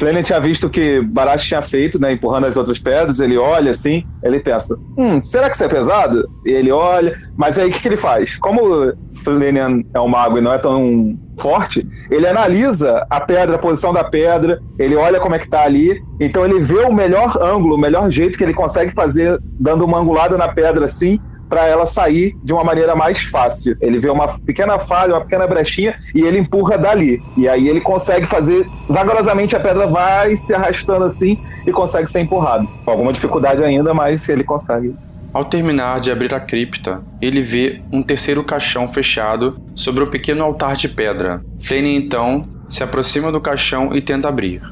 Flanagan 0.03 0.23
tinha 0.25 0.41
visto 0.41 0.67
o 0.67 0.71
que 0.71 1.01
Barash 1.01 1.45
tinha 1.45 1.63
feito, 1.63 1.97
né? 2.01 2.11
Empurrando 2.11 2.47
as 2.47 2.57
outras 2.57 2.81
pedras. 2.81 3.21
Ele 3.21 3.39
olha 3.39 3.71
assim, 3.71 4.05
ele 4.21 4.41
pensa: 4.41 4.77
Hum, 4.99 5.23
será 5.23 5.49
que 5.49 5.55
isso 5.55 5.63
é 5.63 5.69
pesado? 5.69 6.29
E 6.45 6.51
ele 6.51 6.73
olha, 6.73 7.17
mas 7.37 7.57
aí 7.57 7.69
o 7.69 7.73
que, 7.73 7.81
que 7.81 7.87
ele 7.87 7.97
faz? 7.97 8.37
Como 8.37 8.93
Flanagan 9.23 9.85
é 9.95 10.01
um 10.01 10.09
mago 10.09 10.39
e 10.39 10.41
não 10.41 10.53
é 10.53 10.59
tão 10.59 11.17
forte, 11.39 11.89
ele 12.11 12.27
analisa 12.27 13.07
a 13.09 13.21
pedra, 13.21 13.55
a 13.55 13.59
posição 13.59 13.93
da 13.93 14.03
pedra, 14.03 14.61
ele 14.77 14.97
olha 14.97 15.21
como 15.21 15.37
é 15.37 15.39
que 15.39 15.49
tá 15.49 15.63
ali, 15.63 16.03
então 16.21 16.45
ele 16.45 16.59
vê 16.59 16.81
o 16.81 16.93
melhor 16.93 17.41
ângulo, 17.41 17.77
o 17.77 17.81
melhor 17.81 18.11
jeito 18.11 18.37
que 18.37 18.45
ele 18.45 18.53
consegue 18.53 18.93
fazer, 18.93 19.39
dando 19.59 19.85
uma 19.85 19.99
angulada 19.99 20.37
na 20.37 20.49
pedra 20.49 20.87
assim, 20.87 21.21
para 21.53 21.67
ela 21.67 21.85
sair 21.85 22.35
de 22.43 22.51
uma 22.55 22.65
maneira 22.65 22.97
mais 22.97 23.25
fácil. 23.25 23.77
Ele 23.79 23.99
vê 23.99 24.09
uma 24.09 24.27
pequena 24.27 24.79
falha, 24.79 25.13
uma 25.13 25.21
pequena 25.21 25.47
brechinha 25.47 26.01
e 26.15 26.23
ele 26.23 26.39
empurra 26.39 26.79
dali. 26.79 27.21
E 27.37 27.47
aí 27.47 27.69
ele 27.69 27.79
consegue 27.79 28.25
fazer 28.25 28.67
vagarosamente 28.89 29.55
a 29.55 29.61
pedra 29.61 29.87
vai 29.87 30.35
se 30.35 30.55
arrastando 30.55 31.05
assim 31.05 31.39
e 31.67 31.71
consegue 31.71 32.11
ser 32.11 32.21
empurrado. 32.21 32.67
Com 32.87 32.91
alguma 32.91 33.13
dificuldade 33.13 33.63
ainda, 33.63 33.93
mas 33.93 34.27
ele 34.31 34.43
consegue. 34.43 34.95
Ao 35.31 35.45
terminar 35.45 36.01
de 36.01 36.11
abrir 36.11 36.35
a 36.35 36.41
cripta, 36.41 37.03
ele 37.21 37.43
vê 37.43 37.83
um 37.93 38.03
terceiro 38.03 38.43
caixão 38.43 38.89
fechado 38.89 39.61
sobre 39.75 40.03
o 40.03 40.09
pequeno 40.09 40.43
altar 40.43 40.75
de 40.75 40.89
pedra. 40.89 41.45
Flane 41.61 41.95
então 41.95 42.41
se 42.67 42.83
aproxima 42.83 43.31
do 43.31 43.43
caixão 43.43 43.95
e 43.95 44.01
tenta 44.01 44.27
abrir. 44.27 44.63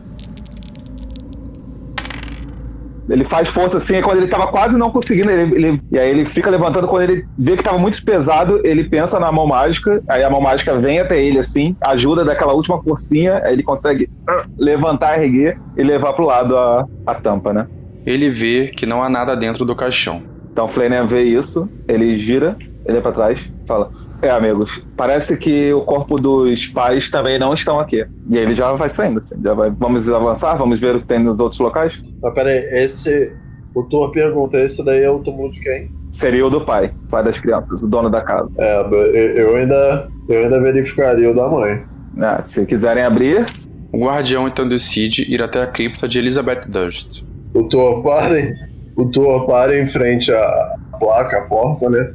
Ele 3.11 3.25
faz 3.25 3.49
força 3.49 3.79
assim, 3.79 3.97
é 3.97 4.03
quando 4.03 4.19
ele 4.19 4.29
tava 4.29 4.47
quase 4.47 4.79
não 4.79 4.91
conseguindo, 4.91 5.31
ele, 5.31 5.55
ele- 5.55 5.81
e 5.91 5.99
aí 5.99 6.09
ele 6.11 6.25
fica 6.25 6.49
levantando, 6.49 6.87
quando 6.87 7.03
ele 7.03 7.27
vê 7.37 7.57
que 7.57 7.63
tava 7.63 7.79
muito 7.79 8.03
pesado, 8.05 8.61
ele 8.65 8.85
pensa 8.85 9.19
na 9.19 9.33
mão 9.33 9.47
mágica, 9.47 10.01
aí 10.09 10.23
a 10.23 10.31
mão 10.31 10.41
mágica 10.41 10.79
vem 10.79 11.01
até 11.01 11.21
ele 11.21 11.39
assim, 11.39 11.75
ajuda 11.85 12.25
daquela 12.25 12.53
última 12.53 12.81
forcinha, 12.83 13.43
aí 13.45 13.53
ele 13.55 13.63
consegue 13.65 14.09
levantar, 14.59 15.23
erguer 15.23 15.59
e 15.77 15.83
levar 15.83 16.13
pro 16.13 16.25
lado 16.27 16.57
a, 16.57 16.87
a 17.07 17.15
tampa, 17.15 17.53
né? 17.53 17.67
Ele 18.07 18.31
vê 18.31 18.67
que 18.67 18.87
não 18.87 19.03
há 19.03 19.09
nada 19.09 19.37
dentro 19.37 19.65
do 19.65 19.75
caixão. 19.75 20.23
Então 20.53 20.65
o 20.65 20.69
Flanagan 20.69 21.07
vê 21.07 21.23
isso, 21.23 21.69
ele 21.87 22.17
gira, 22.17 22.57
ele 22.87 22.99
é 22.99 23.01
pra 23.01 23.13
trás, 23.13 23.51
fala: 23.67 23.91
É, 24.23 24.31
amigos, 24.31 24.85
parece 24.97 25.37
que 25.37 25.73
o 25.73 25.81
corpo 25.81 26.19
dos 26.21 26.67
pais 26.67 27.11
também 27.11 27.39
não 27.39 27.55
estão 27.55 27.81
aqui. 27.81 28.07
E 28.29 28.37
aí 28.37 28.45
ele 28.45 28.55
já 28.55 28.71
vai 28.73 28.89
saindo, 28.89 29.19
assim, 29.19 29.41
já 29.43 29.55
vai. 29.55 29.71
Vamos 29.71 30.09
avançar, 30.11 30.55
vamos 30.57 30.79
ver 30.79 30.97
o 30.97 31.01
que 31.01 31.07
tem 31.07 31.19
nos 31.19 31.41
outros 31.41 31.61
locais? 31.61 32.01
Mas 32.23 32.35
peraí, 32.35 32.59
esse. 32.85 33.35
O 33.75 33.85
Thor 33.85 34.11
pergunta: 34.13 34.59
esse 34.59 34.85
daí 34.85 35.03
é 35.03 35.11
o 35.11 35.23
túmulo 35.23 35.51
de 35.51 35.61
quem? 35.61 35.91
Seria 36.11 36.45
o 36.47 36.51
do 36.51 36.61
pai, 36.61 36.91
pai 37.09 37.23
das 37.23 37.39
crianças, 37.39 37.83
o 37.83 37.89
dono 37.89 38.11
da 38.11 38.21
casa. 38.21 38.51
É, 38.59 39.41
eu 39.41 39.55
ainda, 39.55 40.09
eu 40.29 40.43
ainda 40.43 40.61
verificaria 40.61 41.31
o 41.31 41.35
da 41.35 41.49
mãe. 41.49 41.85
Ah, 42.19 42.43
se 42.43 42.67
quiserem 42.67 43.05
abrir, 43.05 43.47
O 43.93 44.05
guardião 44.05 44.47
então 44.47 44.69
decide 44.69 45.23
ir 45.33 45.43
até 45.43 45.63
a 45.63 45.67
cripta 45.67 46.07
de 46.07 46.19
Elizabeth 46.19 46.63
Durst. 46.69 47.25
O 47.55 47.69
Thor 47.69 48.03
para, 48.03 48.37
o 48.97 49.11
Thor 49.11 49.47
para 49.47 49.79
em 49.79 49.87
frente 49.87 50.33
à 50.33 50.77
placa, 50.99 51.39
à 51.39 51.43
porta, 51.43 51.91
né? 51.91 52.13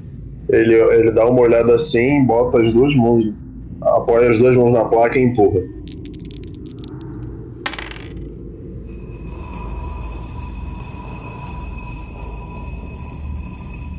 Ele, 0.49 0.75
ele 0.75 1.11
dá 1.11 1.25
uma 1.25 1.41
olhada 1.41 1.73
assim, 1.75 2.23
bota 2.25 2.59
as 2.59 2.71
duas 2.71 2.95
mãos, 2.95 3.33
apoia 3.81 4.29
as 4.29 4.37
duas 4.37 4.55
mãos 4.55 4.73
na 4.73 4.85
placa 4.85 5.17
e 5.17 5.23
empurra. 5.23 5.61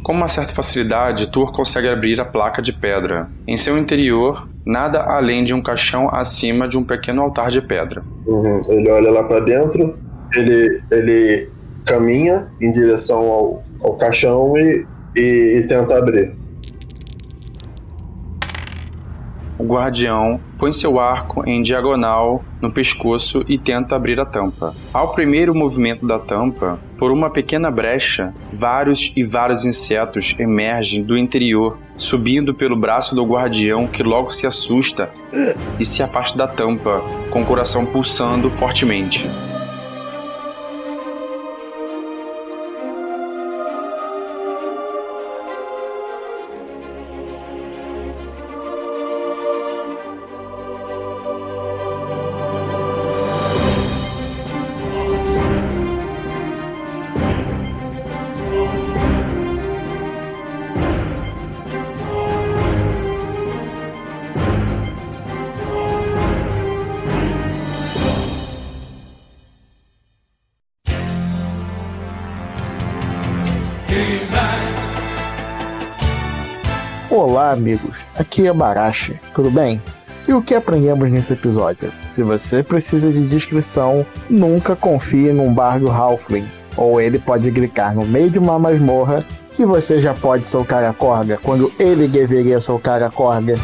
Com 0.06 0.12
uma 0.12 0.28
certa 0.28 0.54
facilidade, 0.54 1.28
Tur 1.32 1.52
consegue 1.52 1.88
abrir 1.88 2.20
a 2.20 2.24
placa 2.24 2.62
de 2.62 2.72
pedra. 2.72 3.28
Em 3.44 3.56
seu 3.56 3.76
interior, 3.76 4.48
nada 4.64 5.00
além 5.00 5.42
de 5.42 5.52
um 5.52 5.60
caixão 5.60 6.08
acima 6.12 6.68
de 6.68 6.78
um 6.78 6.84
pequeno 6.84 7.22
altar 7.22 7.50
de 7.50 7.60
pedra. 7.60 8.04
Uhum. 8.24 8.60
Ele 8.68 8.88
olha 8.88 9.10
lá 9.10 9.24
pra 9.24 9.40
dentro, 9.40 9.98
ele, 10.32 10.80
ele 10.92 11.48
caminha 11.84 12.46
em 12.60 12.70
direção 12.70 13.18
ao, 13.18 13.64
ao 13.80 13.94
caixão 13.94 14.56
e, 14.56 14.86
e, 15.16 15.58
e 15.58 15.66
tenta 15.66 15.98
abrir. 15.98 16.34
O 19.58 19.64
guardião 19.64 20.38
põe 20.58 20.70
seu 20.70 21.00
arco 21.00 21.42
em 21.48 21.62
diagonal 21.62 22.44
no 22.60 22.70
pescoço 22.70 23.42
e 23.48 23.56
tenta 23.56 23.96
abrir 23.96 24.20
a 24.20 24.26
tampa. 24.26 24.74
Ao 24.92 25.14
primeiro 25.14 25.54
movimento 25.54 26.06
da 26.06 26.18
tampa, 26.18 26.78
por 26.98 27.10
uma 27.10 27.30
pequena 27.30 27.70
brecha, 27.70 28.34
vários 28.52 29.14
e 29.16 29.24
vários 29.24 29.64
insetos 29.64 30.36
emergem 30.38 31.02
do 31.02 31.16
interior, 31.16 31.78
subindo 31.96 32.52
pelo 32.52 32.76
braço 32.76 33.14
do 33.14 33.24
guardião 33.24 33.86
que 33.86 34.02
logo 34.02 34.28
se 34.28 34.46
assusta 34.46 35.08
e 35.80 35.84
se 35.86 36.02
afasta 36.02 36.36
da 36.36 36.46
tampa, 36.46 37.02
com 37.30 37.40
o 37.40 37.46
coração 37.46 37.86
pulsando 37.86 38.50
fortemente. 38.50 39.26
Olá, 77.46 77.52
amigos. 77.54 78.00
Aqui 78.18 78.48
é 78.48 78.52
Barashi. 78.52 79.20
Tudo 79.32 79.52
bem? 79.52 79.80
E 80.26 80.32
o 80.32 80.42
que 80.42 80.52
aprendemos 80.52 81.08
nesse 81.12 81.32
episódio? 81.32 81.92
Se 82.04 82.24
você 82.24 82.60
precisa 82.60 83.08
de 83.12 83.24
descrição, 83.28 84.04
nunca 84.28 84.74
confie 84.74 85.32
num 85.32 85.54
bardo 85.54 85.88
Halfling, 85.88 86.48
ou 86.76 87.00
ele 87.00 87.20
pode 87.20 87.48
gritar 87.52 87.94
no 87.94 88.04
meio 88.04 88.30
de 88.30 88.40
uma 88.40 88.58
masmorra 88.58 89.20
que 89.52 89.64
você 89.64 90.00
já 90.00 90.12
pode 90.12 90.44
soltar 90.44 90.82
a 90.82 90.92
corda 90.92 91.38
quando 91.40 91.72
ele 91.78 92.08
deveria 92.08 92.58
soltar 92.58 93.00
a 93.00 93.10
corda. 93.10 93.54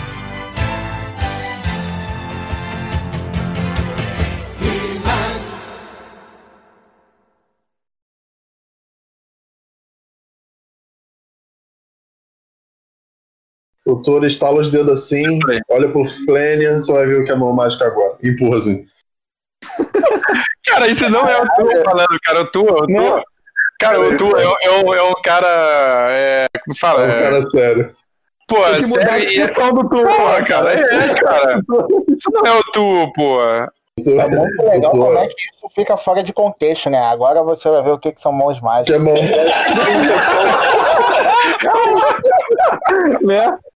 O 13.92 14.02
Toro 14.02 14.24
estala 14.24 14.58
os 14.58 14.70
dedos 14.70 14.90
assim, 15.04 15.38
olha 15.68 15.86
pro 15.88 16.02
Flênia, 16.04 16.76
você 16.76 16.92
vai 16.92 17.06
ver 17.06 17.20
o 17.20 17.24
que 17.24 17.30
é 17.30 17.34
a 17.34 17.36
mão 17.36 17.52
mágica 17.52 17.84
agora. 17.86 18.14
Empurra 18.24 18.56
assim. 18.56 18.84
Cara, 20.66 20.88
isso 20.88 21.08
não 21.10 21.28
é 21.28 21.42
o 21.42 21.46
Tu 21.54 21.66
falando, 21.84 22.18
cara. 22.22 22.40
O 22.40 22.46
Tu, 22.46 22.60
o 22.62 22.86
tu. 22.86 23.22
Cara, 23.78 24.00
o 24.00 24.16
Tu 24.16 24.36
é, 24.38 24.44
é, 24.44 24.70
um, 24.70 24.94
é 24.94 25.02
um 25.02 25.12
cara. 25.22 25.46
É, 26.10 26.46
como 26.64 26.78
fala? 26.78 27.02
É 27.02 27.18
um 27.18 27.22
cara 27.22 27.42
sério. 27.42 27.94
Pô, 28.48 28.56
Tem 28.64 28.80
que 28.80 28.86
mudar 28.86 29.02
a 29.02 29.06
sério. 29.08 29.20
descrição 29.26 29.74
do 29.74 29.88
Tu, 29.88 30.02
Porra, 30.02 30.42
cara. 30.44 30.72
É, 30.72 31.14
cara. 31.14 31.60
Isso 32.08 32.30
não 32.32 32.46
é 32.46 32.58
o 32.58 32.62
Tu, 32.72 33.12
pô. 33.14 33.40
É 33.42 33.68
muito 34.30 34.62
legal 34.62 34.90
como 34.90 35.18
é 35.18 35.26
que 35.26 35.34
isso 35.52 35.68
fica 35.74 35.96
fora 35.96 36.22
de 36.22 36.32
contexto, 36.32 36.88
né? 36.88 36.98
Agora 36.98 37.42
você 37.42 37.68
vai 37.68 37.82
ver 37.82 37.90
o 37.90 37.98
que, 37.98 38.12
que 38.12 38.20
são 38.20 38.32
mãos 38.32 38.58
que 38.58 38.64
mágicas. 38.64 38.96
é 38.96 38.98
mão 38.98 39.14
né? 43.22 43.58